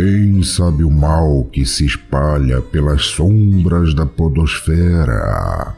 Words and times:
Quem 0.00 0.42
sabe 0.42 0.82
o 0.82 0.90
mal 0.90 1.44
que 1.52 1.66
se 1.66 1.84
espalha 1.84 2.62
pelas 2.62 3.02
sombras 3.02 3.92
da 3.92 4.06
podosfera? 4.06 5.74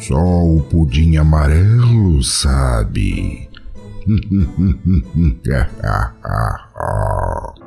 Só 0.00 0.44
o 0.44 0.60
pudim 0.60 1.18
amarelo 1.18 2.20
sabe. 2.20 3.48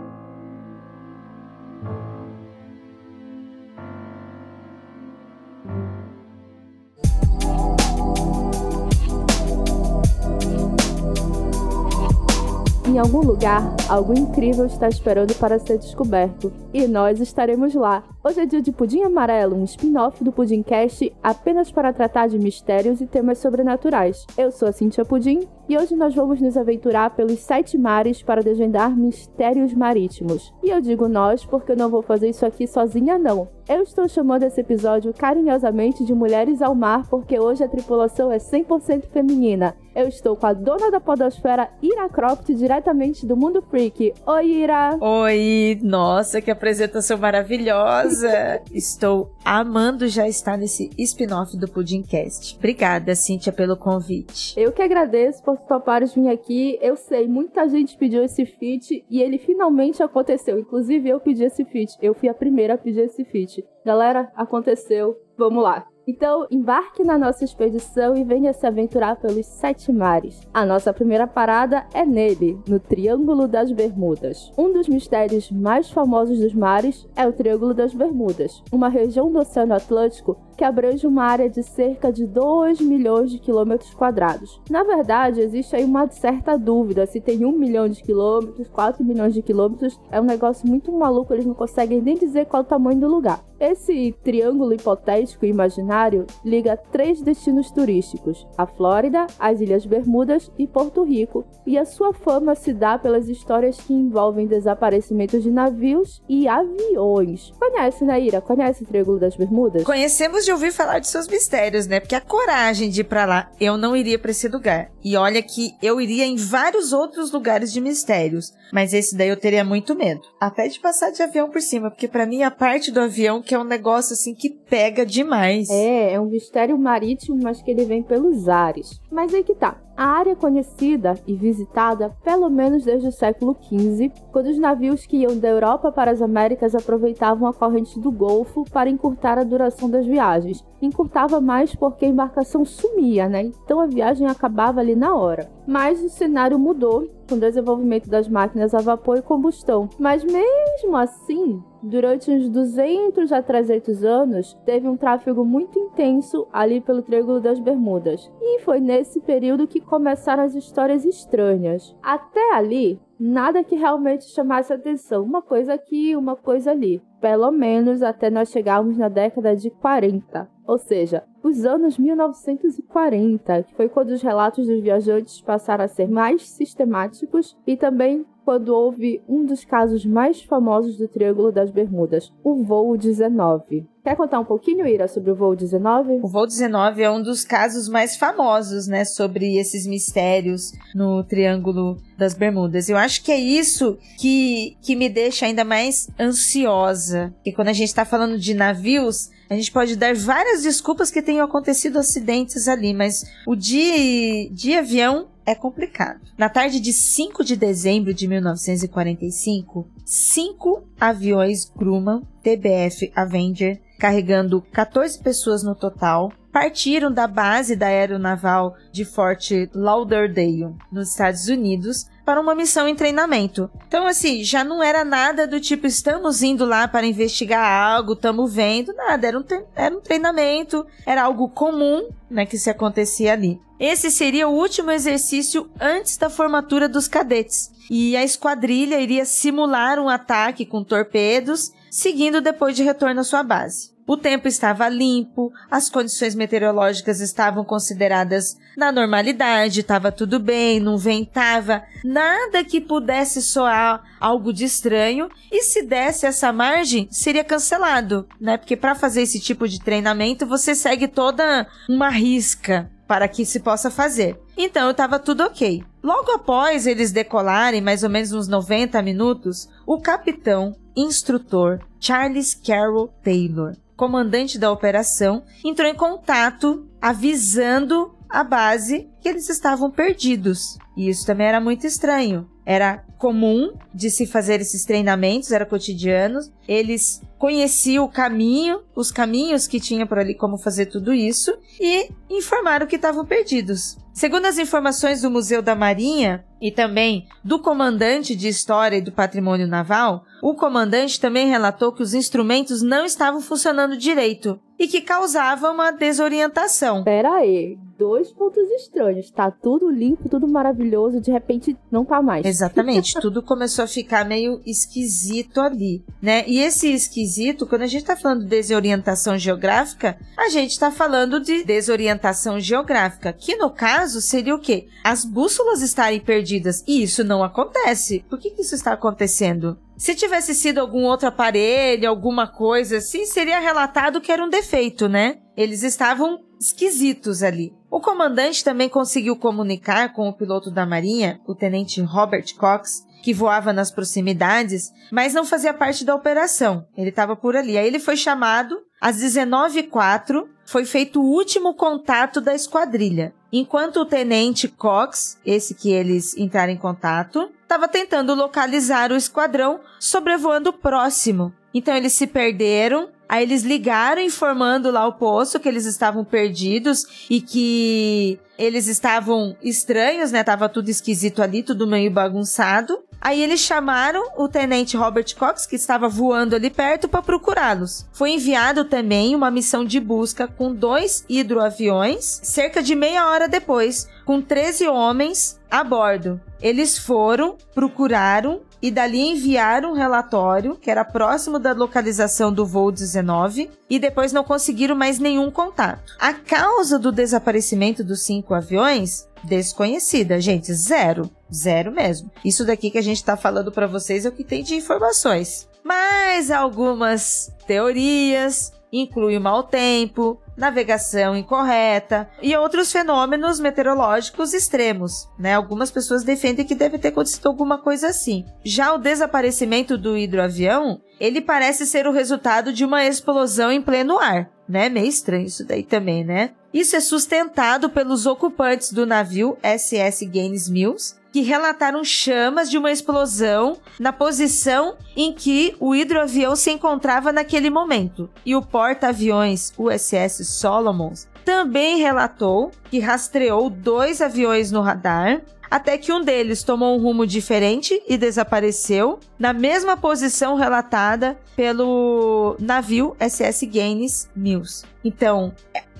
Em 12.95 12.97
algum 12.97 13.19
lugar, 13.19 13.75
algo 13.89 14.17
incrível 14.17 14.65
está 14.65 14.87
esperando 14.87 15.35
para 15.35 15.59
ser 15.59 15.77
descoberto. 15.77 16.49
E 16.73 16.87
nós 16.87 17.19
estaremos 17.19 17.75
lá. 17.75 18.05
Hoje 18.23 18.39
é 18.39 18.45
dia 18.45 18.61
de 18.61 18.71
Pudim 18.71 19.01
Amarelo, 19.01 19.53
um 19.53 19.65
spin-off 19.65 20.23
do 20.23 20.31
Pudimcast 20.31 21.11
apenas 21.21 21.69
para 21.69 21.91
tratar 21.91 22.29
de 22.29 22.39
mistérios 22.39 23.01
e 23.01 23.05
temas 23.05 23.39
sobrenaturais. 23.39 24.25
Eu 24.37 24.49
sou 24.49 24.69
a 24.69 24.71
Cintia 24.71 25.03
Pudim 25.03 25.41
e 25.67 25.77
hoje 25.77 25.93
nós 25.93 26.15
vamos 26.15 26.39
nos 26.39 26.55
aventurar 26.55 27.09
pelos 27.09 27.39
sete 27.39 27.77
mares 27.77 28.23
para 28.23 28.41
desvendar 28.41 28.95
mistérios 28.95 29.73
marítimos. 29.73 30.53
E 30.63 30.69
eu 30.69 30.79
digo 30.79 31.09
nós 31.09 31.43
porque 31.43 31.73
eu 31.73 31.77
não 31.77 31.89
vou 31.89 32.01
fazer 32.01 32.29
isso 32.29 32.45
aqui 32.45 32.65
sozinha 32.65 33.17
não. 33.17 33.49
Eu 33.67 33.83
estou 33.83 34.07
chamando 34.07 34.43
esse 34.43 34.61
episódio 34.61 35.13
carinhosamente 35.13 36.05
de 36.05 36.13
Mulheres 36.13 36.61
ao 36.61 36.73
Mar 36.73 37.09
porque 37.09 37.37
hoje 37.37 37.61
a 37.61 37.67
tripulação 37.67 38.31
é 38.31 38.37
100% 38.37 39.07
feminina. 39.07 39.75
Eu 39.95 40.09
estou 40.09 40.35
com 40.35 40.45
a 40.45 40.51
dona 40.51 40.91
da 40.91 40.99
podosfera, 40.99 41.69
Ira 41.81 42.09
Croft, 42.09 42.53
diretamente 42.53 43.25
do 43.25 43.37
Mundo 43.37 43.61
Freak. 43.61 44.13
Oi, 44.27 44.45
Ira! 44.45 44.97
Oi! 44.99 45.79
Nossa, 45.81 46.41
que 46.41 46.51
apresentação 46.51 47.17
maravilhosa! 47.17 48.61
estou 48.75 49.31
amando 49.45 50.05
já 50.09 50.27
estar 50.27 50.57
nesse 50.57 50.89
spin-off 50.97 51.57
do 51.57 51.69
Pudimcast. 51.69 52.57
Obrigada, 52.57 53.15
Cíntia, 53.15 53.53
pelo 53.53 53.77
convite. 53.77 54.53
Eu 54.59 54.73
que 54.73 54.81
agradeço 54.81 55.41
por 55.41 55.57
topares 55.59 56.13
vir 56.13 56.27
aqui. 56.27 56.77
Eu 56.81 56.97
sei, 56.97 57.25
muita 57.25 57.65
gente 57.69 57.97
pediu 57.97 58.21
esse 58.21 58.45
feat 58.45 59.05
e 59.09 59.21
ele 59.21 59.37
finalmente 59.37 60.03
aconteceu. 60.03 60.59
Inclusive, 60.59 61.07
eu 61.07 61.21
pedi 61.21 61.45
esse 61.45 61.63
feat. 61.63 61.95
Eu 62.01 62.13
fui 62.13 62.27
a 62.27 62.33
primeira 62.33 62.73
a 62.73 62.77
pedir 62.77 63.05
esse 63.05 63.23
feat. 63.23 63.63
Galera, 63.85 64.29
aconteceu. 64.35 65.15
Vamos 65.37 65.63
lá. 65.63 65.87
Então, 66.07 66.45
embarque 66.51 67.03
na 67.03 67.17
nossa 67.17 67.43
expedição 67.43 68.15
e 68.15 68.23
venha 68.23 68.53
se 68.53 68.67
aventurar 68.67 69.15
pelos 69.15 69.45
sete 69.45 69.91
mares. 69.91 70.47
A 70.53 70.63
nossa 70.63 70.93
primeira 70.93 71.25
parada 71.25 71.85
é 71.93 72.05
nele, 72.05 72.59
no 72.67 72.79
Triângulo 72.79 73.47
das 73.47 73.71
Bermudas. 73.71 74.51
Um 74.55 74.71
dos 74.71 74.87
mistérios 74.87 75.49
mais 75.49 75.89
famosos 75.89 76.39
dos 76.39 76.53
mares 76.53 77.07
é 77.15 77.27
o 77.27 77.33
Triângulo 77.33 77.73
das 77.73 77.93
Bermudas, 77.93 78.61
uma 78.71 78.87
região 78.87 79.31
do 79.31 79.39
Oceano 79.39 79.73
Atlântico 79.73 80.37
que 80.55 80.63
abrange 80.63 81.05
uma 81.05 81.23
área 81.23 81.49
de 81.49 81.61
cerca 81.63 82.11
de 82.11 82.25
2 82.25 82.79
milhões 82.79 83.31
de 83.31 83.39
quilômetros 83.39 83.93
quadrados. 83.93 84.61
Na 84.69 84.83
verdade, 84.83 85.41
existe 85.41 85.75
aí 85.75 85.83
uma 85.83 86.07
certa 86.09 86.57
dúvida 86.57 87.05
se 87.05 87.19
tem 87.19 87.43
1 87.45 87.51
milhão 87.51 87.89
de 87.89 88.01
quilômetros, 88.01 88.69
4 88.69 89.03
milhões 89.03 89.33
de 89.33 89.41
quilômetros. 89.41 89.99
É 90.09 90.19
um 90.21 90.25
negócio 90.25 90.67
muito 90.67 90.91
maluco, 90.91 91.33
eles 91.33 91.45
não 91.45 91.53
conseguem 91.53 92.01
nem 92.01 92.15
dizer 92.15 92.45
qual 92.45 92.61
o 92.61 92.65
tamanho 92.65 92.99
do 92.99 93.07
lugar. 93.07 93.43
Esse 93.65 94.15
triângulo 94.23 94.75
hipotético 94.75 95.43
e 95.43 95.49
imaginário 95.49 96.27
liga 96.45 96.77
três 96.77 97.19
destinos 97.19 97.71
turísticos: 97.71 98.45
a 98.55 98.67
Flórida, 98.67 99.25
as 99.39 99.59
Ilhas 99.59 99.87
Bermudas 99.87 100.51
e 100.55 100.67
Porto 100.67 101.03
Rico, 101.03 101.43
e 101.65 101.75
a 101.75 101.83
sua 101.83 102.13
fama 102.13 102.53
se 102.53 102.71
dá 102.71 102.99
pelas 102.99 103.27
histórias 103.27 103.77
que 103.77 103.91
envolvem 103.91 104.45
desaparecimentos 104.45 105.41
de 105.41 105.49
navios 105.49 106.21
e 106.29 106.47
aviões. 106.47 107.51
Conhece, 107.57 108.05
Naira? 108.05 108.39
Conhece 108.39 108.83
o 108.83 108.85
Triângulo 108.85 109.19
das 109.19 109.35
Bermudas? 109.35 109.83
Conhecemos 109.83 110.45
de 110.45 110.51
ouvir 110.51 110.71
falar 110.71 110.99
de 110.99 111.07
seus 111.07 111.27
mistérios, 111.27 111.87
né? 111.87 111.99
Porque 111.99 112.13
a 112.13 112.21
coragem 112.21 112.91
de 112.91 113.01
ir 113.01 113.05
pra 113.05 113.25
lá, 113.25 113.49
eu 113.59 113.77
não 113.77 113.95
iria 113.95 114.19
para 114.19 114.29
esse 114.29 114.47
lugar. 114.47 114.91
E 115.03 115.17
olha 115.17 115.41
que 115.41 115.75
eu 115.81 115.99
iria 115.99 116.25
em 116.25 116.35
vários 116.35 116.93
outros 116.93 117.31
lugares 117.31 117.73
de 117.73 117.81
mistérios, 117.81 118.53
mas 118.71 118.93
esse 118.93 119.17
daí 119.17 119.29
eu 119.29 119.37
teria 119.39 119.63
muito 119.63 119.95
medo. 119.95 120.21
Até 120.39 120.67
de 120.67 120.79
passar 120.79 121.11
de 121.11 121.23
avião 121.23 121.49
por 121.49 121.61
cima, 121.61 121.89
porque 121.89 122.07
para 122.07 122.27
mim 122.27 122.43
a 122.43 122.51
parte 122.51 122.91
do 122.91 122.99
avião 122.99 123.41
que 123.41 123.54
é 123.55 123.59
um 123.59 123.63
negócio 123.63 124.13
assim 124.13 124.33
que 124.33 124.49
pega 124.49 125.05
demais. 125.05 125.69
É, 125.69 126.13
é 126.13 126.19
um 126.19 126.25
mistério 126.25 126.77
marítimo, 126.77 127.37
mas 127.41 127.61
que 127.61 127.71
ele 127.71 127.85
vem 127.85 128.03
pelos 128.03 128.47
ares. 128.47 128.99
Mas 129.11 129.33
aí 129.33 129.43
que 129.43 129.55
tá. 129.55 129.84
A 129.97 130.07
área 130.07 130.35
conhecida 130.35 131.13
e 131.25 131.35
visitada 131.35 132.13
pelo 132.21 132.49
menos 132.49 132.83
desde 132.83 133.07
o 133.07 133.11
século 133.13 133.55
XV, 133.61 134.11
quando 134.29 134.47
os 134.47 134.59
navios 134.59 135.05
que 135.05 135.17
iam 135.17 135.37
da 135.37 135.47
Europa 135.47 135.89
para 135.89 136.11
as 136.11 136.21
Américas 136.21 136.75
aproveitavam 136.75 137.47
a 137.47 137.53
corrente 137.53 137.97
do 137.97 138.11
Golfo 138.11 138.65
para 138.69 138.89
encurtar 138.89 139.37
a 139.37 139.43
duração 139.43 139.89
das 139.89 140.05
viagens. 140.05 140.65
Encurtava 140.81 141.39
mais 141.39 141.73
porque 141.73 142.03
a 142.03 142.09
embarcação 142.09 142.65
sumia, 142.65 143.29
né? 143.29 143.43
Então 143.63 143.79
a 143.79 143.87
viagem 143.87 144.27
acabava 144.27 144.81
ali 144.81 144.95
na 144.97 145.15
hora. 145.15 145.49
Mas 145.65 146.03
o 146.03 146.09
cenário 146.09 146.59
mudou 146.59 147.07
com 147.27 147.35
o 147.35 147.39
desenvolvimento 147.39 148.09
das 148.09 148.27
máquinas 148.27 148.73
a 148.73 148.79
vapor 148.79 149.17
e 149.17 149.21
combustão. 149.21 149.89
Mas 149.97 150.23
mesmo 150.23 150.95
assim, 150.95 151.63
durante 151.81 152.29
uns 152.29 152.49
200 152.49 153.31
a 153.31 153.41
300 153.41 154.03
anos, 154.03 154.57
teve 154.65 154.87
um 154.87 154.97
tráfego 154.97 155.43
muito 155.43 155.79
intenso 155.79 156.47
ali 156.53 156.79
pelo 156.81 157.01
Triângulo 157.01 157.39
das 157.39 157.59
Bermudas. 157.59 158.31
E 158.39 158.59
foi 158.59 158.79
nesse 158.79 159.19
período 159.21 159.67
que 159.67 159.81
começaram 159.85 160.43
as 160.43 160.55
histórias 160.55 161.05
estranhas. 161.05 161.95
Até 162.01 162.53
ali, 162.53 162.99
nada 163.19 163.63
que 163.63 163.75
realmente 163.75 164.25
chamasse 164.25 164.73
atenção. 164.73 165.23
Uma 165.23 165.41
coisa 165.41 165.73
aqui, 165.73 166.15
uma 166.15 166.35
coisa 166.35 166.71
ali. 166.71 167.01
Pelo 167.21 167.51
menos 167.51 168.01
até 168.01 168.29
nós 168.29 168.49
chegarmos 168.49 168.97
na 168.97 169.09
década 169.09 169.55
de 169.55 169.69
40. 169.69 170.49
Ou 170.67 170.77
seja, 170.77 171.23
os 171.43 171.63
anos 171.63 171.97
1940, 171.97 173.63
que 173.63 173.75
foi 173.75 173.87
quando 173.87 174.09
os 174.09 174.21
relatos 174.21 174.65
dos 174.67 174.81
viajantes 174.81 175.39
passaram 175.41 175.85
a 175.85 175.87
ser 175.87 176.09
mais 176.09 176.49
sistemáticos 176.49 177.55
e 177.67 177.77
também 177.77 178.25
quando 178.43 178.69
houve 178.69 179.23
um 179.27 179.45
dos 179.45 179.63
casos 179.63 180.05
mais 180.05 180.41
famosos 180.41 180.97
do 180.97 181.07
Triângulo 181.07 181.51
das 181.51 181.71
Bermudas, 181.71 182.33
o 182.43 182.63
voo 182.63 182.97
19. 182.97 183.87
Quer 184.05 184.15
contar 184.15 184.39
um 184.39 184.45
pouquinho, 184.45 184.85
Ira, 184.85 185.07
sobre 185.07 185.31
o 185.31 185.35
voo 185.35 185.55
19? 185.55 186.19
O 186.21 186.27
voo 186.27 186.45
19 186.45 187.01
é 187.01 187.09
um 187.09 187.23
dos 187.23 187.43
casos 187.43 187.89
mais 187.89 188.15
famosos, 188.15 188.85
né, 188.85 189.03
sobre 189.03 189.57
esses 189.57 189.87
mistérios 189.87 190.73
no 190.93 191.23
Triângulo 191.23 191.97
das 192.15 192.35
Bermudas. 192.35 192.87
Eu 192.87 192.97
acho 192.97 193.23
que 193.23 193.31
é 193.31 193.39
isso 193.39 193.97
que, 194.19 194.77
que 194.79 194.95
me 194.95 195.09
deixa 195.09 195.47
ainda 195.47 195.63
mais 195.63 196.07
ansiosa. 196.19 197.33
Porque 197.37 197.51
quando 197.51 197.69
a 197.69 197.73
gente 197.73 197.87
está 197.87 198.05
falando 198.05 198.37
de 198.37 198.53
navios, 198.53 199.31
a 199.49 199.55
gente 199.55 199.71
pode 199.71 199.95
dar 199.95 200.13
várias 200.13 200.61
desculpas 200.61 201.09
que 201.09 201.19
tenham 201.19 201.43
acontecido 201.43 201.97
acidentes 201.97 202.67
ali, 202.67 202.93
mas 202.93 203.25
o 203.47 203.55
de, 203.55 204.49
de 204.53 204.75
avião 204.75 205.29
é 205.47 205.55
complicado. 205.55 206.21
Na 206.37 206.47
tarde 206.47 206.79
de 206.79 206.93
5 206.93 207.43
de 207.43 207.55
dezembro 207.55 208.13
de 208.13 208.27
1945, 208.27 209.87
cinco 210.05 210.83
aviões 210.99 211.71
Grumman 211.75 212.21
TBF 212.45 213.11
Avenger, 213.15 213.81
carregando 213.97 214.61
14 214.71 215.19
pessoas 215.19 215.63
no 215.63 215.73
total, 215.73 216.31
partiram 216.51 217.11
da 217.11 217.25
base 217.25 217.75
da 217.75 217.87
aeronaval 217.87 218.75
de 218.91 219.03
Fort 219.03 219.49
Lauderdale, 219.73 220.75
nos 220.91 221.09
Estados 221.09 221.47
Unidos, 221.47 222.05
para 222.25 222.41
uma 222.41 222.55
missão 222.55 222.87
em 222.87 222.95
treinamento. 222.95 223.69
Então, 223.87 224.07
assim, 224.07 224.43
já 224.43 224.63
não 224.63 224.81
era 224.81 225.05
nada 225.05 225.45
do 225.45 225.61
tipo, 225.61 225.85
estamos 225.85 226.41
indo 226.41 226.65
lá 226.65 226.87
para 226.87 227.05
investigar 227.05 227.63
algo, 227.63 228.13
estamos 228.13 228.51
vendo, 228.51 228.93
nada. 228.93 229.27
Era 229.27 229.39
um, 229.39 229.45
era 229.75 229.95
um 229.95 230.01
treinamento, 230.01 230.85
era 231.05 231.23
algo 231.23 231.47
comum, 231.47 232.09
né, 232.29 232.45
que 232.45 232.57
se 232.57 232.69
acontecia 232.69 233.33
ali. 233.33 233.61
Esse 233.79 234.09
seria 234.09 234.47
o 234.47 234.53
último 234.53 234.89
exercício 234.89 235.69
antes 235.79 236.17
da 236.17 236.29
formatura 236.29 236.89
dos 236.89 237.07
cadetes. 237.07 237.71
E 237.89 238.17
a 238.17 238.23
esquadrilha 238.23 238.99
iria 238.99 239.25
simular 239.25 239.99
um 239.99 240.09
ataque 240.09 240.65
com 240.65 240.83
torpedos, 240.83 241.71
seguindo 241.91 242.41
depois 242.41 242.75
de 242.75 242.83
retorno 242.83 243.21
à 243.21 243.23
sua 243.23 243.43
base. 243.43 243.94
O 244.07 244.15
tempo 244.15 244.47
estava 244.47 244.87
limpo, 244.87 245.51
as 245.69 245.89
condições 245.89 246.35
meteorológicas 246.35 247.19
estavam 247.21 247.65
consideradas 247.65 248.55
na 248.77 248.91
normalidade, 248.91 249.79
estava 249.79 250.11
tudo 250.11 250.39
bem, 250.39 250.79
não 250.79 250.95
ventava, 250.95 251.81
nada 252.03 252.63
que 252.63 252.79
pudesse 252.79 253.41
soar 253.41 254.03
algo 254.19 254.53
de 254.53 254.63
estranho, 254.63 255.27
e 255.51 255.63
se 255.63 255.81
desse 255.81 256.27
essa 256.27 256.53
margem, 256.53 257.07
seria 257.09 257.43
cancelado, 257.43 258.27
né? 258.39 258.57
Porque 258.57 258.75
para 258.75 258.93
fazer 258.93 259.23
esse 259.23 259.39
tipo 259.39 259.67
de 259.67 259.79
treinamento, 259.79 260.45
você 260.45 260.75
segue 260.75 261.07
toda 261.07 261.65
uma 261.89 262.09
risca 262.09 262.91
para 263.07 263.27
que 263.27 263.43
se 263.43 263.59
possa 263.59 263.89
fazer. 263.89 264.39
Então 264.55 264.91
estava 264.91 265.17
tudo 265.17 265.43
ok. 265.43 265.83
Logo 266.03 266.31
após 266.31 266.85
eles 266.85 267.11
decolarem, 267.11 267.81
mais 267.81 268.03
ou 268.03 268.09
menos 268.09 268.31
uns 268.33 268.47
90 268.47 269.01
minutos, 269.01 269.67
o 269.85 269.99
capitão 269.99 270.75
instrutor 270.95 271.79
Charles 271.99 272.53
Carroll 272.53 273.07
Taylor 273.23 273.75
comandante 273.95 274.57
da 274.57 274.71
operação, 274.71 275.43
entrou 275.63 275.87
em 275.87 275.95
contato 275.95 276.87
avisando 277.01 278.15
a 278.29 278.43
base 278.43 279.09
que 279.21 279.29
eles 279.29 279.49
estavam 279.49 279.89
perdidos. 279.89 280.77
E 280.97 281.09
isso 281.09 281.25
também 281.25 281.47
era 281.47 281.61
muito 281.61 281.87
estranho. 281.87 282.49
Era 282.65 283.03
comum 283.25 283.73
de 283.91 284.11
se 284.11 284.27
fazer 284.27 284.61
esses 284.61 284.85
treinamentos, 284.85 285.51
era 285.51 285.65
cotidiano. 285.65 286.41
Eles 286.67 287.23
conheciam 287.39 288.05
o 288.05 288.07
caminho, 288.07 288.81
os 288.95 289.11
caminhos 289.11 289.67
que 289.67 289.79
tinha 289.79 290.05
por 290.05 290.19
ali 290.19 290.35
como 290.35 290.59
fazer 290.59 290.85
tudo 290.85 291.11
isso 291.11 291.51
e 291.81 292.07
informaram 292.29 292.85
que 292.85 292.97
estavam 292.97 293.25
perdidos. 293.25 293.97
Segundo 294.13 294.45
as 294.45 294.59
informações 294.59 295.23
do 295.23 295.31
Museu 295.31 295.61
da 295.61 295.75
Marinha 295.75 296.45
e 296.61 296.71
também 296.71 297.27
do 297.43 297.59
comandante 297.59 298.35
de 298.35 298.47
História 298.47 298.97
e 298.97 299.01
do 299.01 299.11
Patrimônio 299.11 299.67
Naval, 299.67 300.23
o 300.41 300.53
comandante 300.53 301.19
também 301.19 301.47
relatou 301.47 301.91
que 301.91 302.03
os 302.03 302.13
instrumentos 302.13 302.83
não 302.83 303.05
estavam 303.05 303.41
funcionando 303.41 303.97
direito 303.97 304.59
e 304.77 304.87
que 304.87 305.01
causava 305.01 305.71
uma 305.71 305.91
desorientação. 305.91 307.03
Pera 307.03 307.33
aí, 307.33 307.77
dois 307.97 308.31
pontos 308.31 308.69
estranhos. 308.71 309.31
Tá 309.31 309.49
tudo 309.49 309.89
limpo, 309.89 310.29
tudo 310.29 310.47
maravilhoso, 310.47 311.19
de 311.19 311.31
repente 311.31 311.75
não 311.91 312.05
tá 312.05 312.21
mais. 312.21 312.45
Exatamente, 312.45 313.14
tudo 313.19 313.41
começou 313.41 313.85
a 313.85 313.87
ficar 313.87 314.25
meio 314.25 314.61
esquisito 314.65 315.61
ali, 315.61 316.03
né? 316.21 316.43
E 316.47 316.59
esse 316.59 316.91
esquisito, 316.91 317.65
quando 317.67 317.83
a 317.83 317.87
gente 317.87 318.05
tá 318.05 318.15
falando 318.15 318.43
de 318.43 318.49
desorientação 318.49 319.37
geográfica, 319.37 320.17
a 320.37 320.49
gente 320.49 320.79
tá 320.79 320.91
falando 320.91 321.39
de 321.39 321.63
desorientação 321.63 322.59
geográfica, 322.59 323.33
que 323.33 323.55
no 323.55 323.69
caso 323.69 324.05
caso 324.05 324.21
seria 324.21 324.53
o 324.53 324.59
quê? 324.59 324.87
As 325.03 325.25
bússolas 325.25 325.81
estarem 325.81 326.19
perdidas. 326.19 326.83
E 326.87 327.01
isso 327.01 327.23
não 327.23 327.43
acontece. 327.43 328.23
Por 328.29 328.39
que, 328.39 328.51
que 328.51 328.61
isso 328.61 328.75
está 328.75 328.93
acontecendo? 328.93 329.77
Se 329.97 330.13
tivesse 330.13 330.53
sido 330.53 330.79
algum 330.79 331.03
outro 331.03 331.27
aparelho, 331.27 332.09
alguma 332.09 332.47
coisa 332.47 332.97
assim, 332.97 333.25
seria 333.25 333.59
relatado 333.59 334.19
que 334.19 334.31
era 334.31 334.43
um 334.43 334.49
defeito, 334.49 335.07
né? 335.07 335.37
Eles 335.55 335.83
estavam 335.83 336.44
esquisitos 336.59 337.43
ali. 337.43 337.73
O 337.89 337.99
comandante 337.99 338.63
também 338.63 338.89
conseguiu 338.89 339.35
comunicar 339.35 340.13
com 340.13 340.27
o 340.27 340.33
piloto 340.33 340.69
da 340.69 340.85
Marinha, 340.85 341.39
o 341.47 341.55
tenente 341.55 342.01
Robert 342.01 342.55
Cox, 342.57 343.05
que 343.23 343.33
voava 343.33 343.73
nas 343.73 343.89
proximidades, 343.89 344.91
mas 345.11 345.33
não 345.33 345.43
fazia 345.43 345.73
parte 345.73 346.05
da 346.05 346.13
operação. 346.13 346.85
Ele 346.95 347.09
estava 347.09 347.35
por 347.35 347.55
ali. 347.55 347.77
Aí 347.77 347.87
ele 347.87 347.99
foi 347.99 348.15
chamado 348.15 348.79
às 349.01 349.17
19h04, 349.17 350.45
foi 350.65 350.85
feito 350.85 351.21
o 351.21 351.25
último 351.25 351.73
contato 351.73 352.39
da 352.39 352.53
esquadrilha. 352.53 353.33
Enquanto 353.51 354.01
o 354.01 354.05
tenente 354.05 354.67
Cox, 354.67 355.39
esse 355.45 355.73
que 355.73 355.91
eles 355.91 356.37
entraram 356.37 356.73
em 356.73 356.77
contato, 356.77 357.49
estava 357.63 357.87
tentando 357.87 358.35
localizar 358.35 359.11
o 359.11 359.15
esquadrão 359.15 359.79
sobrevoando 359.99 360.73
próximo. 360.73 361.53
Então 361.73 361.95
eles 361.95 362.13
se 362.13 362.27
perderam, 362.27 363.09
Aí 363.27 363.43
eles 363.43 363.63
ligaram 363.63 364.21
informando 364.21 364.91
lá 364.91 365.07
o 365.07 365.13
poço 365.13 365.59
que 365.59 365.67
eles 365.67 365.85
estavam 365.85 366.23
perdidos 366.23 367.25
e 367.29 367.41
que 367.41 368.39
eles 368.57 368.87
estavam 368.87 369.55
estranhos, 369.61 370.31
né? 370.31 370.43
Tava 370.43 370.69
tudo 370.69 370.89
esquisito 370.89 371.41
ali, 371.41 371.63
tudo 371.63 371.87
meio 371.87 372.11
bagunçado. 372.11 373.03
Aí 373.19 373.41
eles 373.41 373.59
chamaram 373.59 374.23
o 374.37 374.47
tenente 374.47 374.95
Robert 374.95 375.35
Cox, 375.35 375.65
que 375.65 375.75
estava 375.75 376.07
voando 376.07 376.55
ali 376.55 376.69
perto, 376.69 377.07
para 377.07 377.23
procurá-los. 377.23 378.05
Foi 378.13 378.31
enviado 378.31 378.85
também 378.85 379.35
uma 379.35 379.49
missão 379.49 379.83
de 379.83 379.99
busca 379.99 380.47
com 380.47 380.73
dois 380.73 381.25
hidroaviões, 381.27 382.23
cerca 382.43 382.83
de 382.83 382.93
meia 382.93 383.27
hora 383.27 383.47
depois, 383.47 384.07
com 384.23 384.39
13 384.39 384.87
homens 384.87 385.59
a 385.71 385.83
bordo. 385.83 386.39
Eles 386.61 386.99
foram, 386.99 387.57
procuraram 387.73 388.61
e 388.85 388.91
dali 388.91 389.19
enviaram 389.19 389.93
um 389.93 389.95
relatório 389.95 390.75
que 390.75 390.91
era 390.91 391.03
próximo 391.03 391.57
da 391.57 391.73
localização 391.73 392.53
do 392.53 392.63
voo 392.63 392.91
19 392.91 393.71
e 393.89 393.97
depois 393.97 394.31
não 394.31 394.43
conseguiram 394.43 394.95
mais 394.95 395.17
nenhum 395.17 395.49
contato. 395.49 396.13
A 396.19 396.35
causa 396.35 396.99
do 396.99 397.11
desaparecimento 397.11 398.03
dos 398.03 398.21
cinco 398.21 398.53
aviões 398.53 399.27
desconhecida, 399.43 400.39
gente, 400.39 400.71
zero, 400.71 401.31
zero 401.51 401.91
mesmo. 401.91 402.29
Isso 402.45 402.63
daqui 402.63 402.91
que 402.91 402.99
a 402.99 403.01
gente 403.01 403.17
está 403.17 403.35
falando 403.35 403.71
para 403.71 403.87
vocês 403.87 404.23
é 404.23 404.29
o 404.29 404.31
que 404.31 404.43
tem 404.43 404.61
de 404.61 404.75
informações. 404.75 405.67
Mas 405.83 406.51
algumas 406.51 407.51
teorias 407.65 408.71
incluem 408.93 409.39
mau 409.39 409.63
tempo, 409.63 410.39
navegação 410.55 411.35
incorreta 411.35 412.29
e 412.41 412.55
outros 412.55 412.91
fenômenos 412.91 413.59
meteorológicos 413.59 414.53
extremos, 414.53 415.27
né? 415.37 415.53
Algumas 415.53 415.91
pessoas 415.91 416.23
defendem 416.23 416.65
que 416.65 416.75
deve 416.75 416.97
ter 416.97 417.09
acontecido 417.09 417.47
alguma 417.47 417.77
coisa 417.77 418.07
assim. 418.07 418.45
Já 418.63 418.93
o 418.93 418.97
desaparecimento 418.97 419.97
do 419.97 420.17
hidroavião, 420.17 421.01
ele 421.19 421.41
parece 421.41 421.85
ser 421.85 422.07
o 422.07 422.11
resultado 422.11 422.73
de 422.73 422.85
uma 422.85 423.05
explosão 423.05 423.71
em 423.71 423.81
pleno 423.81 424.19
ar, 424.19 424.49
né? 424.67 424.89
Meio 424.89 425.07
estranho 425.07 425.45
isso 425.45 425.65
daí 425.65 425.83
também, 425.83 426.23
né? 426.23 426.51
Isso 426.73 426.95
é 426.95 426.99
sustentado 426.99 427.89
pelos 427.89 428.25
ocupantes 428.25 428.91
do 428.91 429.05
navio 429.05 429.57
SS 429.63 430.25
Gaines 430.25 430.67
Mills, 430.67 431.15
que 431.35 431.41
relataram 431.41 432.01
chamas 432.01 432.71
de 432.71 432.77
uma 432.77 432.89
explosão 432.89 433.75
na 433.99 434.13
posição 434.13 434.95
em 435.17 435.33
que 435.33 435.75
o 435.81 435.93
hidroavião 435.93 436.55
se 436.55 436.71
encontrava 436.71 437.29
naquele 437.29 437.69
momento. 437.69 438.29
E 438.45 438.55
o 438.55 438.61
porta-aviões 438.61 439.73
USS 439.77 440.47
Solomons 440.47 441.27
também 441.43 441.97
relatou 441.97 442.71
que 442.89 442.99
rastreou 442.99 443.69
dois 443.69 444.21
aviões 444.21 444.71
no 444.71 444.79
radar 444.79 445.41
até 445.69 445.97
que 445.97 446.13
um 446.13 446.23
deles 446.23 446.63
tomou 446.63 446.97
um 446.97 447.01
rumo 447.01 447.27
diferente 447.27 448.01
e 448.07 448.17
desapareceu 448.17 449.19
na 449.37 449.51
mesma 449.51 449.97
posição 449.97 450.55
relatada 450.55 451.37
pelo 451.53 452.55
navio 452.61 453.13
SS 453.19 453.65
Gaines 453.65 454.29
Mills. 454.33 454.85
Então, 455.03 455.51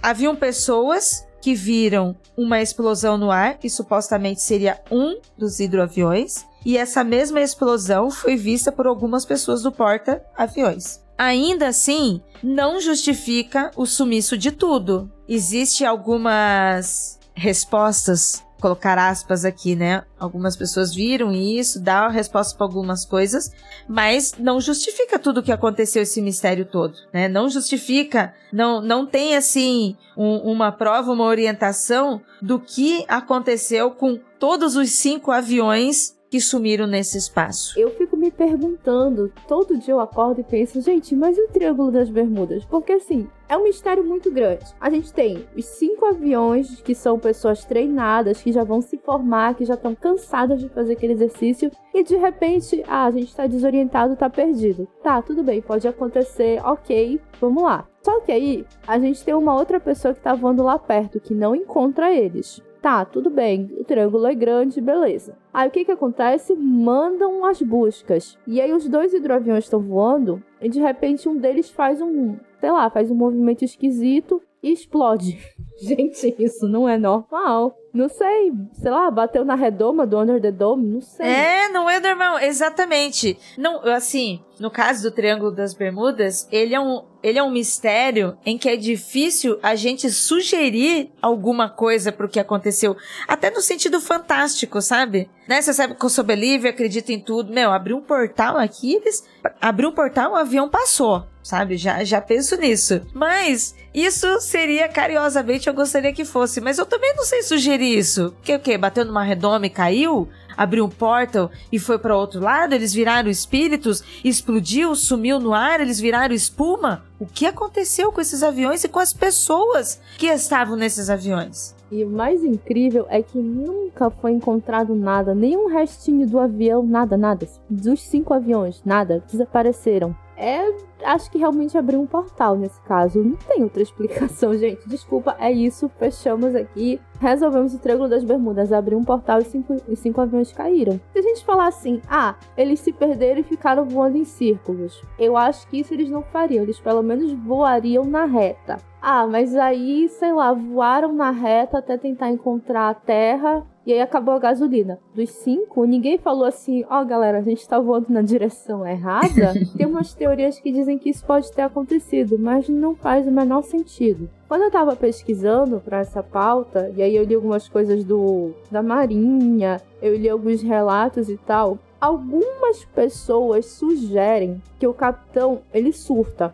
haviam 0.01 0.33
pessoas 0.33 1.25
que 1.45 1.53
viram 1.53 2.15
uma 2.35 2.59
explosão 2.59 3.19
no 3.19 3.29
ar, 3.29 3.59
que 3.59 3.69
supostamente 3.69 4.41
seria 4.41 4.81
um 4.89 5.19
dos 5.37 5.59
hidroaviões, 5.59 6.43
e 6.65 6.75
essa 6.75 7.03
mesma 7.03 7.39
explosão 7.39 8.09
foi 8.09 8.35
vista 8.35 8.71
por 8.71 8.87
algumas 8.87 9.25
pessoas 9.25 9.61
do 9.61 9.71
porta-aviões. 9.71 11.01
Ainda 11.15 11.67
assim, 11.67 12.19
não 12.41 12.81
justifica 12.81 13.69
o 13.75 13.85
sumiço 13.85 14.35
de 14.35 14.51
tudo. 14.51 15.07
Existem 15.29 15.85
algumas 15.85 17.19
respostas 17.35 18.43
colocar 18.65 18.97
aspas 18.97 19.45
aqui, 19.45 19.75
né? 19.75 20.03
Algumas 20.19 20.55
pessoas 20.55 20.91
viram 20.91 21.31
isso, 21.31 21.79
dá 21.79 22.07
resposta 22.07 22.57
para 22.57 22.65
algumas 22.65 23.05
coisas, 23.05 23.51
mas 23.87 24.33
não 24.39 24.59
justifica 24.59 25.19
tudo 25.19 25.39
o 25.39 25.43
que 25.43 25.51
aconteceu 25.51 26.01
esse 26.01 26.19
mistério 26.19 26.65
todo, 26.65 26.95
né? 27.13 27.27
Não 27.27 27.47
justifica, 27.47 28.33
não, 28.51 28.81
não 28.81 29.05
tem 29.05 29.35
assim 29.35 29.95
um, 30.17 30.37
uma 30.51 30.71
prova, 30.71 31.11
uma 31.11 31.25
orientação 31.25 32.19
do 32.41 32.59
que 32.59 33.05
aconteceu 33.07 33.91
com 33.91 34.19
todos 34.39 34.75
os 34.75 34.89
cinco 34.89 35.31
aviões 35.31 36.14
que 36.29 36.39
sumiram 36.39 36.87
nesse 36.87 37.17
espaço. 37.17 37.79
Eu 37.79 37.91
fico 37.91 38.17
me 38.17 38.31
perguntando, 38.31 39.31
todo 39.47 39.77
dia 39.77 39.93
eu 39.93 39.99
acordo 39.99 40.41
e 40.41 40.43
penso, 40.43 40.81
gente, 40.81 41.15
mas 41.15 41.37
e 41.37 41.41
o 41.41 41.47
Triângulo 41.47 41.91
das 41.91 42.09
Bermudas? 42.09 42.65
Porque 42.65 42.93
assim, 42.93 43.27
é 43.47 43.55
um 43.55 43.63
mistério 43.63 44.03
muito 44.03 44.31
grande. 44.31 44.65
A 44.79 44.89
gente 44.89 45.13
tem 45.13 45.45
os 45.55 45.65
cinco 45.65 46.05
aviões 46.05 46.81
que 46.81 46.95
são 46.95 47.19
pessoas 47.19 47.63
treinadas, 47.63 48.41
que 48.41 48.51
já 48.51 48.63
vão 48.63 48.81
se 48.81 48.97
formar, 48.97 49.55
que 49.55 49.65
já 49.65 49.75
estão 49.75 49.93
cansadas 49.93 50.59
de 50.59 50.69
fazer 50.69 50.93
aquele 50.93 51.13
exercício, 51.13 51.71
e 51.93 52.03
de 52.03 52.15
repente, 52.15 52.83
ah, 52.87 53.05
a 53.05 53.11
gente 53.11 53.27
está 53.27 53.47
desorientado, 53.47 54.13
está 54.13 54.29
perdido. 54.29 54.87
Tá, 55.03 55.21
tudo 55.21 55.43
bem, 55.43 55.61
pode 55.61 55.87
acontecer, 55.87 56.59
ok, 56.65 57.21
vamos 57.39 57.63
lá. 57.63 57.87
Só 58.03 58.19
que 58.19 58.31
aí, 58.31 58.65
a 58.87 58.99
gente 58.99 59.23
tem 59.23 59.33
uma 59.33 59.55
outra 59.55 59.79
pessoa 59.79 60.13
que 60.13 60.21
tá 60.21 60.33
voando 60.33 60.63
lá 60.63 60.77
perto, 60.77 61.19
que 61.19 61.33
não 61.33 61.55
encontra 61.55 62.13
eles. 62.13 62.61
Tá, 62.85 63.03
tudo 63.03 63.31
bem, 63.31 63.67
o 63.79 63.83
triângulo 63.83 64.27
é 64.27 64.35
grande, 64.35 64.79
beleza. 64.79 65.35
Aí 65.51 65.67
o 65.67 65.71
que 65.71 65.85
que 65.85 65.91
acontece? 65.91 66.55
Mandam 66.55 67.43
as 67.43 67.59
buscas. 67.59 68.37
E 68.45 68.61
aí 68.61 68.71
os 68.71 68.87
dois 68.87 69.11
hidroaviões 69.11 69.63
estão 69.63 69.79
voando 69.79 70.39
e 70.61 70.69
de 70.69 70.79
repente 70.79 71.27
um 71.27 71.35
deles 71.35 71.71
faz 71.71 71.99
um, 71.99 72.37
sei 72.59 72.69
lá, 72.69 72.87
faz 72.91 73.09
um 73.09 73.15
movimento 73.15 73.65
esquisito 73.65 74.39
e 74.65 74.73
explode. 74.73 75.37
Gente, 75.79 76.35
isso 76.39 76.67
não 76.67 76.89
é 76.89 76.97
normal. 76.97 77.77
Não 77.93 78.09
sei, 78.09 78.51
sei 78.73 78.91
lá, 78.91 79.09
bateu 79.11 79.45
na 79.45 79.55
redoma 79.55 80.07
do 80.07 80.19
Under 80.19 80.41
the 80.41 80.51
Dome, 80.51 80.87
não 80.87 81.01
sei. 81.01 81.25
É, 81.25 81.69
não 81.69 81.89
é 81.89 81.99
normal, 81.99 82.39
exatamente. 82.39 83.37
Não, 83.57 83.81
assim, 83.87 84.41
no 84.59 84.71
caso 84.71 85.03
do 85.03 85.15
Triângulo 85.15 85.51
das 85.51 85.73
Bermudas, 85.73 86.47
ele 86.51 86.73
é 86.73 86.79
um, 86.79 87.03
ele 87.21 87.39
é 87.39 87.43
um 87.43 87.51
mistério 87.51 88.37
em 88.45 88.57
que 88.57 88.67
é 88.67 88.75
difícil 88.75 89.59
a 89.61 89.75
gente 89.75 90.09
sugerir 90.09 91.11
alguma 91.21 91.69
coisa 91.69 92.11
pro 92.11 92.27
que 92.27 92.39
aconteceu, 92.39 92.97
até 93.27 93.49
no 93.51 93.61
sentido 93.61 94.01
fantástico, 94.01 94.81
sabe? 94.81 95.29
Né? 95.47 95.61
Você 95.61 95.73
sabe 95.73 95.95
que 95.95 96.05
eu 96.05 96.09
sou 96.09 96.23
believer, 96.23 96.71
acredito 96.71 97.11
em 97.11 97.19
tudo. 97.19 97.53
Meu, 97.53 97.71
abriu 97.71 97.97
um 97.97 98.01
portal 98.01 98.57
aqui, 98.57 98.95
eles 98.95 99.25
abriu 99.61 99.89
um 99.89 99.93
portal, 99.93 100.31
o 100.31 100.33
um 100.33 100.37
avião 100.37 100.67
passou 100.67 101.25
sabe? 101.45 101.77
Já, 101.77 102.03
já 102.03 102.19
penso 102.19 102.57
nisso. 102.57 103.01
Mas 103.13 103.75
isso 103.93 104.41
seria 104.41 104.89
carinhosamente, 104.89 105.67
eu 105.67 105.73
gostaria 105.75 106.11
que 106.11 106.25
fosse. 106.25 106.59
Mas 106.59 106.79
eu 106.79 106.87
também 106.87 107.15
não 107.15 107.23
sei 107.23 107.43
sugerir 107.43 107.97
isso. 107.97 108.33
Que 108.41 108.55
o 108.55 108.59
quê? 108.59 108.77
Bateu 108.79 109.05
numa 109.05 109.23
redoma 109.23 109.67
e 109.67 109.69
caiu? 109.69 110.27
Abriu 110.57 110.85
um 110.85 110.89
portal 110.89 111.51
e 111.71 111.77
foi 111.77 111.99
para 111.99 112.17
outro 112.17 112.39
lado? 112.39 112.73
Eles 112.73 112.93
viraram 112.93 113.29
espíritos? 113.29 114.03
Explodiu? 114.23 114.95
Sumiu 114.95 115.39
no 115.39 115.53
ar? 115.53 115.81
Eles 115.81 115.99
viraram 115.99 116.33
espuma? 116.33 117.05
O 117.19 117.27
que 117.27 117.45
aconteceu 117.45 118.11
com 118.11 118.21
esses 118.21 118.41
aviões 118.41 118.83
e 118.83 118.87
com 118.87 118.99
as 118.99 119.13
pessoas 119.13 120.01
que 120.17 120.27
estavam 120.27 120.75
nesses 120.75 121.09
aviões? 121.09 121.75
E 121.91 122.03
o 122.03 122.09
mais 122.09 122.43
incrível 122.43 123.05
é 123.09 123.21
que 123.21 123.37
nunca 123.37 124.09
foi 124.09 124.31
encontrado 124.31 124.95
nada, 124.95 125.35
nenhum 125.35 125.67
restinho 125.67 126.25
do 126.25 126.39
avião, 126.39 126.81
nada, 126.81 127.15
nada. 127.15 127.47
Dos 127.69 128.01
cinco 128.01 128.33
aviões, 128.33 128.81
nada, 128.83 129.23
desapareceram. 129.29 130.15
É, 130.37 130.73
acho 131.03 131.31
que 131.31 131.37
realmente 131.37 131.77
abriu 131.77 132.01
um 132.01 132.05
portal 132.07 132.57
nesse 132.57 132.79
caso. 132.81 133.23
Não 133.23 133.35
tem 133.35 133.63
outra 133.63 133.81
explicação, 133.81 134.55
gente. 134.57 134.87
Desculpa, 134.87 135.35
é 135.39 135.51
isso. 135.51 135.89
Fechamos 135.97 136.55
aqui. 136.55 136.99
Resolvemos 137.19 137.73
o 137.73 137.79
Triângulo 137.79 138.09
das 138.09 138.23
Bermudas. 138.23 138.71
Abriu 138.71 138.97
um 138.97 139.03
portal 139.03 139.39
e 139.39 139.45
cinco, 139.45 139.75
e 139.87 139.95
cinco 139.95 140.21
aviões 140.21 140.51
caíram. 140.51 140.99
Se 141.13 141.19
a 141.19 141.21
gente 141.21 141.45
falar 141.45 141.67
assim, 141.67 142.01
ah, 142.09 142.35
eles 142.57 142.79
se 142.79 142.91
perderam 142.91 143.41
e 143.41 143.43
ficaram 143.43 143.85
voando 143.85 144.17
em 144.17 144.25
círculos. 144.25 145.01
Eu 145.17 145.37
acho 145.37 145.67
que 145.67 145.79
isso 145.79 145.93
eles 145.93 146.09
não 146.09 146.21
fariam. 146.21 146.63
Eles 146.63 146.79
pelo 146.79 147.01
menos 147.01 147.31
voariam 147.33 148.05
na 148.05 148.25
reta. 148.25 148.77
Ah, 149.01 149.27
mas 149.27 149.55
aí, 149.55 150.09
sei 150.09 150.33
lá, 150.33 150.51
voaram 150.51 151.13
na 151.13 151.29
reta 151.29 151.77
até 151.77 151.95
tentar 151.97 152.31
encontrar 152.31 152.89
a 152.89 152.93
Terra 152.93 153.63
e 153.85 153.93
aí 153.93 154.01
acabou 154.01 154.33
a 154.33 154.39
gasolina. 154.39 154.97
Dos 155.13 155.29
cinco, 155.29 155.85
ninguém 155.85 156.17
falou 156.17 156.45
assim: 156.45 156.83
ó, 156.89 157.01
oh, 157.01 157.05
galera, 157.05 157.37
a 157.37 157.41
gente 157.41 157.67
tá 157.67 157.79
voando 157.79 158.07
na 158.09 158.23
direção 158.23 158.85
errada. 158.85 159.53
Tem 159.77 159.85
umas 159.85 160.13
teorias 160.13 160.59
que 160.59 160.71
dizem 160.71 160.97
que 160.97 161.09
isso 161.09 161.23
pode 161.23 161.51
ter 161.51 161.61
acontecido, 161.61 162.39
mas 162.39 162.67
não 162.67 162.95
faz 162.95 163.27
o 163.27 163.31
menor 163.31 163.61
sentido. 163.61 164.27
Quando 164.47 164.61
eu 164.61 164.71
tava 164.71 164.95
pesquisando 164.95 165.79
para 165.79 165.99
essa 165.99 166.21
pauta, 166.21 166.91
e 166.95 167.01
aí 167.01 167.15
eu 167.15 167.23
li 167.23 167.33
algumas 167.33 167.67
coisas 167.67 168.03
do 168.03 168.51
da 168.69 168.83
Marinha, 168.83 169.81
eu 170.01 170.15
li 170.15 170.29
alguns 170.29 170.61
relatos 170.61 171.29
e 171.29 171.37
tal, 171.37 171.79
algumas 172.05 172.85
pessoas 172.85 173.65
sugerem 173.65 174.61
que 174.79 174.85
o 174.85 174.93
capitão 174.93 175.61
ele 175.73 175.91
surta. 175.91 176.51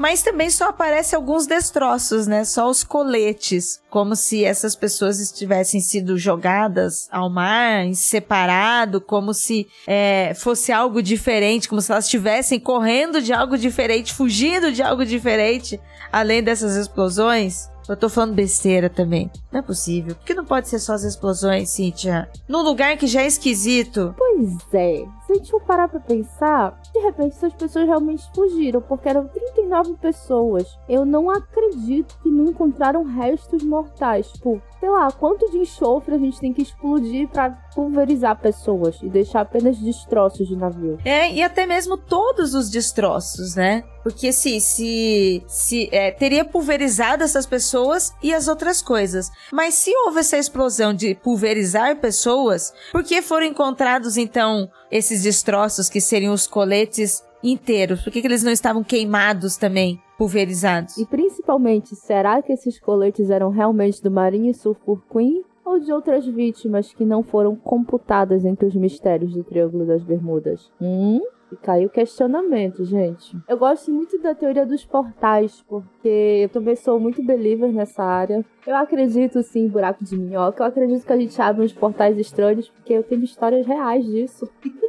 mas 0.02 0.20
também 0.20 0.50
só 0.50 0.70
aparece 0.70 1.14
alguns 1.14 1.46
destroços, 1.46 2.26
né? 2.26 2.44
Só 2.44 2.68
os 2.68 2.82
coletes, 2.82 3.80
como 3.88 4.16
se 4.16 4.44
essas 4.44 4.74
pessoas 4.74 5.20
estivessem 5.20 5.80
sido 5.80 6.18
jogadas 6.18 7.06
ao 7.08 7.30
mar, 7.30 7.84
separado, 7.94 9.00
como 9.00 9.32
se 9.32 9.68
é, 9.86 10.34
fosse 10.34 10.72
algo 10.72 11.00
diferente, 11.00 11.68
como 11.68 11.80
se 11.80 11.92
elas 11.92 12.06
estivessem 12.06 12.58
correndo 12.58 13.22
de 13.22 13.32
algo 13.32 13.56
diferente, 13.56 14.12
fugindo 14.12 14.72
de 14.72 14.82
algo 14.82 15.06
diferente, 15.06 15.80
além 16.10 16.42
dessas 16.42 16.74
explosões. 16.74 17.71
Eu 17.88 17.96
tô 17.96 18.08
falando 18.08 18.34
besteira 18.34 18.88
também. 18.88 19.30
Não 19.50 19.60
é 19.60 19.62
possível. 19.62 20.14
Por 20.14 20.24
que 20.24 20.34
não 20.34 20.44
pode 20.44 20.68
ser 20.68 20.78
só 20.78 20.94
as 20.94 21.02
explosões, 21.02 21.70
Cíntia? 21.70 22.28
Num 22.48 22.62
lugar 22.62 22.96
que 22.96 23.06
já 23.06 23.22
é 23.22 23.26
esquisito. 23.26 24.14
Pois 24.16 24.56
é. 24.72 25.04
Se 25.26 25.32
a 25.32 25.34
gente 25.34 25.50
for 25.50 25.62
parar 25.62 25.88
pra 25.88 26.00
pensar, 26.00 26.80
de 26.92 27.00
repente 27.00 27.36
essas 27.36 27.52
pessoas 27.54 27.86
realmente 27.86 28.24
fugiram, 28.34 28.80
porque 28.80 29.08
eram 29.08 29.26
39 29.28 29.94
pessoas. 29.94 30.78
Eu 30.88 31.04
não 31.04 31.30
acredito 31.30 32.16
que 32.22 32.28
não 32.28 32.46
encontraram 32.46 33.02
restos 33.04 33.62
mortais. 33.62 34.28
Tipo, 34.32 34.62
sei 34.82 34.90
lá, 34.90 35.12
quanto 35.12 35.48
de 35.48 35.58
enxofre 35.58 36.16
a 36.16 36.18
gente 36.18 36.40
tem 36.40 36.52
que 36.52 36.60
explodir 36.60 37.28
para 37.28 37.50
pulverizar 37.72 38.36
pessoas 38.40 38.98
e 39.00 39.08
deixar 39.08 39.42
apenas 39.42 39.78
destroços 39.78 40.48
de 40.48 40.56
navio. 40.56 40.98
É, 41.04 41.32
e 41.32 41.40
até 41.40 41.64
mesmo 41.64 41.96
todos 41.96 42.52
os 42.52 42.68
destroços, 42.68 43.54
né? 43.54 43.84
Porque 44.02 44.32
se, 44.32 44.60
se, 44.60 45.44
se 45.46 45.88
é, 45.92 46.10
teria 46.10 46.44
pulverizado 46.44 47.22
essas 47.22 47.46
pessoas 47.46 48.12
e 48.20 48.34
as 48.34 48.48
outras 48.48 48.82
coisas. 48.82 49.30
Mas 49.52 49.74
se 49.74 49.96
houve 49.98 50.18
essa 50.18 50.36
explosão 50.36 50.92
de 50.92 51.14
pulverizar 51.14 52.00
pessoas, 52.00 52.74
por 52.90 53.04
que 53.04 53.22
foram 53.22 53.46
encontrados 53.46 54.16
então 54.16 54.68
esses 54.90 55.22
destroços 55.22 55.88
que 55.88 56.00
seriam 56.00 56.34
os 56.34 56.48
coletes 56.48 57.22
inteiros? 57.42 58.02
Por 58.02 58.12
que, 58.12 58.20
que 58.20 58.26
eles 58.26 58.42
não 58.42 58.52
estavam 58.52 58.82
queimados 58.82 59.56
também? 59.56 60.00
Pulverizados. 60.16 60.96
E 60.98 61.06
principalmente, 61.06 61.96
será 61.96 62.40
que 62.42 62.52
esses 62.52 62.78
coletes 62.78 63.30
eram 63.30 63.50
realmente 63.50 64.02
do 64.02 64.10
Marinho 64.10 64.54
Sulfur 64.54 65.02
Queen 65.10 65.42
ou 65.64 65.78
de 65.78 65.92
outras 65.92 66.26
vítimas 66.26 66.92
que 66.92 67.04
não 67.04 67.22
foram 67.22 67.56
computadas 67.56 68.44
entre 68.44 68.66
os 68.66 68.74
mistérios 68.74 69.32
do 69.32 69.44
Triângulo 69.44 69.86
das 69.86 70.02
Bermudas? 70.02 70.70
Hum? 70.80 71.20
E 71.52 71.56
caiu 71.56 71.88
o 71.88 71.90
questionamento, 71.90 72.82
gente. 72.82 73.36
Eu 73.46 73.58
gosto 73.58 73.92
muito 73.92 74.18
da 74.22 74.34
teoria 74.34 74.64
dos 74.64 74.86
portais, 74.86 75.62
porque 75.68 76.08
eu 76.44 76.48
também 76.48 76.74
sou 76.74 76.98
muito 76.98 77.22
believer 77.22 77.70
nessa 77.70 78.02
área. 78.02 78.42
Eu 78.66 78.74
acredito 78.74 79.42
sim 79.42 79.66
em 79.66 79.68
buraco 79.68 80.02
de 80.02 80.16
minhoca. 80.16 80.62
Eu 80.62 80.68
acredito 80.68 81.04
que 81.04 81.12
a 81.12 81.18
gente 81.18 81.40
abre 81.42 81.62
uns 81.62 81.72
portais 81.72 82.18
estranhos, 82.18 82.70
porque 82.70 82.94
eu 82.94 83.02
tenho 83.02 83.22
histórias 83.22 83.66
reais 83.66 84.04
disso. 84.06 84.48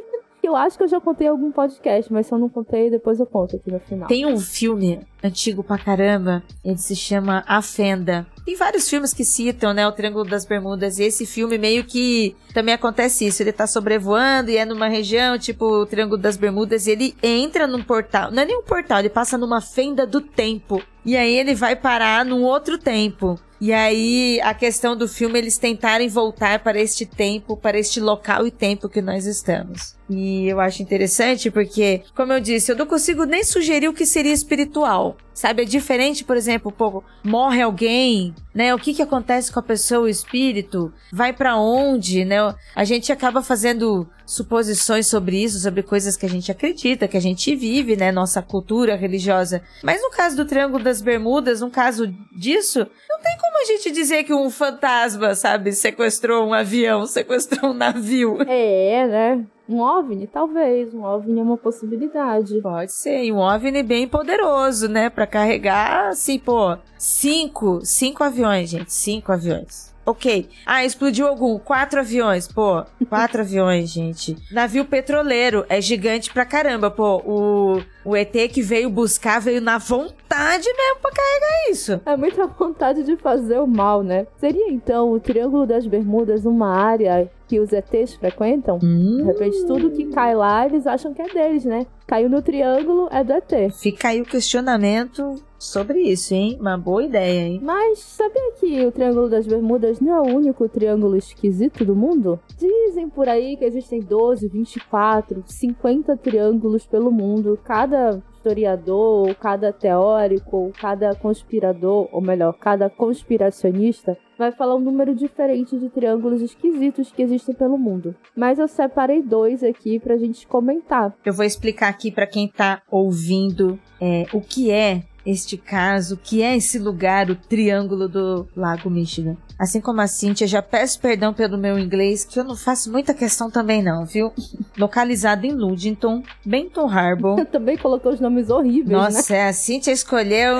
Eu 0.44 0.54
acho 0.54 0.76
que 0.76 0.84
eu 0.84 0.88
já 0.88 1.00
contei 1.00 1.26
algum 1.26 1.50
podcast, 1.50 2.12
mas 2.12 2.26
se 2.26 2.34
eu 2.34 2.38
não 2.38 2.50
contei, 2.50 2.90
depois 2.90 3.18
eu 3.18 3.24
conto 3.24 3.56
aqui 3.56 3.72
no 3.72 3.80
final. 3.80 4.06
Tem 4.06 4.26
um 4.26 4.38
filme 4.38 5.00
antigo 5.22 5.64
pra 5.64 5.78
caramba, 5.78 6.42
ele 6.62 6.76
se 6.76 6.94
chama 6.94 7.42
A 7.46 7.62
Fenda. 7.62 8.26
Tem 8.44 8.54
vários 8.54 8.86
filmes 8.86 9.14
que 9.14 9.24
citam, 9.24 9.72
né, 9.72 9.88
o 9.88 9.92
Triângulo 9.92 10.26
das 10.26 10.44
Bermudas, 10.44 10.98
e 10.98 11.04
esse 11.04 11.24
filme 11.24 11.56
meio 11.56 11.82
que 11.84 12.36
também 12.52 12.74
acontece 12.74 13.26
isso, 13.26 13.42
ele 13.42 13.52
tá 13.52 13.66
sobrevoando 13.66 14.50
e 14.50 14.58
é 14.58 14.66
numa 14.66 14.86
região, 14.86 15.38
tipo 15.38 15.64
o 15.64 15.86
Triângulo 15.86 16.20
das 16.20 16.36
Bermudas, 16.36 16.86
e 16.86 16.90
ele 16.90 17.16
entra 17.22 17.66
num 17.66 17.82
portal, 17.82 18.30
não 18.30 18.42
é 18.42 18.44
nem 18.44 18.58
um 18.58 18.62
portal, 18.62 18.98
ele 18.98 19.08
passa 19.08 19.38
numa 19.38 19.62
fenda 19.62 20.06
do 20.06 20.20
tempo. 20.20 20.82
E 21.06 21.16
aí 21.16 21.34
ele 21.34 21.54
vai 21.54 21.74
parar 21.74 22.24
num 22.24 22.42
outro 22.42 22.78
tempo. 22.78 23.38
E 23.60 23.72
aí 23.72 24.40
a 24.42 24.52
questão 24.52 24.96
do 24.96 25.06
filme 25.06 25.38
eles 25.38 25.56
tentarem 25.56 26.08
voltar 26.08 26.58
para 26.58 26.80
este 26.80 27.06
tempo, 27.06 27.56
para 27.56 27.78
este 27.78 28.00
local 28.00 28.46
e 28.46 28.50
tempo 28.50 28.88
que 28.88 29.00
nós 29.00 29.26
estamos. 29.26 29.94
E 30.08 30.46
eu 30.48 30.60
acho 30.60 30.82
interessante 30.82 31.50
porque, 31.50 32.02
como 32.14 32.32
eu 32.32 32.40
disse, 32.40 32.70
eu 32.70 32.76
não 32.76 32.86
consigo 32.86 33.24
nem 33.24 33.42
sugerir 33.42 33.88
o 33.88 33.94
que 33.94 34.04
seria 34.04 34.32
espiritual. 34.32 35.16
Sabe, 35.32 35.62
é 35.62 35.64
diferente, 35.64 36.22
por 36.22 36.36
exemplo, 36.36 36.70
pô, 36.70 37.02
morre 37.24 37.60
alguém, 37.60 38.32
né? 38.54 38.72
O 38.72 38.78
que 38.78 38.94
que 38.94 39.02
acontece 39.02 39.50
com 39.50 39.58
a 39.58 39.62
pessoa, 39.62 40.02
o 40.02 40.08
espírito? 40.08 40.92
Vai 41.12 41.32
para 41.32 41.56
onde, 41.56 42.24
né? 42.24 42.36
A 42.72 42.84
gente 42.84 43.10
acaba 43.10 43.42
fazendo 43.42 44.08
suposições 44.24 45.08
sobre 45.08 45.42
isso, 45.42 45.58
sobre 45.58 45.82
coisas 45.82 46.16
que 46.16 46.24
a 46.24 46.28
gente 46.28 46.52
acredita, 46.52 47.08
que 47.08 47.16
a 47.16 47.20
gente 47.20 47.54
vive, 47.56 47.96
né? 47.96 48.12
Nossa 48.12 48.40
cultura 48.40 48.94
religiosa. 48.94 49.60
Mas 49.82 50.00
no 50.00 50.10
caso 50.10 50.36
do 50.36 50.44
Triângulo 50.44 50.84
das 50.84 51.02
Bermudas, 51.02 51.60
no 51.60 51.70
caso 51.70 52.06
disso, 52.36 52.86
não 53.08 53.20
tem 53.20 53.36
como 53.38 53.60
a 53.60 53.64
gente 53.64 53.90
dizer 53.90 54.22
que 54.22 54.32
um 54.32 54.48
fantasma, 54.50 55.34
sabe, 55.34 55.72
sequestrou 55.72 56.46
um 56.46 56.54
avião, 56.54 57.06
sequestrou 57.08 57.72
um 57.72 57.74
navio. 57.74 58.38
É, 58.46 59.06
né? 59.08 59.46
Um 59.68 59.80
OVNI, 59.80 60.26
talvez. 60.26 60.92
Um 60.92 61.02
OVNI 61.02 61.40
é 61.40 61.42
uma 61.42 61.56
possibilidade. 61.56 62.60
Pode 62.60 62.92
ser. 62.92 63.24
E 63.24 63.32
um 63.32 63.38
OVNI 63.38 63.82
bem 63.82 64.06
poderoso, 64.06 64.88
né? 64.88 65.08
Pra 65.08 65.26
carregar, 65.26 66.08
assim, 66.08 66.38
pô, 66.38 66.76
cinco, 66.98 67.80
cinco 67.84 68.22
aviões, 68.22 68.70
gente. 68.70 68.92
Cinco 68.92 69.32
aviões. 69.32 69.94
Ok. 70.06 70.50
Ah, 70.66 70.84
explodiu 70.84 71.26
algum? 71.26 71.58
Quatro 71.58 72.00
aviões. 72.00 72.46
Pô, 72.46 72.84
quatro 73.08 73.40
aviões, 73.40 73.90
gente. 73.90 74.36
Navio 74.52 74.84
petroleiro 74.84 75.64
é 75.68 75.80
gigante 75.80 76.30
pra 76.30 76.44
caramba. 76.44 76.90
Pô, 76.90 77.22
o, 77.24 77.82
o 78.04 78.14
ET 78.14 78.32
que 78.52 78.60
veio 78.60 78.90
buscar 78.90 79.40
veio 79.40 79.62
na 79.62 79.78
vontade 79.78 80.66
mesmo 80.66 81.00
pra 81.00 81.10
carregar 81.10 81.70
isso. 81.70 82.00
É 82.04 82.16
muita 82.16 82.46
vontade 82.46 83.02
de 83.02 83.16
fazer 83.16 83.58
o 83.60 83.66
mal, 83.66 84.02
né? 84.02 84.26
Seria 84.36 84.70
então 84.70 85.10
o 85.10 85.18
Triângulo 85.18 85.66
das 85.66 85.86
Bermudas 85.86 86.44
uma 86.44 86.68
área 86.68 87.30
que 87.46 87.60
os 87.60 87.72
ETs 87.72 88.14
frequentam? 88.14 88.78
Hum. 88.82 89.18
De 89.18 89.22
repente, 89.22 89.64
tudo 89.66 89.90
que 89.90 90.06
cai 90.06 90.34
lá, 90.34 90.66
eles 90.66 90.86
acham 90.86 91.12
que 91.12 91.22
é 91.22 91.28
deles, 91.28 91.64
né? 91.64 91.86
Caiu 92.06 92.28
no 92.28 92.42
triângulo, 92.42 93.08
é 93.10 93.24
do 93.24 93.32
ET. 93.32 93.72
Fica 93.72 94.08
aí 94.08 94.20
o 94.20 94.24
questionamento 94.24 95.42
sobre 95.58 96.00
isso, 96.00 96.34
hein? 96.34 96.58
Uma 96.60 96.76
boa 96.76 97.02
ideia, 97.02 97.46
hein? 97.46 97.60
Mas 97.62 97.98
sabia 97.98 98.52
que 98.60 98.84
o 98.84 98.92
Triângulo 98.92 99.28
das 99.28 99.46
Bermudas 99.46 100.00
não 100.00 100.14
é 100.14 100.20
o 100.20 100.36
único 100.36 100.68
triângulo 100.68 101.16
esquisito 101.16 101.84
do 101.84 101.96
mundo? 101.96 102.38
Dizem 102.58 103.08
por 103.08 103.28
aí 103.28 103.56
que 103.56 103.64
existem 103.64 104.00
12, 104.00 104.48
24, 104.48 105.42
50 105.46 106.16
triângulos 106.18 106.86
pelo 106.86 107.10
mundo. 107.10 107.58
Cada 107.64 108.22
historiador, 108.44 109.34
cada 109.36 109.72
teórico, 109.72 110.70
cada 110.78 111.14
conspirador, 111.14 112.08
ou 112.12 112.20
melhor, 112.20 112.52
cada 112.52 112.90
conspiracionista 112.90 114.18
vai 114.38 114.52
falar 114.52 114.74
um 114.76 114.80
número 114.80 115.14
diferente 115.14 115.78
de 115.78 115.88
triângulos 115.88 116.42
esquisitos 116.42 117.10
que 117.10 117.22
existem 117.22 117.54
pelo 117.54 117.78
mundo. 117.78 118.14
Mas 118.36 118.58
eu 118.58 118.68
separei 118.68 119.22
dois 119.22 119.62
aqui 119.64 119.98
pra 119.98 120.18
gente 120.18 120.46
comentar. 120.46 121.14
Eu 121.24 121.32
vou 121.32 121.44
explicar 121.44 121.88
aqui 121.88 122.10
para 122.10 122.26
quem 122.26 122.46
tá 122.46 122.82
ouvindo 122.90 123.78
é, 123.98 124.26
o 124.32 124.40
que 124.40 124.70
é 124.70 125.04
este 125.24 125.56
caso, 125.56 126.18
que 126.22 126.42
é 126.42 126.54
esse 126.54 126.78
lugar, 126.78 127.30
o 127.30 127.36
Triângulo 127.36 128.08
do 128.08 128.46
Lago 128.54 128.90
Michigan. 128.90 129.36
Assim 129.58 129.80
como 129.80 130.00
a 130.00 130.06
Cíntia, 130.06 130.46
já 130.46 130.60
peço 130.60 131.00
perdão 131.00 131.32
pelo 131.32 131.56
meu 131.56 131.78
inglês, 131.78 132.24
que 132.24 132.38
eu 132.38 132.44
não 132.44 132.56
faço 132.56 132.90
muita 132.90 133.14
questão 133.14 133.50
também 133.50 133.82
não, 133.82 134.04
viu? 134.04 134.32
Localizado 134.76 135.46
em 135.46 135.52
Ludington, 135.52 136.22
Benton 136.44 136.88
Harbor. 136.88 137.44
também 137.46 137.76
colocou 137.76 138.12
os 138.12 138.20
nomes 138.20 138.50
horríveis, 138.50 138.90
Nossa, 138.90 139.32
né? 139.32 139.40
É, 139.40 139.48
a 139.48 139.52
Cíntia 139.52 139.92
escolheu, 139.92 140.56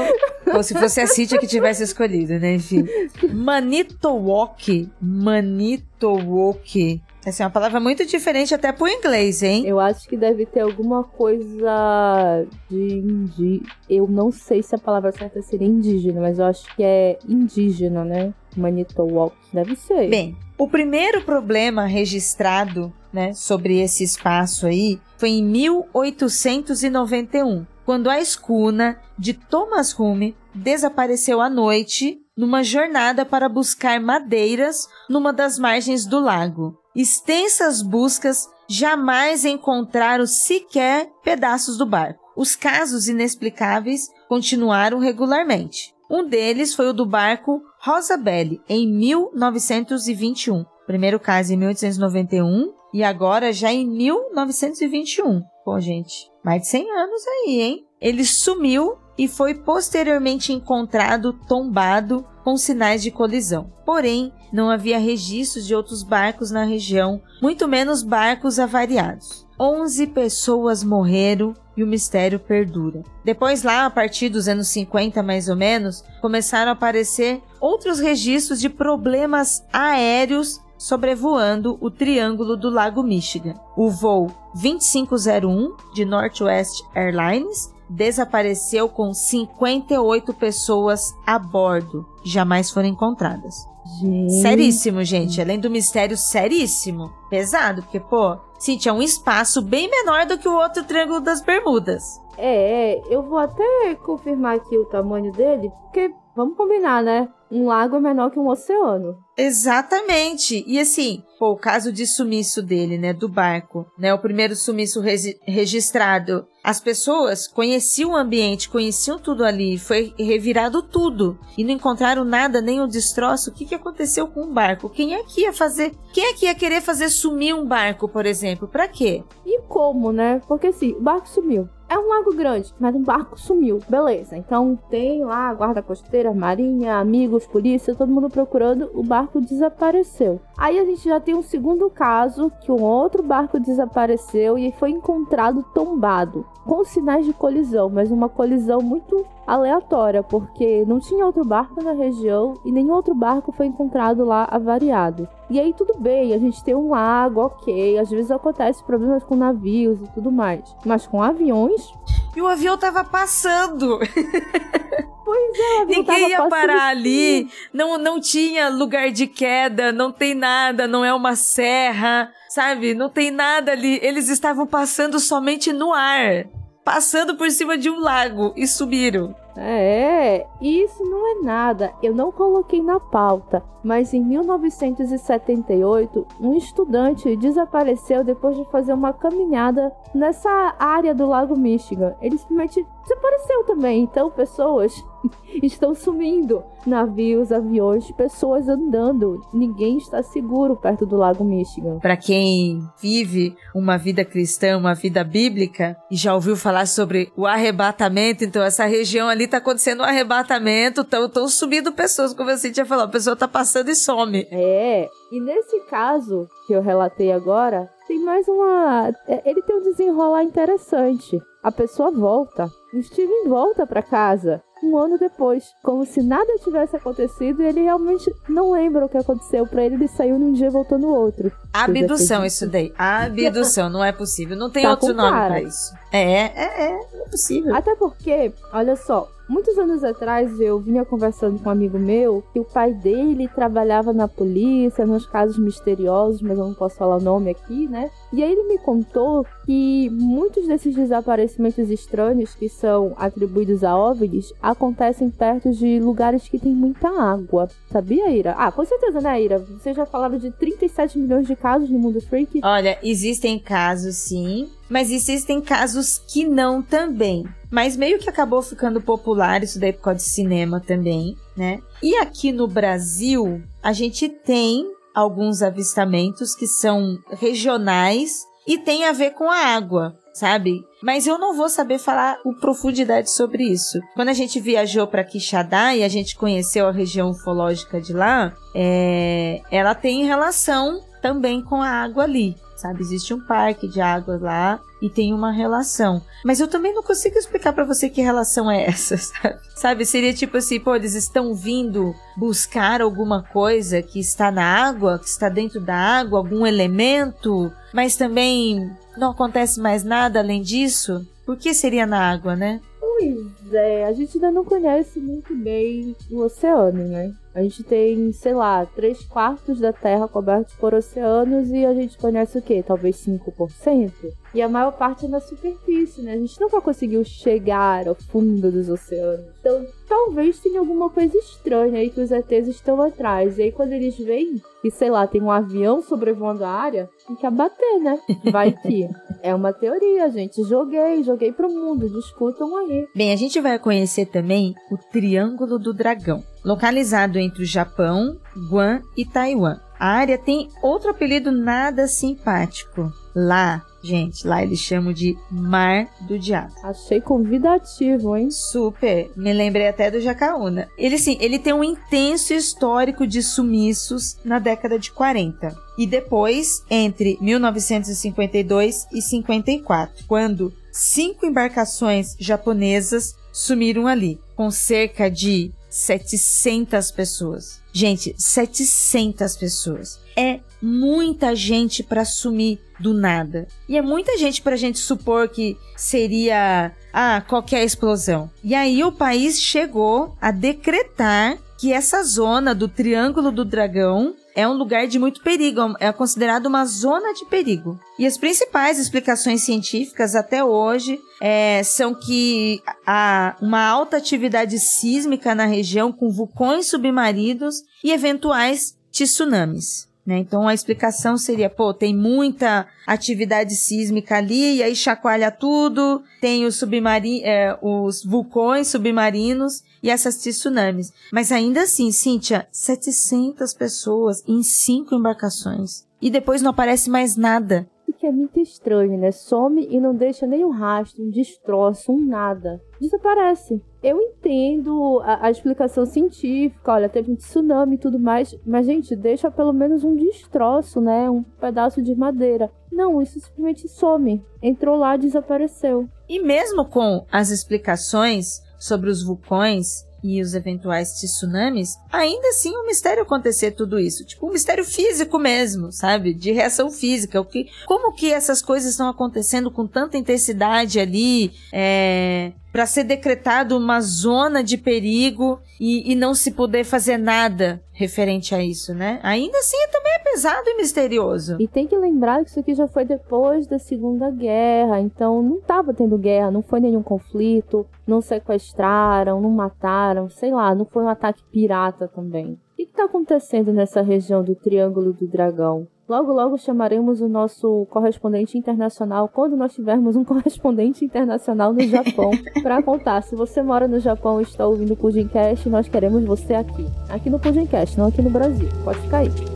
ou 0.54 0.62
se 0.62 0.74
fosse 0.74 1.00
a 1.00 1.06
Cíntia 1.06 1.38
que 1.38 1.46
tivesse 1.46 1.82
escolhido, 1.82 2.38
né? 2.38 2.54
Enfim. 2.54 2.86
Manitowoc, 3.32 4.88
Manitowoc 5.00 7.00
Essa 7.24 7.42
é 7.42 7.46
uma 7.46 7.52
palavra 7.52 7.80
muito 7.80 8.04
diferente 8.04 8.54
até 8.54 8.70
pro 8.70 8.86
inglês, 8.86 9.42
hein? 9.42 9.66
Eu 9.66 9.80
acho 9.80 10.06
que 10.06 10.14
deve 10.16 10.44
ter 10.44 10.60
alguma 10.60 11.02
coisa 11.02 12.44
de 12.68 12.98
indi... 12.98 13.62
Eu 13.88 14.06
não 14.06 14.30
sei 14.30 14.62
se 14.62 14.74
a 14.74 14.78
palavra 14.78 15.10
certa 15.10 15.40
seria 15.40 15.66
indígena, 15.66 16.20
mas 16.20 16.38
eu 16.38 16.44
acho 16.44 16.66
que 16.76 16.82
é 16.82 17.18
indígena, 17.26 18.04
né? 18.04 18.34
Manitowoc. 18.54 19.34
Deve 19.52 19.74
ser. 19.74 20.10
Bem, 20.10 20.36
o 20.58 20.68
primeiro 20.68 21.22
problema 21.22 21.86
registrado, 21.86 22.92
né, 23.12 23.32
sobre 23.32 23.80
esse 23.80 24.04
espaço 24.04 24.66
aí 24.66 25.00
foi 25.16 25.30
em 25.30 25.42
1891, 25.42 27.64
quando 27.84 28.08
a 28.08 28.20
escuna 28.20 28.98
de 29.18 29.34
Thomas 29.34 29.98
Hume 29.98 30.36
desapareceu 30.54 31.40
à 31.40 31.50
noite 31.50 32.20
numa 32.36 32.62
jornada 32.62 33.24
para 33.24 33.48
buscar 33.48 34.00
madeiras 34.00 34.88
numa 35.08 35.32
das 35.32 35.58
margens 35.58 36.04
do 36.06 36.18
lago. 36.18 36.78
Extensas 36.94 37.82
buscas 37.82 38.48
jamais 38.68 39.44
encontraram 39.44 40.26
sequer 40.26 41.08
pedaços 41.22 41.76
do 41.76 41.86
barco. 41.86 42.20
Os 42.36 42.56
casos 42.56 43.08
inexplicáveis 43.08 44.08
continuaram 44.28 44.98
regularmente. 44.98 45.94
Um 46.10 46.26
deles 46.26 46.74
foi 46.74 46.88
o 46.88 46.92
do 46.92 47.06
barco 47.06 47.62
Rosabelle, 47.80 48.60
em 48.68 48.86
1921. 48.86 50.64
Primeiro 50.86 51.18
caso 51.18 51.52
em 51.52 51.56
1891 51.56 52.72
e 52.92 53.02
agora 53.02 53.52
já 53.52 53.72
em 53.72 53.86
1921. 53.86 55.42
Pô, 55.64 55.80
gente, 55.80 56.30
mais 56.44 56.62
de 56.62 56.68
100 56.68 56.90
anos 56.90 57.22
aí, 57.26 57.60
hein? 57.62 57.86
Ele 58.00 58.24
sumiu 58.24 58.98
e 59.16 59.26
foi 59.26 59.54
posteriormente 59.54 60.52
encontrado 60.52 61.32
tombado 61.32 62.26
com 62.42 62.56
sinais 62.56 63.02
de 63.02 63.10
colisão. 63.10 63.72
Porém, 63.86 64.32
não 64.52 64.68
havia 64.68 64.98
registros 64.98 65.66
de 65.66 65.74
outros 65.74 66.02
barcos 66.02 66.50
na 66.50 66.64
região, 66.64 67.22
muito 67.40 67.66
menos 67.66 68.02
barcos 68.02 68.58
avariados. 68.58 69.46
11 69.58 70.08
pessoas 70.08 70.84
morreram 70.84 71.54
e 71.76 71.82
o 71.82 71.86
mistério 71.86 72.38
perdura. 72.38 73.02
Depois 73.24 73.62
lá, 73.62 73.86
a 73.86 73.90
partir 73.90 74.28
dos 74.28 74.46
anos 74.48 74.68
50 74.68 75.22
mais 75.22 75.48
ou 75.48 75.56
menos, 75.56 76.04
começaram 76.20 76.70
a 76.70 76.74
aparecer 76.74 77.40
outros 77.60 77.98
registros 78.00 78.60
de 78.60 78.68
problemas 78.68 79.64
aéreos 79.72 80.60
sobrevoando 80.84 81.78
o 81.80 81.90
Triângulo 81.90 82.58
do 82.58 82.68
Lago 82.68 83.02
Michigan. 83.02 83.54
O 83.74 83.88
voo 83.88 84.30
2501 84.54 85.74
de 85.94 86.04
Northwest 86.04 86.82
Airlines 86.94 87.72
desapareceu 87.88 88.86
com 88.86 89.14
58 89.14 90.34
pessoas 90.34 91.14
a 91.26 91.38
bordo, 91.38 92.06
jamais 92.22 92.70
foram 92.70 92.88
encontradas. 92.88 93.66
Gente. 93.98 94.42
Seríssimo, 94.42 95.02
gente. 95.04 95.40
Além 95.40 95.58
do 95.58 95.70
mistério, 95.70 96.18
seríssimo. 96.18 97.10
Pesado, 97.30 97.82
porque, 97.82 98.00
pô, 98.00 98.36
Cintia, 98.58 98.90
é 98.92 98.94
um 98.94 99.02
espaço 99.02 99.62
bem 99.62 99.88
menor 99.88 100.26
do 100.26 100.36
que 100.36 100.48
o 100.48 100.54
outro 100.54 100.84
Triângulo 100.84 101.20
das 101.20 101.40
Bermudas. 101.40 102.20
É, 102.36 103.00
eu 103.08 103.22
vou 103.22 103.38
até 103.38 103.94
confirmar 104.04 104.56
aqui 104.56 104.76
o 104.76 104.84
tamanho 104.84 105.32
dele, 105.32 105.72
porque 105.84 106.12
vamos 106.36 106.58
combinar, 106.58 107.02
né? 107.02 107.26
Um 107.50 107.66
lago 107.66 107.96
é 107.96 108.00
menor 108.00 108.30
que 108.30 108.38
um 108.38 108.48
oceano. 108.48 109.23
Exatamente. 109.36 110.64
E 110.66 110.78
assim, 110.78 111.22
pô, 111.38 111.52
o 111.52 111.56
caso 111.56 111.92
de 111.92 112.06
sumiço 112.06 112.62
dele, 112.62 112.96
né, 112.96 113.12
do 113.12 113.28
barco, 113.28 113.86
né, 113.98 114.14
o 114.14 114.18
primeiro 114.18 114.54
sumiço 114.54 115.00
registrado. 115.46 116.46
As 116.62 116.80
pessoas 116.80 117.46
conheciam 117.46 118.12
o 118.12 118.16
ambiente, 118.16 118.70
conheciam 118.70 119.18
tudo 119.18 119.44
ali, 119.44 119.76
foi 119.76 120.14
revirado 120.18 120.82
tudo 120.82 121.38
e 121.58 121.64
não 121.64 121.72
encontraram 121.72 122.24
nada, 122.24 122.60
nem 122.62 122.80
o 122.80 122.86
destroço. 122.86 123.50
O 123.50 123.52
que, 123.52 123.66
que 123.66 123.74
aconteceu 123.74 124.28
com 124.28 124.44
o 124.44 124.52
barco? 124.52 124.88
Quem 124.88 125.14
é 125.14 125.22
que 125.24 125.42
ia 125.42 125.52
fazer? 125.52 125.92
Quem 126.12 126.26
é 126.26 126.32
que 126.32 126.46
ia 126.46 126.54
querer 126.54 126.80
fazer 126.80 127.10
sumir 127.10 127.54
um 127.54 127.66
barco, 127.66 128.08
por 128.08 128.24
exemplo? 128.24 128.66
Pra 128.66 128.88
quê? 128.88 129.22
E 129.44 129.60
como, 129.62 130.10
né? 130.12 130.40
Porque 130.48 130.68
assim, 130.68 130.92
o 130.92 131.02
barco 131.02 131.28
sumiu. 131.28 131.68
É 131.94 131.96
um 131.96 132.08
lago 132.08 132.34
grande, 132.34 132.74
mas 132.80 132.92
um 132.92 133.04
barco 133.04 133.38
sumiu. 133.38 133.78
Beleza. 133.88 134.36
Então 134.36 134.76
tem 134.90 135.24
lá 135.24 135.48
a 135.48 135.54
guarda 135.54 135.80
costeira, 135.80 136.34
marinha, 136.34 136.96
amigos, 136.96 137.46
polícia, 137.46 137.94
todo 137.94 138.10
mundo 138.10 138.28
procurando. 138.28 138.90
O 138.92 139.04
barco 139.04 139.40
desapareceu. 139.40 140.40
Aí 140.58 140.76
a 140.76 140.84
gente 140.84 141.04
já 141.04 141.20
tem 141.20 141.36
um 141.36 141.42
segundo 141.42 141.88
caso 141.88 142.50
que 142.62 142.72
um 142.72 142.82
outro 142.82 143.22
barco 143.22 143.60
desapareceu 143.60 144.58
e 144.58 144.72
foi 144.72 144.90
encontrado 144.90 145.64
tombado, 145.72 146.44
com 146.64 146.84
sinais 146.84 147.26
de 147.26 147.32
colisão, 147.32 147.88
mas 147.88 148.10
uma 148.10 148.28
colisão 148.28 148.80
muito 148.80 149.24
aleatória, 149.46 150.22
porque 150.22 150.84
não 150.86 150.98
tinha 150.98 151.24
outro 151.26 151.44
barco 151.44 151.82
na 151.82 151.92
região 151.92 152.54
e 152.64 152.72
nenhum 152.72 152.94
outro 152.94 153.14
barco 153.14 153.52
foi 153.52 153.66
encontrado 153.66 154.24
lá 154.24 154.46
avariado. 154.50 155.28
E 155.50 155.60
aí 155.60 155.72
tudo 155.72 155.94
bem, 155.98 156.32
a 156.32 156.38
gente 156.38 156.62
tem 156.64 156.74
um 156.74 156.90
lago, 156.90 157.40
ok, 157.40 157.98
às 157.98 158.10
vezes 158.10 158.30
acontece 158.30 158.82
problemas 158.82 159.22
com 159.22 159.36
navios 159.36 160.00
e 160.00 160.12
tudo 160.12 160.32
mais, 160.32 160.74
mas 160.84 161.06
com 161.06 161.22
aviões, 161.22 161.92
E 162.36 162.42
o 162.42 162.48
avião 162.48 162.76
tava 162.76 163.04
passando. 163.04 163.98
pois 165.24 165.58
é, 165.58 165.84
Ninguém 165.84 166.30
ia 166.30 166.48
parar 166.48 166.88
ali. 166.88 167.48
Não, 167.72 167.96
não 167.96 168.20
tinha 168.20 168.68
lugar 168.68 169.10
de 169.12 169.26
queda, 169.26 169.92
não 169.92 170.10
tem 170.10 170.34
nada, 170.34 170.88
não 170.88 171.04
é 171.04 171.14
uma 171.14 171.36
serra, 171.36 172.32
sabe? 172.48 172.94
Não 172.94 173.08
tem 173.08 173.30
nada 173.30 173.72
ali. 173.72 174.00
Eles 174.02 174.28
estavam 174.28 174.66
passando 174.66 175.20
somente 175.20 175.72
no 175.72 175.92
ar. 175.92 176.46
Passando 176.84 177.36
por 177.36 177.50
cima 177.50 177.78
de 177.78 177.88
um 177.88 177.98
lago 177.98 178.52
e 178.54 178.66
subiram. 178.66 179.34
É, 179.56 180.46
isso 180.60 181.02
não 181.04 181.26
é 181.26 181.36
nada. 181.42 181.94
Eu 182.02 182.14
não 182.14 182.30
coloquei 182.30 182.82
na 182.82 183.00
pauta, 183.00 183.62
mas 183.82 184.12
em 184.12 184.22
1978, 184.22 186.26
um 186.40 186.54
estudante 186.54 187.34
desapareceu 187.36 188.22
depois 188.22 188.56
de 188.56 188.64
fazer 188.66 188.92
uma 188.92 189.12
caminhada 189.12 189.92
nessa 190.14 190.74
área 190.78 191.14
do 191.14 191.26
Lago 191.26 191.56
Michigan. 191.56 192.14
Ele 192.20 192.36
simplesmente 192.36 192.86
desapareceu 193.02 193.64
também. 193.64 194.02
Então, 194.02 194.30
pessoas 194.30 195.02
estão 195.62 195.94
sumindo. 195.94 196.62
Navios, 196.86 197.50
aviões, 197.50 198.10
pessoas 198.12 198.68
andando. 198.68 199.40
Ninguém 199.52 199.96
está 199.96 200.22
seguro 200.22 200.76
perto 200.76 201.06
do 201.06 201.16
Lago 201.16 201.44
Michigan. 201.44 201.98
Para 201.98 202.16
quem 202.16 202.82
vive 203.00 203.56
uma 203.74 203.96
vida 203.96 204.24
cristã, 204.24 204.76
uma 204.76 204.94
vida 204.94 205.24
bíblica, 205.24 205.96
e 206.10 206.16
já 206.16 206.34
ouviu 206.34 206.56
falar 206.56 206.86
sobre 206.86 207.32
o 207.36 207.46
arrebatamento, 207.46 208.44
então 208.44 208.62
essa 208.62 208.84
região 208.84 209.28
ali 209.28 209.46
tá 209.46 209.56
acontecendo 209.58 210.00
um 210.00 210.04
arrebatamento, 210.04 211.00
estão 211.02 211.48
subindo 211.48 211.92
pessoas, 211.92 212.34
como 212.34 212.50
a 212.50 212.56
Cintia 212.56 212.84
falou, 212.84 213.04
a 213.04 213.08
pessoa 213.08 213.34
tá 213.34 213.48
passando 213.48 213.88
e 213.88 213.94
some. 213.94 214.46
É, 214.50 215.08
e 215.32 215.40
nesse 215.40 215.80
caso 215.86 216.48
que 216.66 216.72
eu 216.72 216.82
relatei 216.82 217.32
agora, 217.32 217.90
tem 218.06 218.22
mais 218.22 218.46
uma. 218.46 219.12
é, 219.26 219.50
Ele 219.50 219.62
tem 219.62 219.76
um 219.76 219.82
desenrolar 219.82 220.42
interessante. 220.42 221.40
A 221.62 221.72
pessoa 221.72 222.10
volta. 222.10 222.68
O 222.92 223.02
Steven 223.02 223.48
volta 223.48 223.86
pra 223.86 224.02
casa 224.02 224.62
um 224.84 224.96
ano 224.98 225.18
depois, 225.18 225.74
como 225.82 226.04
se 226.04 226.22
nada 226.22 226.46
tivesse 226.62 226.96
acontecido 226.96 227.62
e 227.62 227.66
ele 227.66 227.82
realmente 227.82 228.32
não 228.48 228.72
lembra 228.72 229.06
o 229.06 229.08
que 229.08 229.18
aconteceu 229.18 229.66
pra 229.66 229.84
ele. 229.84 229.94
Ele 229.94 230.08
saiu 230.08 230.38
num 230.38 230.52
dia 230.52 230.66
e 230.66 230.70
voltou 230.70 230.98
no 230.98 231.08
outro. 231.08 231.50
Abdução, 231.72 232.44
isso 232.44 232.66
daí. 232.68 232.92
Abdução, 232.98 233.88
não 233.88 234.04
é 234.04 234.12
possível. 234.12 234.56
Não 234.56 234.70
tem 234.70 234.84
Tá 234.84 234.90
outro 234.90 235.14
nome 235.14 235.46
pra 235.46 235.62
isso. 235.62 235.92
É, 236.12 236.42
é, 236.42 236.86
é, 236.88 236.90
não 237.12 237.26
é 237.26 237.28
possível. 237.28 237.74
Até 237.74 237.94
porque, 237.96 238.52
olha 238.72 238.94
só, 238.94 239.28
muitos 239.48 239.76
anos 239.78 240.04
atrás 240.04 240.60
eu 240.60 240.78
vinha 240.78 241.04
conversando 241.04 241.58
com 241.58 241.68
um 241.68 241.72
amigo 241.72 241.98
meu 241.98 242.44
que 242.52 242.60
o 242.60 242.64
pai 242.64 242.92
dele 242.92 243.48
trabalhava 243.48 244.12
na 244.12 244.28
polícia, 244.28 245.04
nos 245.04 245.26
casos 245.26 245.58
misteriosos, 245.58 246.40
mas 246.40 246.56
eu 246.58 246.66
não 246.66 246.74
posso 246.74 246.96
falar 246.96 247.16
o 247.16 247.20
nome 247.22 247.50
aqui, 247.50 247.88
né? 247.88 248.10
E 248.34 248.42
aí 248.42 248.50
ele 248.50 248.64
me 248.64 248.78
contou 248.78 249.46
que 249.64 250.10
muitos 250.10 250.66
desses 250.66 250.92
desaparecimentos 250.92 251.88
estranhos 251.88 252.52
que 252.52 252.68
são 252.68 253.14
atribuídos 253.16 253.84
a 253.84 253.96
OVNIs 253.96 254.52
acontecem 254.60 255.30
perto 255.30 255.70
de 255.70 256.00
lugares 256.00 256.48
que 256.48 256.58
tem 256.58 256.72
muita 256.72 257.08
água. 257.08 257.70
Sabia, 257.92 258.28
Ira? 258.30 258.56
Ah, 258.58 258.72
com 258.72 258.84
certeza, 258.84 259.20
né, 259.20 259.40
Ira? 259.40 259.60
Vocês 259.60 259.96
já 259.96 260.04
falaram 260.04 260.36
de 260.36 260.50
37 260.50 261.16
milhões 261.16 261.46
de 261.46 261.54
casos 261.54 261.88
no 261.88 261.98
mundo 261.98 262.20
freak. 262.20 262.60
Olha, 262.64 262.98
existem 263.04 263.56
casos 263.56 264.16
sim, 264.16 264.68
mas 264.88 265.12
existem 265.12 265.60
casos 265.60 266.18
que 266.18 266.44
não 266.44 266.82
também. 266.82 267.46
Mas 267.70 267.96
meio 267.96 268.18
que 268.18 268.28
acabou 268.28 268.62
ficando 268.62 269.00
popular 269.00 269.62
isso 269.62 269.78
daí 269.78 269.92
por 269.92 270.02
causa 270.02 270.18
de 270.18 270.24
cinema 270.24 270.80
também, 270.80 271.36
né? 271.56 271.80
E 272.02 272.16
aqui 272.16 272.50
no 272.50 272.66
Brasil, 272.66 273.62
a 273.80 273.92
gente 273.92 274.28
tem 274.28 274.92
alguns 275.14 275.62
avistamentos 275.62 276.54
que 276.54 276.66
são 276.66 277.18
regionais 277.30 278.44
e 278.66 278.78
tem 278.78 279.04
a 279.04 279.12
ver 279.12 279.32
com 279.32 279.50
a 279.50 279.56
água, 279.56 280.16
sabe? 280.32 280.82
Mas 281.02 281.26
eu 281.26 281.38
não 281.38 281.54
vou 281.54 281.68
saber 281.68 281.98
falar 281.98 282.42
com 282.42 282.54
profundidade 282.54 283.30
sobre 283.30 283.64
isso. 283.64 284.00
Quando 284.14 284.30
a 284.30 284.32
gente 284.32 284.58
viajou 284.58 285.06
para 285.06 285.24
Quixadá 285.24 285.94
e 285.94 286.02
a 286.02 286.08
gente 286.08 286.36
conheceu 286.36 286.88
a 286.88 286.92
região 286.92 287.30
ufológica 287.30 288.00
de 288.00 288.12
lá, 288.12 288.54
é, 288.74 289.60
ela 289.70 289.94
tem 289.94 290.24
relação 290.24 291.00
também 291.20 291.62
com 291.62 291.80
a 291.80 291.88
água 291.88 292.24
ali, 292.24 292.56
sabe? 292.84 293.00
Existe 293.00 293.32
um 293.32 293.40
parque 293.40 293.88
de 293.88 293.98
águas 293.98 294.42
lá 294.42 294.78
e 295.00 295.08
tem 295.08 295.32
uma 295.32 295.50
relação. 295.50 296.22
Mas 296.44 296.60
eu 296.60 296.68
também 296.68 296.94
não 296.94 297.02
consigo 297.02 297.38
explicar 297.38 297.72
para 297.72 297.84
você 297.84 298.10
que 298.10 298.20
relação 298.20 298.70
é 298.70 298.84
essa, 298.84 299.16
sabe? 299.16 299.58
sabe? 299.74 300.04
Seria 300.04 300.34
tipo 300.34 300.58
assim, 300.58 300.78
pô, 300.78 300.94
eles 300.94 301.14
estão 301.14 301.54
vindo 301.54 302.14
buscar 302.36 303.00
alguma 303.00 303.42
coisa 303.42 304.02
que 304.02 304.20
está 304.20 304.50
na 304.50 304.64
água, 304.64 305.18
que 305.18 305.26
está 305.26 305.48
dentro 305.48 305.80
da 305.80 305.96
água, 305.96 306.38
algum 306.38 306.66
elemento, 306.66 307.72
mas 307.90 308.16
também 308.16 308.90
não 309.16 309.30
acontece 309.30 309.80
mais 309.80 310.04
nada 310.04 310.40
além 310.40 310.60
disso. 310.60 311.26
Por 311.46 311.56
que 311.56 311.72
seria 311.72 312.06
na 312.06 312.20
água, 312.30 312.54
né? 312.54 312.80
Pois 313.16 313.72
é, 313.72 314.04
a 314.04 314.12
gente 314.12 314.36
ainda 314.36 314.50
não 314.50 314.64
conhece 314.64 315.20
muito 315.20 315.54
bem 315.54 316.16
o 316.30 316.40
oceano, 316.40 317.04
né? 317.04 317.32
A 317.54 317.62
gente 317.62 317.84
tem, 317.84 318.32
sei 318.32 318.52
lá, 318.52 318.84
3 318.84 319.24
quartos 319.26 319.78
da 319.78 319.92
Terra 319.92 320.26
cobertos 320.26 320.74
por 320.74 320.92
oceanos 320.92 321.70
e 321.70 321.86
a 321.86 321.94
gente 321.94 322.18
conhece 322.18 322.58
o 322.58 322.62
quê? 322.62 322.82
Talvez 322.84 323.16
5%? 323.24 324.10
E 324.52 324.60
a 324.60 324.68
maior 324.68 324.90
parte 324.90 325.26
é 325.26 325.28
na 325.28 325.38
superfície, 325.38 326.22
né? 326.22 326.32
A 326.32 326.36
gente 326.36 326.60
nunca 326.60 326.80
conseguiu 326.80 327.22
chegar 327.24 328.08
ao 328.08 328.16
fundo 328.16 328.72
dos 328.72 328.88
oceanos. 328.88 329.46
Então, 329.60 329.86
talvez 330.14 330.60
tenha 330.60 330.78
alguma 330.78 331.10
coisa 331.10 331.36
estranha 331.36 331.98
aí 331.98 332.08
que 332.08 332.20
os 332.20 332.30
ETs 332.30 332.68
estão 332.68 333.02
atrás. 333.02 333.58
E 333.58 333.62
aí, 333.62 333.72
quando 333.72 333.92
eles 333.92 334.16
veem 334.16 334.62
que, 334.80 334.88
sei 334.88 335.10
lá, 335.10 335.26
tem 335.26 335.42
um 335.42 335.50
avião 335.50 336.00
sobrevoando 336.00 336.64
a 336.64 336.70
área, 336.70 337.10
tem 337.26 337.34
que 337.34 337.44
abater, 337.44 338.00
né? 338.00 338.20
Vai 338.52 338.70
que. 338.70 339.08
É 339.42 339.52
uma 339.52 339.72
teoria, 339.72 340.30
gente. 340.30 340.62
Joguei, 340.62 341.24
joguei 341.24 341.50
pro 341.50 341.68
mundo. 341.68 342.08
Discutam 342.08 342.76
aí. 342.76 343.08
Bem, 343.14 343.32
a 343.32 343.36
gente 343.36 343.60
vai 343.60 343.76
conhecer 343.76 344.26
também 344.26 344.74
o 344.88 344.96
Triângulo 344.96 345.80
do 345.80 345.92
Dragão, 345.92 346.44
localizado 346.64 347.38
entre 347.38 347.62
o 347.62 347.66
Japão, 347.66 348.36
Guam 348.70 349.02
e 349.16 349.24
Taiwan. 349.24 349.80
A 349.98 350.08
área 350.08 350.38
tem 350.38 350.68
outro 350.80 351.10
apelido 351.10 351.50
nada 351.50 352.06
simpático. 352.06 353.12
Lá, 353.34 353.84
gente, 354.04 354.46
lá 354.46 354.62
eles 354.62 354.78
chamam 354.78 355.12
de 355.12 355.36
Mar 355.50 356.08
do 356.20 356.38
Diabo. 356.38 356.74
Achei 356.82 357.20
convidativo, 357.20 358.36
hein? 358.36 358.50
Super. 358.50 359.30
Me 359.34 359.52
lembrei 359.52 359.88
até 359.88 360.10
do 360.10 360.20
Jacaúna. 360.20 360.88
Ele 360.98 361.18
sim, 361.18 361.38
ele 361.40 361.58
tem 361.58 361.72
um 361.72 361.82
intenso 361.82 362.52
histórico 362.52 363.26
de 363.26 363.42
sumiços 363.42 364.36
na 364.44 364.58
década 364.58 364.98
de 364.98 365.10
40. 365.10 365.74
E 365.96 366.06
depois, 366.06 366.84
entre 366.90 367.38
1952 367.40 369.06
e 369.12 369.22
54, 369.22 370.24
quando 370.26 370.72
cinco 370.92 371.46
embarcações 371.46 372.36
japonesas 372.38 373.34
sumiram 373.54 374.08
ali, 374.08 374.40
com 374.56 374.68
cerca 374.68 375.30
de 375.30 375.70
700 375.88 377.12
pessoas. 377.12 377.80
Gente, 377.92 378.34
700 378.36 379.56
pessoas. 379.56 380.18
É 380.36 380.58
muita 380.82 381.54
gente 381.54 382.02
para 382.02 382.24
sumir 382.24 382.80
do 382.98 383.14
nada. 383.14 383.68
E 383.88 383.96
é 383.96 384.02
muita 384.02 384.36
gente 384.36 384.60
para 384.60 384.74
a 384.74 384.76
gente 384.76 384.98
supor 384.98 385.48
que 385.48 385.78
seria 385.96 386.92
ah, 387.12 387.40
qualquer 387.46 387.84
explosão. 387.84 388.50
E 388.62 388.74
aí 388.74 389.04
o 389.04 389.12
país 389.12 389.60
chegou 389.60 390.36
a 390.40 390.50
decretar 390.50 391.56
que 391.78 391.92
essa 391.92 392.24
zona 392.24 392.74
do 392.74 392.88
Triângulo 392.88 393.52
do 393.52 393.64
Dragão 393.64 394.34
é 394.54 394.66
um 394.68 394.72
lugar 394.72 395.06
de 395.06 395.18
muito 395.18 395.42
perigo, 395.42 395.80
é 395.98 396.12
considerado 396.12 396.66
uma 396.66 396.84
zona 396.84 397.34
de 397.34 397.44
perigo. 397.46 397.98
E 398.18 398.26
as 398.26 398.38
principais 398.38 398.98
explicações 398.98 399.62
científicas 399.62 400.34
até 400.34 400.64
hoje 400.64 401.18
é, 401.40 401.82
são 401.82 402.14
que 402.14 402.80
há 403.06 403.56
uma 403.60 403.84
alta 403.84 404.16
atividade 404.16 404.78
sísmica 404.78 405.54
na 405.54 405.66
região 405.66 406.12
com 406.12 406.30
vulcões 406.30 406.86
submarinos 406.86 407.82
e 408.02 408.12
eventuais 408.12 408.96
tsunamis. 409.10 410.08
Né? 410.26 410.38
Então 410.38 410.66
a 410.66 410.72
explicação 410.72 411.36
seria, 411.36 411.68
pô, 411.68 411.92
tem 411.92 412.16
muita 412.16 412.86
atividade 413.06 413.74
sísmica 413.74 414.36
ali, 414.38 414.76
e 414.76 414.82
aí 414.82 414.96
chacoalha 414.96 415.50
tudo, 415.50 416.22
tem 416.40 416.64
os, 416.64 416.76
submari 416.76 417.42
é, 417.44 417.76
os 417.82 418.24
vulcões 418.24 418.88
submarinos 418.88 419.82
e 420.04 420.10
essas 420.10 420.36
tsunamis. 420.36 421.12
Mas 421.32 421.50
ainda 421.50 421.82
assim, 421.82 422.12
Cíntia, 422.12 422.68
700 422.70 423.72
pessoas 423.72 424.44
em 424.46 424.62
cinco 424.62 425.14
embarcações. 425.14 426.04
E 426.20 426.30
depois 426.30 426.60
não 426.60 426.70
aparece 426.70 427.08
mais 427.08 427.36
nada 427.36 427.88
que 428.24 428.28
é 428.28 428.32
muito 428.32 428.58
estranho, 428.58 429.18
né? 429.18 429.30
Some 429.30 429.86
e 429.86 430.00
não 430.00 430.14
deixa 430.14 430.46
nenhum 430.46 430.70
rastro, 430.70 431.22
um 431.22 431.28
destroço, 431.28 432.10
um 432.10 432.18
nada. 432.18 432.80
Desaparece. 432.98 433.82
Eu 434.02 434.18
entendo 434.18 435.20
a, 435.22 435.46
a, 435.46 435.50
explicação 435.50 436.06
científica, 436.06 436.92
olha, 436.92 437.06
teve 437.06 437.30
um 437.30 437.36
tsunami 437.36 437.96
e 437.96 437.98
tudo 437.98 438.18
mais, 438.18 438.58
mas, 438.64 438.86
gente, 438.86 439.14
deixa 439.14 439.50
pelo 439.50 439.74
menos 439.74 440.04
um 440.04 440.16
destroço, 440.16 441.02
né? 441.02 441.28
Um 441.28 441.42
pedaço 441.42 442.00
de 442.00 442.14
madeira. 442.14 442.72
Não, 442.90 443.20
isso 443.20 443.38
simplesmente 443.38 443.86
some. 443.88 444.42
Entrou 444.62 444.96
lá, 444.96 445.18
desapareceu. 445.18 446.08
E 446.26 446.40
mesmo 446.40 446.86
com 446.86 447.26
as 447.30 447.50
explicações 447.50 448.62
sobre 448.84 449.08
os 449.08 449.22
vulcões 449.22 450.04
e 450.22 450.42
os 450.42 450.54
eventuais 450.54 451.14
tsunamis, 451.14 451.96
ainda 452.12 452.48
assim 452.48 452.74
é 452.74 452.78
um 452.78 452.86
mistério 452.86 453.22
acontecer 453.22 453.70
tudo 453.70 453.98
isso. 453.98 454.24
Tipo, 454.26 454.46
um 454.46 454.52
mistério 454.52 454.84
físico 454.84 455.38
mesmo, 455.38 455.90
sabe? 455.90 456.34
De 456.34 456.52
reação 456.52 456.90
física. 456.90 457.40
O 457.40 457.46
que, 457.46 457.66
como 457.86 458.12
que 458.12 458.30
essas 458.30 458.60
coisas 458.60 458.90
estão 458.90 459.08
acontecendo 459.08 459.70
com 459.70 459.86
tanta 459.86 460.18
intensidade 460.18 461.00
ali? 461.00 461.50
É, 461.72 462.52
para 462.74 462.86
ser 462.86 463.04
decretado 463.04 463.76
uma 463.76 464.00
zona 464.00 464.60
de 464.60 464.76
perigo 464.76 465.60
e, 465.78 466.10
e, 466.10 466.16
não 466.16 466.34
se 466.34 466.50
poder 466.50 466.82
fazer 466.82 467.16
nada 467.16 467.80
referente 467.92 468.52
a 468.52 468.60
isso, 468.60 468.92
né? 468.92 469.20
Ainda 469.22 469.56
assim, 469.58 469.76
também 469.92 470.12
é 470.12 470.18
pesado 470.18 470.68
e 470.68 470.76
misterioso. 470.76 471.56
E 471.60 471.68
tem 471.68 471.86
que 471.86 471.96
lembrar 471.96 472.42
que 472.42 472.50
isso 472.50 472.58
aqui 472.58 472.74
já 472.74 472.88
foi 472.88 473.04
depois 473.04 473.68
da 473.68 473.78
Segunda 473.78 474.28
Guerra, 474.28 474.98
então 474.98 475.40
não 475.40 475.58
estava 475.58 475.94
tendo 475.94 476.18
guerra, 476.18 476.50
não 476.50 476.62
foi 476.62 476.80
nenhum 476.80 477.00
conflito, 477.00 477.86
não 478.04 478.20
sequestraram, 478.20 479.40
não 479.40 479.50
mataram, 479.50 480.28
sei 480.28 480.50
lá, 480.50 480.74
não 480.74 480.84
foi 480.84 481.04
um 481.04 481.08
ataque 481.08 481.44
pirata 481.52 482.08
também. 482.08 482.54
O 482.54 482.76
que 482.76 482.82
está 482.82 483.04
acontecendo 483.04 483.72
nessa 483.72 484.02
região 484.02 484.42
do 484.42 484.56
Triângulo 484.56 485.12
do 485.12 485.28
Dragão? 485.28 485.86
Logo, 486.06 486.32
logo 486.32 486.58
chamaremos 486.58 487.22
o 487.22 487.28
nosso 487.28 487.86
correspondente 487.86 488.58
internacional 488.58 489.26
quando 489.26 489.56
nós 489.56 489.72
tivermos 489.74 490.16
um 490.16 490.24
correspondente 490.24 491.04
internacional 491.04 491.72
no 491.72 491.80
Japão 491.80 492.30
para 492.62 492.82
contar. 492.82 493.22
Se 493.22 493.34
você 493.34 493.62
mora 493.62 493.88
no 493.88 493.98
Japão 493.98 494.40
e 494.40 494.42
está 494.42 494.66
ouvindo 494.66 494.92
o 494.92 494.96
Pudimcast, 494.96 495.68
nós 495.68 495.88
queremos 495.88 496.22
você 496.24 496.54
aqui. 496.54 496.86
Aqui 497.08 497.30
no 497.30 497.38
Pudimcast, 497.38 497.98
não 497.98 498.08
aqui 498.08 498.20
no 498.20 498.30
Brasil. 498.30 498.68
Pode 498.84 498.98
ficar 499.00 499.18
aí. 499.18 499.53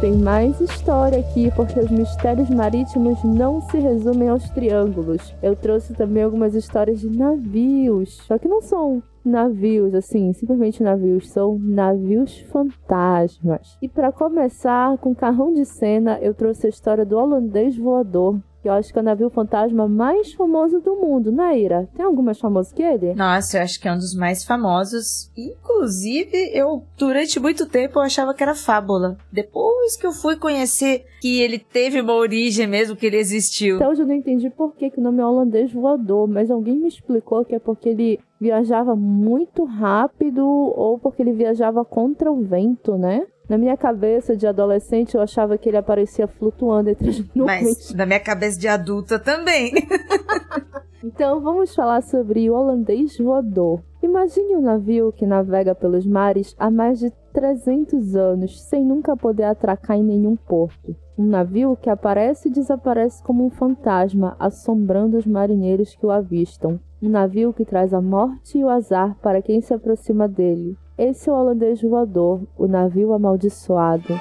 Tem 0.00 0.16
mais 0.16 0.58
história 0.62 1.18
aqui, 1.18 1.52
porque 1.54 1.78
os 1.78 1.90
mistérios 1.90 2.48
marítimos 2.48 3.22
não 3.22 3.60
se 3.60 3.76
resumem 3.76 4.30
aos 4.30 4.48
triângulos. 4.48 5.34
Eu 5.42 5.54
trouxe 5.54 5.92
também 5.92 6.22
algumas 6.22 6.54
histórias 6.54 7.00
de 7.00 7.10
navios, 7.10 8.16
só 8.26 8.38
que 8.38 8.48
não 8.48 8.62
são 8.62 9.02
navios, 9.22 9.94
assim, 9.94 10.32
simplesmente 10.32 10.82
navios, 10.82 11.28
são 11.28 11.58
navios 11.58 12.40
fantasmas. 12.50 13.76
E 13.82 13.90
para 13.90 14.10
começar, 14.10 14.96
com 14.96 15.14
carrão 15.14 15.52
de 15.52 15.66
cena, 15.66 16.18
eu 16.22 16.32
trouxe 16.32 16.66
a 16.66 16.70
história 16.70 17.04
do 17.04 17.18
holandês 17.18 17.76
voador, 17.76 18.40
eu 18.68 18.72
acho 18.72 18.92
que 18.92 18.98
é 18.98 19.02
o 19.02 19.04
navio 19.04 19.30
fantasma 19.30 19.88
mais 19.88 20.32
famoso 20.32 20.80
do 20.80 20.96
mundo, 20.96 21.32
né, 21.32 21.58
Ira? 21.58 21.88
Tem 21.96 22.04
algum 22.04 22.22
mais 22.22 22.38
famoso 22.38 22.74
que 22.74 22.82
ele? 22.82 23.14
Nossa, 23.14 23.58
eu 23.58 23.62
acho 23.62 23.80
que 23.80 23.88
é 23.88 23.92
um 23.92 23.96
dos 23.98 24.14
mais 24.14 24.44
famosos. 24.44 25.30
Inclusive, 25.36 26.50
eu, 26.52 26.84
durante 26.98 27.40
muito 27.40 27.66
tempo, 27.66 27.98
eu 27.98 28.02
achava 28.02 28.34
que 28.34 28.42
era 28.42 28.54
fábula. 28.54 29.16
Depois 29.32 29.96
que 29.96 30.06
eu 30.06 30.12
fui 30.12 30.36
conhecer 30.36 31.04
que 31.20 31.40
ele 31.40 31.58
teve 31.58 32.00
uma 32.00 32.14
origem 32.14 32.66
mesmo, 32.66 32.96
que 32.96 33.06
ele 33.06 33.16
existiu. 33.16 33.76
Até 33.76 33.88
hoje 33.88 34.02
eu 34.02 34.06
não 34.06 34.14
entendi 34.14 34.50
por 34.50 34.74
que, 34.74 34.90
que 34.90 34.98
o 34.98 35.02
nome 35.02 35.20
é 35.20 35.26
holandês 35.26 35.72
voador, 35.72 36.26
mas 36.28 36.50
alguém 36.50 36.76
me 36.76 36.88
explicou 36.88 37.44
que 37.44 37.54
é 37.54 37.58
porque 37.58 37.88
ele 37.88 38.20
viajava 38.40 38.96
muito 38.96 39.64
rápido 39.64 40.46
ou 40.46 40.98
porque 40.98 41.22
ele 41.22 41.32
viajava 41.32 41.84
contra 41.84 42.32
o 42.32 42.42
vento, 42.42 42.96
né? 42.96 43.26
Na 43.50 43.58
minha 43.58 43.76
cabeça 43.76 44.36
de 44.36 44.46
adolescente, 44.46 45.16
eu 45.16 45.20
achava 45.20 45.58
que 45.58 45.68
ele 45.68 45.76
aparecia 45.76 46.28
flutuando 46.28 46.90
entre 46.90 47.08
as 47.08 47.18
nuvens. 47.34 47.64
Mas 47.64 47.94
na 47.94 48.06
minha 48.06 48.20
cabeça 48.20 48.56
de 48.56 48.68
adulta 48.68 49.18
também. 49.18 49.72
então 51.02 51.40
vamos 51.40 51.74
falar 51.74 52.00
sobre 52.00 52.48
o 52.48 52.54
holandês 52.54 53.18
voador. 53.18 53.82
Imagine 54.00 54.54
um 54.54 54.60
navio 54.60 55.12
que 55.12 55.26
navega 55.26 55.74
pelos 55.74 56.06
mares 56.06 56.54
há 56.60 56.70
mais 56.70 57.00
de 57.00 57.10
300 57.32 58.14
anos 58.14 58.62
sem 58.62 58.84
nunca 58.84 59.16
poder 59.16 59.42
atracar 59.42 59.96
em 59.96 60.04
nenhum 60.04 60.36
porto. 60.36 60.94
Um 61.18 61.26
navio 61.26 61.76
que 61.76 61.90
aparece 61.90 62.48
e 62.48 62.52
desaparece 62.52 63.20
como 63.24 63.44
um 63.44 63.50
fantasma, 63.50 64.36
assombrando 64.38 65.18
os 65.18 65.26
marinheiros 65.26 65.96
que 65.96 66.06
o 66.06 66.12
avistam. 66.12 66.78
Um 67.02 67.08
navio 67.08 67.52
que 67.52 67.64
traz 67.64 67.92
a 67.92 68.00
morte 68.00 68.58
e 68.58 68.64
o 68.64 68.68
azar 68.68 69.16
para 69.20 69.42
quem 69.42 69.60
se 69.60 69.74
aproxima 69.74 70.28
dele. 70.28 70.78
Esse 71.02 71.30
é 71.30 71.32
o 71.32 71.36
holandês 71.36 71.80
voador, 71.80 72.42
o 72.58 72.68
navio 72.68 73.14
amaldiçoado. 73.14 74.20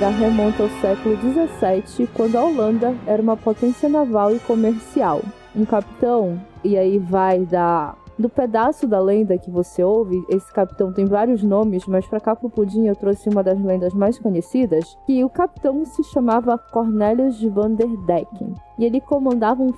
Lenda 0.00 0.08
remonta 0.08 0.62
ao 0.62 0.68
século 0.80 1.14
XVII, 1.16 2.06
quando 2.14 2.36
a 2.36 2.42
Holanda 2.42 2.94
era 3.06 3.20
uma 3.20 3.36
potência 3.36 3.86
naval 3.86 4.34
e 4.34 4.38
comercial. 4.38 5.20
Um 5.54 5.66
capitão, 5.66 6.40
e 6.64 6.78
aí 6.78 6.98
vai 6.98 7.40
da 7.40 7.94
do 8.18 8.28
pedaço 8.28 8.86
da 8.86 9.00
lenda 9.00 9.38
que 9.38 9.50
você 9.50 9.82
ouve, 9.82 10.22
esse 10.28 10.52
capitão 10.52 10.92
tem 10.92 11.06
vários 11.06 11.42
nomes, 11.42 11.86
mas 11.86 12.06
para 12.06 12.20
cá 12.20 12.36
pro 12.36 12.50
Pudim 12.50 12.86
eu 12.86 12.94
trouxe 12.94 13.30
uma 13.30 13.42
das 13.42 13.58
lendas 13.58 13.94
mais 13.94 14.18
conhecidas, 14.18 14.96
que 15.06 15.24
o 15.24 15.30
capitão 15.30 15.84
se 15.86 16.04
chamava 16.04 16.58
Cornelius 16.58 17.42
van 17.42 17.72
der 17.72 17.88
Decken. 18.06 18.54
E 18.78 18.84
ele 18.84 19.00
comandava 19.00 19.62
um 19.62 19.72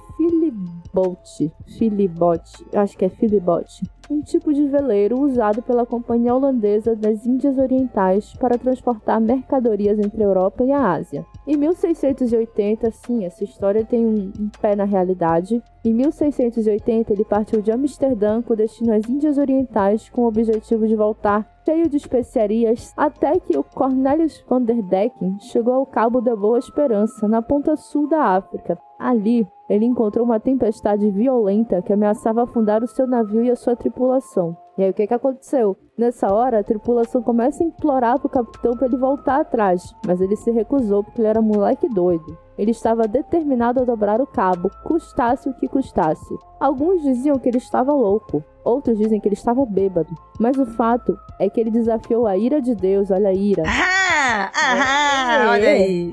filibote, 0.93 1.53
filibote, 1.78 2.66
acho 2.74 2.99
que 2.99 3.05
é 3.05 3.09
filibote, 3.09 3.82
um 4.11 4.20
tipo 4.20 4.53
de 4.53 4.66
veleiro 4.68 5.18
usado 5.20 5.62
pela 5.62 5.86
Companhia 5.86 6.34
Holandesa 6.34 6.95
das 6.95 7.24
Índias 7.24 7.57
Orientais 7.57 8.34
para 8.34 8.59
transportar 8.59 9.20
mercadorias 9.20 9.99
entre 9.99 10.22
a 10.22 10.26
Europa 10.26 10.62
e 10.64 10.70
a 10.70 10.93
Ásia. 10.93 11.24
Em 11.47 11.57
1680, 11.57 12.90
sim, 12.90 13.24
essa 13.24 13.43
história 13.43 13.84
tem 13.84 14.05
um, 14.05 14.32
um 14.38 14.51
pé 14.61 14.76
na 14.76 14.84
realidade. 14.84 15.62
Em 15.84 15.95
1680, 15.95 17.12
ele 17.12 17.24
partiu 17.24 17.62
de 17.62 17.72
Amsterdã 17.72 18.43
com 18.43 18.55
destino 18.55 18.93
às 18.93 19.09
Índias 19.09 19.38
Orientais 19.38 20.09
com 20.11 20.22
o 20.22 20.28
objetivo 20.28 20.86
de 20.86 20.95
voltar 20.95 21.49
cheio 21.64 21.88
de 21.88 21.97
especiarias, 21.97 22.93
até 22.97 23.38
que 23.38 23.57
o 23.57 23.62
Cornelius 23.62 24.45
van 24.49 24.62
der 24.62 24.82
Decken 24.82 25.38
chegou 25.38 25.74
ao 25.74 25.86
Cabo 25.86 26.20
da 26.20 26.34
Boa 26.34 26.59
Esperança, 26.59 27.28
na 27.28 27.40
ponta 27.40 27.76
sul 27.76 28.09
da 28.09 28.36
África. 28.36 28.76
Ali, 29.05 29.44
ele 29.68 29.84
encontrou 29.84 30.24
uma 30.24 30.38
tempestade 30.38 31.11
violenta 31.11 31.82
que 31.82 31.92
ameaçava 31.92 32.44
afundar 32.44 32.84
o 32.84 32.86
seu 32.86 33.05
navio 33.05 33.42
e 33.42 33.50
a 33.50 33.57
sua 33.57 33.74
tripulação. 33.74 34.57
E 34.78 34.84
aí 34.84 34.90
o 34.90 34.94
que, 34.94 35.09
que 35.09 35.14
aconteceu? 35.14 35.76
Nessa 35.98 36.32
hora, 36.32 36.61
a 36.61 36.64
tripulação 36.64 37.20
começa 37.20 37.64
a 37.64 37.66
implorar 37.66 38.20
pro 38.20 38.28
capitão 38.28 38.76
para 38.76 38.86
ele 38.86 38.96
voltar 38.96 39.40
atrás, 39.40 39.92
mas 40.07 40.20
ele 40.20 40.36
se 40.36 40.53
recusou 40.53 41.03
porque 41.03 41.20
ele 41.20 41.26
era 41.26 41.42
moleque 41.42 41.88
doido. 41.88 42.38
Ele 42.59 42.70
estava 42.70 43.09
determinado 43.09 43.80
a 43.80 43.84
dobrar 43.84 44.20
o 44.20 44.26
cabo, 44.26 44.70
custasse 44.84 45.48
o 45.48 45.55
que 45.55 45.68
custasse. 45.68 46.36
Alguns 46.61 47.03
diziam 47.03 47.38
que 47.38 47.48
ele 47.48 47.59
estava 47.59 47.92
louco, 47.92 48.44
outros 48.64 48.98
dizem 48.98 49.18
que 49.20 49.28
ele 49.28 49.34
estava 49.34 49.64
bêbado. 49.64 50.14
Mas 50.38 50.59
o 50.59 50.66
fato 50.66 51.18
é 51.38 51.48
que 51.48 51.61
ele 51.61 51.70
desafiou 51.70 52.26
a 52.26 52.36
ira 52.36 52.61
de 52.61 52.74
Deus, 52.74 53.11
olha 53.11 53.30
a 53.30 53.34
ira. 53.34 53.62
Ah, 53.66 54.50
ah, 54.55 55.44
é. 55.44 55.48
olha 55.48 55.68
aí. 55.68 56.12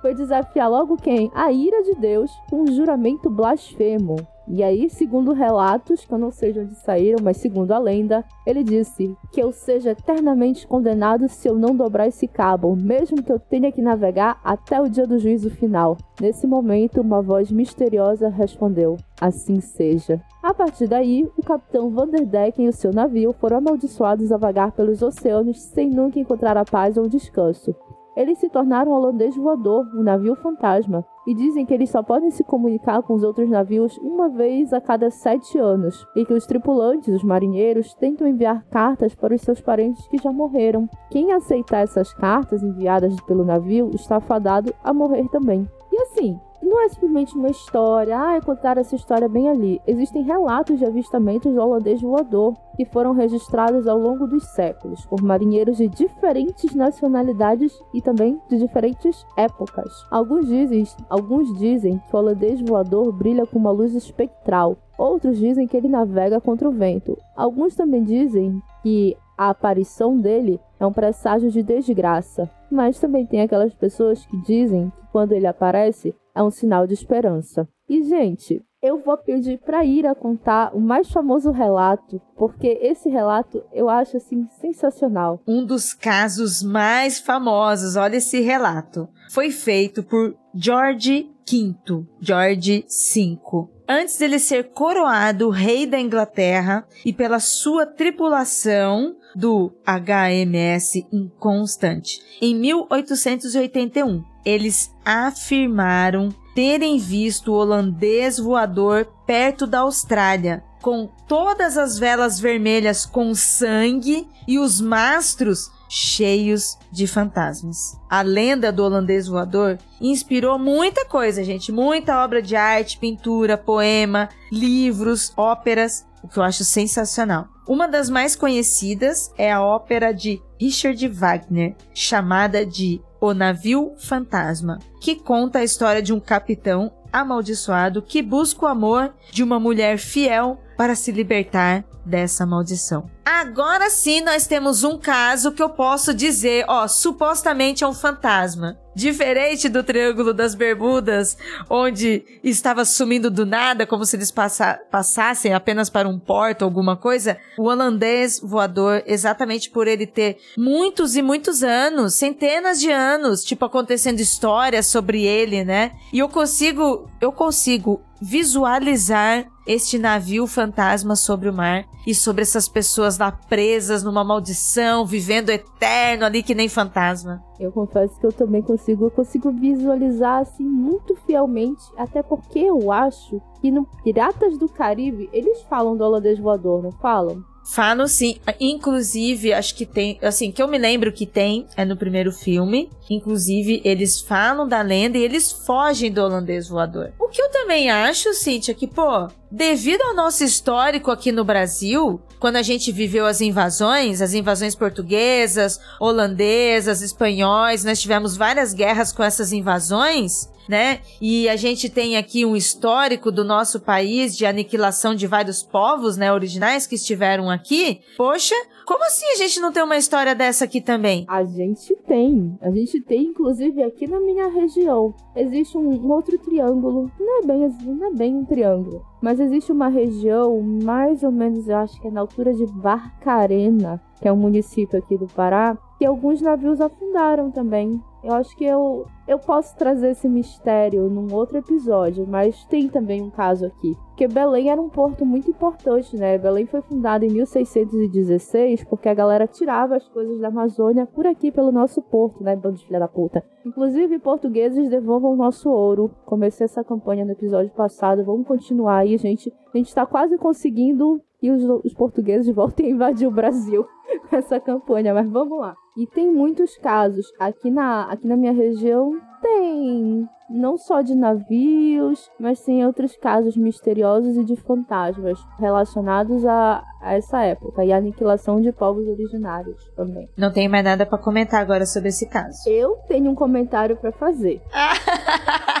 Foi 0.00 0.14
desafiar 0.14 0.70
logo 0.70 0.96
quem? 0.96 1.30
A 1.34 1.52
ira 1.52 1.82
de 1.82 1.94
Deus 1.94 2.30
com 2.48 2.62
um 2.62 2.66
juramento 2.72 3.28
blasfemo. 3.28 4.16
E 4.48 4.62
aí, 4.62 4.88
segundo 4.88 5.32
relatos, 5.32 6.04
que 6.04 6.12
eu 6.12 6.18
não 6.18 6.30
sei 6.30 6.52
de 6.52 6.60
onde 6.60 6.74
saíram, 6.76 7.18
mas 7.22 7.36
segundo 7.38 7.72
a 7.72 7.78
lenda, 7.78 8.24
ele 8.46 8.62
disse 8.62 9.16
que 9.32 9.42
eu 9.42 9.50
seja 9.50 9.90
eternamente 9.90 10.66
condenado 10.66 11.28
se 11.28 11.48
eu 11.48 11.56
não 11.56 11.74
dobrar 11.74 12.06
esse 12.06 12.28
cabo, 12.28 12.76
mesmo 12.76 13.22
que 13.22 13.32
eu 13.32 13.40
tenha 13.40 13.72
que 13.72 13.82
navegar 13.82 14.40
até 14.44 14.80
o 14.80 14.88
dia 14.88 15.06
do 15.06 15.18
juízo 15.18 15.50
final. 15.50 15.96
Nesse 16.20 16.46
momento, 16.46 17.00
uma 17.00 17.20
voz 17.20 17.50
misteriosa 17.50 18.28
respondeu: 18.28 18.96
Assim 19.20 19.60
seja. 19.60 20.20
A 20.42 20.54
partir 20.54 20.86
daí, 20.86 21.28
o 21.36 21.42
capitão 21.42 21.90
Vanderdecken 21.90 22.66
e 22.66 22.68
o 22.68 22.72
seu 22.72 22.92
navio 22.92 23.32
foram 23.32 23.58
amaldiçoados 23.58 24.30
a 24.30 24.36
vagar 24.36 24.70
pelos 24.70 25.02
oceanos 25.02 25.60
sem 25.60 25.90
nunca 25.90 26.20
encontrar 26.20 26.56
a 26.56 26.64
paz 26.64 26.96
ou 26.96 27.08
descanso. 27.08 27.74
Eles 28.16 28.38
se 28.38 28.48
tornaram 28.48 28.92
holandês 28.92 29.36
voador, 29.36 29.86
o 29.94 30.00
um 30.00 30.02
navio 30.02 30.34
fantasma, 30.36 31.04
e 31.26 31.34
dizem 31.34 31.66
que 31.66 31.74
eles 31.74 31.90
só 31.90 32.02
podem 32.02 32.30
se 32.30 32.42
comunicar 32.42 33.02
com 33.02 33.12
os 33.12 33.22
outros 33.22 33.48
navios 33.50 33.98
uma 33.98 34.28
vez 34.28 34.72
a 34.72 34.80
cada 34.80 35.10
sete 35.10 35.58
anos, 35.58 36.06
e 36.16 36.24
que 36.24 36.32
os 36.32 36.46
tripulantes, 36.46 37.14
os 37.14 37.22
marinheiros, 37.22 37.92
tentam 37.94 38.26
enviar 38.26 38.64
cartas 38.70 39.14
para 39.14 39.34
os 39.34 39.42
seus 39.42 39.60
parentes 39.60 40.08
que 40.08 40.16
já 40.16 40.32
morreram. 40.32 40.88
Quem 41.10 41.32
aceitar 41.32 41.80
essas 41.80 42.14
cartas 42.14 42.62
enviadas 42.62 43.14
pelo 43.22 43.44
navio 43.44 43.90
está 43.92 44.18
fadado 44.18 44.72
a 44.82 44.94
morrer 44.94 45.28
também. 45.28 45.68
E 45.92 46.00
assim, 46.02 46.38
não 46.62 46.82
é 46.82 46.88
simplesmente 46.88 47.34
uma 47.36 47.48
história, 47.48 48.18
ah, 48.18 48.40
contar 48.40 48.78
essa 48.78 48.94
história 48.94 49.28
bem 49.28 49.48
ali. 49.48 49.80
Existem 49.86 50.22
relatos 50.22 50.78
de 50.78 50.84
avistamentos 50.84 51.52
do 51.52 51.60
holandês 51.60 52.00
voador 52.00 52.54
que 52.76 52.84
foram 52.84 53.12
registrados 53.12 53.86
ao 53.86 53.98
longo 53.98 54.26
dos 54.26 54.44
séculos 54.48 55.04
por 55.06 55.22
marinheiros 55.22 55.78
de 55.78 55.88
diferentes 55.88 56.74
nacionalidades 56.74 57.72
e 57.94 58.02
também 58.02 58.40
de 58.48 58.58
diferentes 58.58 59.26
épocas. 59.36 59.90
Alguns 60.10 60.46
dizem, 60.46 60.84
alguns 61.08 61.58
dizem 61.58 61.98
que 61.98 62.14
o 62.14 62.18
holandês 62.18 62.60
voador 62.60 63.12
brilha 63.12 63.46
com 63.46 63.58
uma 63.58 63.70
luz 63.70 63.94
espectral. 63.94 64.76
Outros 64.98 65.38
dizem 65.38 65.66
que 65.66 65.76
ele 65.76 65.88
navega 65.88 66.40
contra 66.40 66.68
o 66.68 66.72
vento. 66.72 67.18
Alguns 67.34 67.74
também 67.74 68.02
dizem 68.02 68.62
que 68.82 69.16
a 69.36 69.50
aparição 69.50 70.16
dele 70.16 70.60
é 70.78 70.86
um 70.86 70.92
presságio 70.92 71.50
de 71.50 71.62
desgraça. 71.62 72.50
Mas 72.70 72.98
também 72.98 73.26
tem 73.26 73.40
aquelas 73.40 73.74
pessoas 73.74 74.24
que 74.26 74.36
dizem 74.42 74.90
que 74.90 75.06
quando 75.12 75.32
ele 75.32 75.46
aparece 75.46 76.14
é 76.34 76.42
um 76.42 76.50
sinal 76.50 76.86
de 76.86 76.94
esperança. 76.94 77.68
E, 77.88 78.02
gente, 78.02 78.62
eu 78.82 78.98
vou 78.98 79.16
pedir 79.16 79.58
para 79.58 79.84
Ira 79.84 80.14
contar 80.14 80.74
o 80.74 80.80
mais 80.80 81.10
famoso 81.10 81.50
relato, 81.50 82.20
porque 82.36 82.78
esse 82.82 83.08
relato 83.08 83.62
eu 83.72 83.88
acho 83.88 84.16
assim 84.16 84.46
sensacional. 84.60 85.40
Um 85.46 85.64
dos 85.64 85.92
casos 85.92 86.62
mais 86.62 87.18
famosos, 87.18 87.96
olha 87.96 88.16
esse 88.16 88.40
relato. 88.40 89.08
Foi 89.30 89.50
feito 89.50 90.02
por 90.02 90.36
George 90.54 91.30
V, 91.48 92.04
George 92.20 92.84
V, 92.88 93.68
antes 93.88 94.18
dele 94.18 94.38
ser 94.38 94.70
coroado 94.70 95.48
rei 95.48 95.86
da 95.86 95.98
Inglaterra 95.98 96.86
e 97.04 97.12
pela 97.12 97.40
sua 97.40 97.86
tripulação 97.86 99.15
do 99.36 99.70
HMS 99.84 101.06
Inconstant 101.12 102.18
em 102.40 102.54
1881. 102.54 104.24
Eles 104.44 104.90
afirmaram 105.04 106.30
terem 106.54 106.98
visto 106.98 107.52
o 107.52 107.56
holandês 107.56 108.38
voador 108.38 109.06
perto 109.26 109.66
da 109.66 109.80
Austrália, 109.80 110.64
com 110.80 111.06
todas 111.28 111.76
as 111.76 111.98
velas 111.98 112.40
vermelhas 112.40 113.04
com 113.04 113.34
sangue 113.34 114.26
e 114.48 114.58
os 114.58 114.80
mastros 114.80 115.70
cheios 115.88 116.78
de 116.90 117.06
fantasmas. 117.06 117.98
A 118.08 118.22
lenda 118.22 118.72
do 118.72 118.82
holandês 118.82 119.26
voador 119.26 119.78
inspirou 120.00 120.58
muita 120.58 121.04
coisa, 121.04 121.44
gente, 121.44 121.70
muita 121.70 122.24
obra 122.24 122.40
de 122.40 122.56
arte, 122.56 122.98
pintura, 122.98 123.58
poema, 123.58 124.28
livros, 124.50 125.32
óperas, 125.36 126.06
o 126.22 126.28
que 126.28 126.38
eu 126.38 126.42
acho 126.42 126.64
sensacional. 126.64 127.55
Uma 127.66 127.88
das 127.88 128.08
mais 128.08 128.36
conhecidas 128.36 129.32
é 129.36 129.50
a 129.50 129.60
ópera 129.60 130.12
de 130.14 130.40
Richard 130.58 131.08
Wagner, 131.08 131.74
chamada 131.92 132.64
de 132.64 133.00
O 133.20 133.34
Navio 133.34 133.94
Fantasma, 133.98 134.78
que 135.00 135.16
conta 135.16 135.58
a 135.58 135.64
história 135.64 136.00
de 136.00 136.12
um 136.12 136.20
capitão 136.20 136.92
amaldiçoado 137.12 138.02
que 138.02 138.22
busca 138.22 138.66
o 138.66 138.68
amor 138.68 139.12
de 139.32 139.42
uma 139.42 139.58
mulher 139.58 139.98
fiel 139.98 140.60
para 140.76 140.94
se 140.94 141.10
libertar 141.10 141.84
dessa 142.06 142.46
maldição. 142.46 143.10
Agora 143.24 143.90
sim 143.90 144.20
nós 144.20 144.46
temos 144.46 144.84
um 144.84 144.96
caso 144.96 145.50
que 145.50 145.62
eu 145.62 145.68
posso 145.68 146.14
dizer, 146.14 146.64
ó, 146.68 146.86
supostamente 146.86 147.82
é 147.82 147.86
um 147.86 147.92
fantasma. 147.92 148.78
Diferente 148.94 149.68
do 149.68 149.82
Triângulo 149.82 150.32
das 150.32 150.54
Bermudas, 150.54 151.36
onde 151.68 152.24
estava 152.42 152.82
sumindo 152.84 153.30
do 153.30 153.44
nada, 153.44 153.84
como 153.84 154.06
se 154.06 154.16
eles 154.16 154.30
passa 154.30 154.80
passassem 154.90 155.52
apenas 155.52 155.90
para 155.90 156.08
um 156.08 156.18
porto 156.18 156.62
ou 156.62 156.66
alguma 156.66 156.96
coisa, 156.96 157.36
o 157.58 157.64
holandês 157.64 158.40
voador, 158.40 159.02
exatamente 159.04 159.68
por 159.68 159.86
ele 159.86 160.06
ter 160.06 160.38
muitos 160.56 161.14
e 161.14 161.20
muitos 161.20 161.62
anos, 161.62 162.14
centenas 162.14 162.80
de 162.80 162.90
anos, 162.90 163.44
tipo, 163.44 163.66
acontecendo 163.66 164.20
histórias 164.20 164.86
sobre 164.86 165.24
ele, 165.24 165.62
né? 165.62 165.92
E 166.10 166.20
eu 166.20 166.28
consigo, 166.28 167.10
eu 167.20 167.32
consigo 167.32 168.00
visualizar 168.20 169.46
este 169.66 169.98
navio 169.98 170.46
fantasma 170.46 171.16
sobre 171.16 171.48
o 171.48 171.52
mar 171.52 171.84
e 172.06 172.14
sobre 172.14 172.42
essas 172.42 172.68
pessoas 172.68 173.18
lá 173.18 173.32
presas 173.32 174.02
numa 174.02 174.22
maldição, 174.22 175.04
vivendo 175.04 175.50
eterno 175.50 176.24
ali 176.24 176.42
que 176.42 176.54
nem 176.54 176.68
fantasma. 176.68 177.42
Eu 177.58 177.72
confesso 177.72 178.18
que 178.18 178.26
eu 178.26 178.32
também 178.32 178.62
consigo, 178.62 179.06
eu 179.06 179.10
consigo 179.10 179.50
visualizar 179.50 180.42
assim 180.42 180.64
muito 180.64 181.16
fielmente, 181.26 181.82
até 181.96 182.22
porque 182.22 182.60
eu 182.60 182.92
acho 182.92 183.40
que 183.60 183.70
no 183.70 183.84
Piratas 184.04 184.56
do 184.56 184.68
Caribe 184.68 185.28
eles 185.32 185.62
falam 185.62 185.96
do 185.96 186.04
holandês 186.04 186.38
voador, 186.38 186.82
não 186.82 186.92
falam? 186.92 187.42
Falam 187.72 188.06
sim. 188.06 188.36
Inclusive, 188.60 189.52
acho 189.52 189.74
que 189.74 189.84
tem. 189.84 190.18
Assim, 190.22 190.52
que 190.52 190.62
eu 190.62 190.68
me 190.68 190.78
lembro 190.78 191.12
que 191.12 191.26
tem 191.26 191.66
é 191.76 191.84
no 191.84 191.96
primeiro 191.96 192.30
filme. 192.32 192.88
Inclusive, 193.10 193.82
eles 193.84 194.20
falam 194.20 194.68
da 194.68 194.80
lenda 194.82 195.18
e 195.18 195.22
eles 195.22 195.50
fogem 195.50 196.10
do 196.10 196.20
holandês 196.22 196.68
voador. 196.68 197.12
O 197.18 197.28
que 197.28 197.42
eu 197.42 197.50
também 197.50 197.90
acho, 197.90 198.32
Cíntia, 198.34 198.74
que, 198.74 198.86
pô, 198.86 199.28
devido 199.50 200.02
ao 200.02 200.14
nosso 200.14 200.44
histórico 200.44 201.10
aqui 201.10 201.30
no 201.32 201.44
Brasil, 201.44 202.20
quando 202.38 202.56
a 202.56 202.62
gente 202.62 202.92
viveu 202.92 203.26
as 203.26 203.40
invasões, 203.40 204.20
as 204.20 204.34
invasões 204.34 204.74
portuguesas, 204.74 205.80
holandesas, 206.00 207.02
espanhóis, 207.02 207.84
nós 207.84 208.00
tivemos 208.00 208.36
várias 208.36 208.74
guerras 208.74 209.12
com 209.12 209.22
essas 209.22 209.52
invasões. 209.52 210.48
né? 210.68 210.98
E 211.20 211.48
a 211.48 211.54
gente 211.54 211.88
tem 211.88 212.16
aqui 212.16 212.44
um 212.44 212.56
histórico 212.56 213.30
do 213.30 213.44
nosso 213.44 213.78
país 213.78 214.36
de 214.36 214.44
aniquilação 214.44 215.14
de 215.14 215.24
vários 215.24 215.62
povos, 215.62 216.16
né, 216.16 216.32
originais 216.32 216.88
que 216.88 216.96
estiveram 216.96 217.48
aqui. 217.48 218.00
Poxa, 218.16 218.56
como 218.86 219.04
assim 219.04 219.26
a 219.32 219.36
gente 219.36 219.58
não 219.58 219.72
tem 219.72 219.82
uma 219.82 219.96
história 219.96 220.32
dessa 220.32 220.64
aqui 220.64 220.80
também? 220.80 221.24
A 221.28 221.42
gente 221.42 221.94
tem. 222.06 222.56
A 222.62 222.70
gente 222.70 223.00
tem, 223.00 223.24
inclusive, 223.24 223.82
aqui 223.82 224.06
na 224.06 224.20
minha 224.20 224.46
região. 224.46 225.12
Existe 225.34 225.76
um, 225.76 226.08
outro 226.10 226.38
triângulo. 226.38 227.10
Não 227.18 227.42
é, 227.42 227.46
bem, 227.46 227.64
assim, 227.64 227.92
não 227.92 228.06
é 228.06 228.12
bem 228.12 228.36
um 228.36 228.44
triângulo. 228.44 229.04
Mas 229.20 229.40
existe 229.40 229.72
uma 229.72 229.88
região, 229.88 230.60
mais 230.62 231.24
ou 231.24 231.32
menos, 231.32 231.68
eu 231.68 231.76
acho 231.76 232.00
que 232.00 232.06
é 232.06 232.10
na 232.12 232.20
altura 232.20 232.54
de 232.54 232.64
Barcarena, 232.66 234.00
que 234.20 234.28
é 234.28 234.32
um 234.32 234.36
município 234.36 234.98
aqui 234.98 235.18
do 235.18 235.26
Pará, 235.26 235.76
que 235.98 236.06
alguns 236.06 236.40
navios 236.40 236.80
afundaram 236.80 237.50
também. 237.50 238.00
Eu 238.22 238.34
acho 238.34 238.56
que 238.56 238.64
eu, 238.64 239.06
eu 239.26 239.38
posso 239.38 239.76
trazer 239.76 240.10
esse 240.10 240.28
mistério 240.28 241.10
num 241.10 241.32
outro 241.34 241.58
episódio, 241.58 242.26
mas 242.26 242.64
tem 242.66 242.88
também 242.88 243.20
um 243.20 243.30
caso 243.30 243.66
aqui. 243.66 243.96
Porque 244.08 244.28
Belém 244.28 244.70
era 244.70 244.80
um 244.80 244.88
porto 244.88 245.26
muito 245.26 245.50
importante, 245.50 246.16
né? 246.16 246.38
Belém 246.38 246.64
foi 246.64 246.80
fundada 246.80 247.26
em 247.26 247.30
1616 247.30 248.84
porque 248.84 249.08
a 249.08 249.14
galera 249.14 249.46
tirava 249.46 249.96
as 249.96 250.08
coisas 250.08 250.40
da 250.40 250.48
Amazônia 250.48 251.06
por 251.06 251.26
aqui 251.26 251.50
pelo 251.50 251.70
nosso 251.70 252.00
porto, 252.00 252.42
né? 252.42 252.56
Bando 252.56 252.78
de 252.78 252.86
filha 252.86 253.00
da 253.00 253.08
puta. 253.08 253.44
Inclusive, 253.64 254.18
portugueses 254.20 254.88
devolvam 254.88 255.32
o 255.32 255.36
nosso 255.36 255.68
ouro. 255.68 256.10
Comecei 256.24 256.64
essa 256.64 256.84
campanha 256.84 257.24
no 257.24 257.32
episódio 257.32 257.70
passado, 257.72 258.24
vamos 258.24 258.46
continuar 258.46 258.98
aí, 258.98 259.18
gente. 259.18 259.52
A 259.74 259.76
gente 259.76 259.94
tá 259.94 260.06
quase 260.06 260.38
conseguindo 260.38 261.20
que 261.46 261.50
os, 261.52 261.84
os 261.84 261.94
portugueses 261.94 262.52
voltem 262.52 262.86
a 262.86 262.90
invadir 262.90 263.28
o 263.28 263.30
Brasil 263.30 263.86
com 264.28 264.36
essa 264.36 264.58
campanha, 264.58 265.14
mas 265.14 265.28
vamos 265.30 265.58
lá. 265.60 265.76
E 265.96 266.06
tem 266.06 266.30
muitos 266.30 266.76
casos 266.76 267.26
aqui 267.38 267.70
na, 267.70 268.10
aqui 268.10 268.26
na 268.26 268.36
minha 268.36 268.52
região 268.52 269.12
tem 269.40 270.28
não 270.50 270.76
só 270.76 271.02
de 271.02 271.14
navios, 271.14 272.30
mas 272.38 272.60
tem 272.62 272.84
outros 272.84 273.16
casos 273.16 273.56
misteriosos 273.56 274.36
e 274.36 274.44
de 274.44 274.56
fantasmas 274.56 275.38
relacionados 275.58 276.44
a, 276.44 276.82
a 277.00 277.14
essa 277.14 277.42
época 277.42 277.84
e 277.84 277.92
a 277.92 277.96
aniquilação 277.96 278.60
de 278.60 278.72
povos 278.72 279.06
originários 279.06 279.90
também. 279.96 280.28
Não 280.36 280.52
tem 280.52 280.68
mais 280.68 280.84
nada 280.84 281.06
para 281.06 281.18
comentar 281.18 281.60
agora 281.60 281.86
sobre 281.86 282.08
esse 282.08 282.28
caso. 282.28 282.68
Eu 282.68 282.96
tenho 283.08 283.30
um 283.30 283.34
comentário 283.34 283.96
para 283.96 284.12
fazer. 284.12 284.60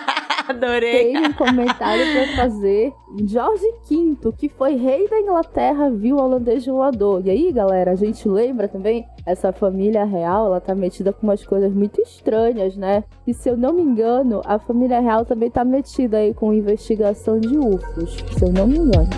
Adorei. 0.48 1.12
Tem 1.12 1.26
um 1.26 1.32
comentário 1.32 2.04
para 2.12 2.36
fazer. 2.36 2.92
Jorge 3.26 3.64
V, 3.88 4.32
que 4.36 4.48
foi 4.48 4.74
rei 4.76 5.08
da 5.08 5.18
Inglaterra, 5.18 5.90
viu 5.90 6.16
o 6.16 6.22
holandês 6.22 6.66
voador. 6.66 7.22
E 7.24 7.30
aí, 7.30 7.52
galera, 7.52 7.92
a 7.92 7.96
gente 7.96 8.28
lembra 8.28 8.68
também? 8.68 9.04
Essa 9.24 9.52
família 9.52 10.04
real, 10.04 10.46
ela 10.46 10.60
tá 10.60 10.74
metida 10.74 11.12
com 11.12 11.26
umas 11.26 11.44
coisas 11.44 11.72
muito 11.72 12.00
estranhas, 12.00 12.76
né? 12.76 13.04
E 13.26 13.34
se 13.34 13.48
eu 13.48 13.56
não 13.56 13.72
me 13.72 13.82
engano, 13.82 14.40
a 14.44 14.58
família 14.58 15.00
real 15.00 15.24
também 15.24 15.50
tá 15.50 15.64
metida 15.64 16.18
aí 16.18 16.32
com 16.32 16.52
investigação 16.52 17.40
de 17.40 17.58
UFOs. 17.58 18.16
Se 18.38 18.44
eu 18.44 18.52
não 18.52 18.66
me 18.66 18.78
engano. 18.78 19.08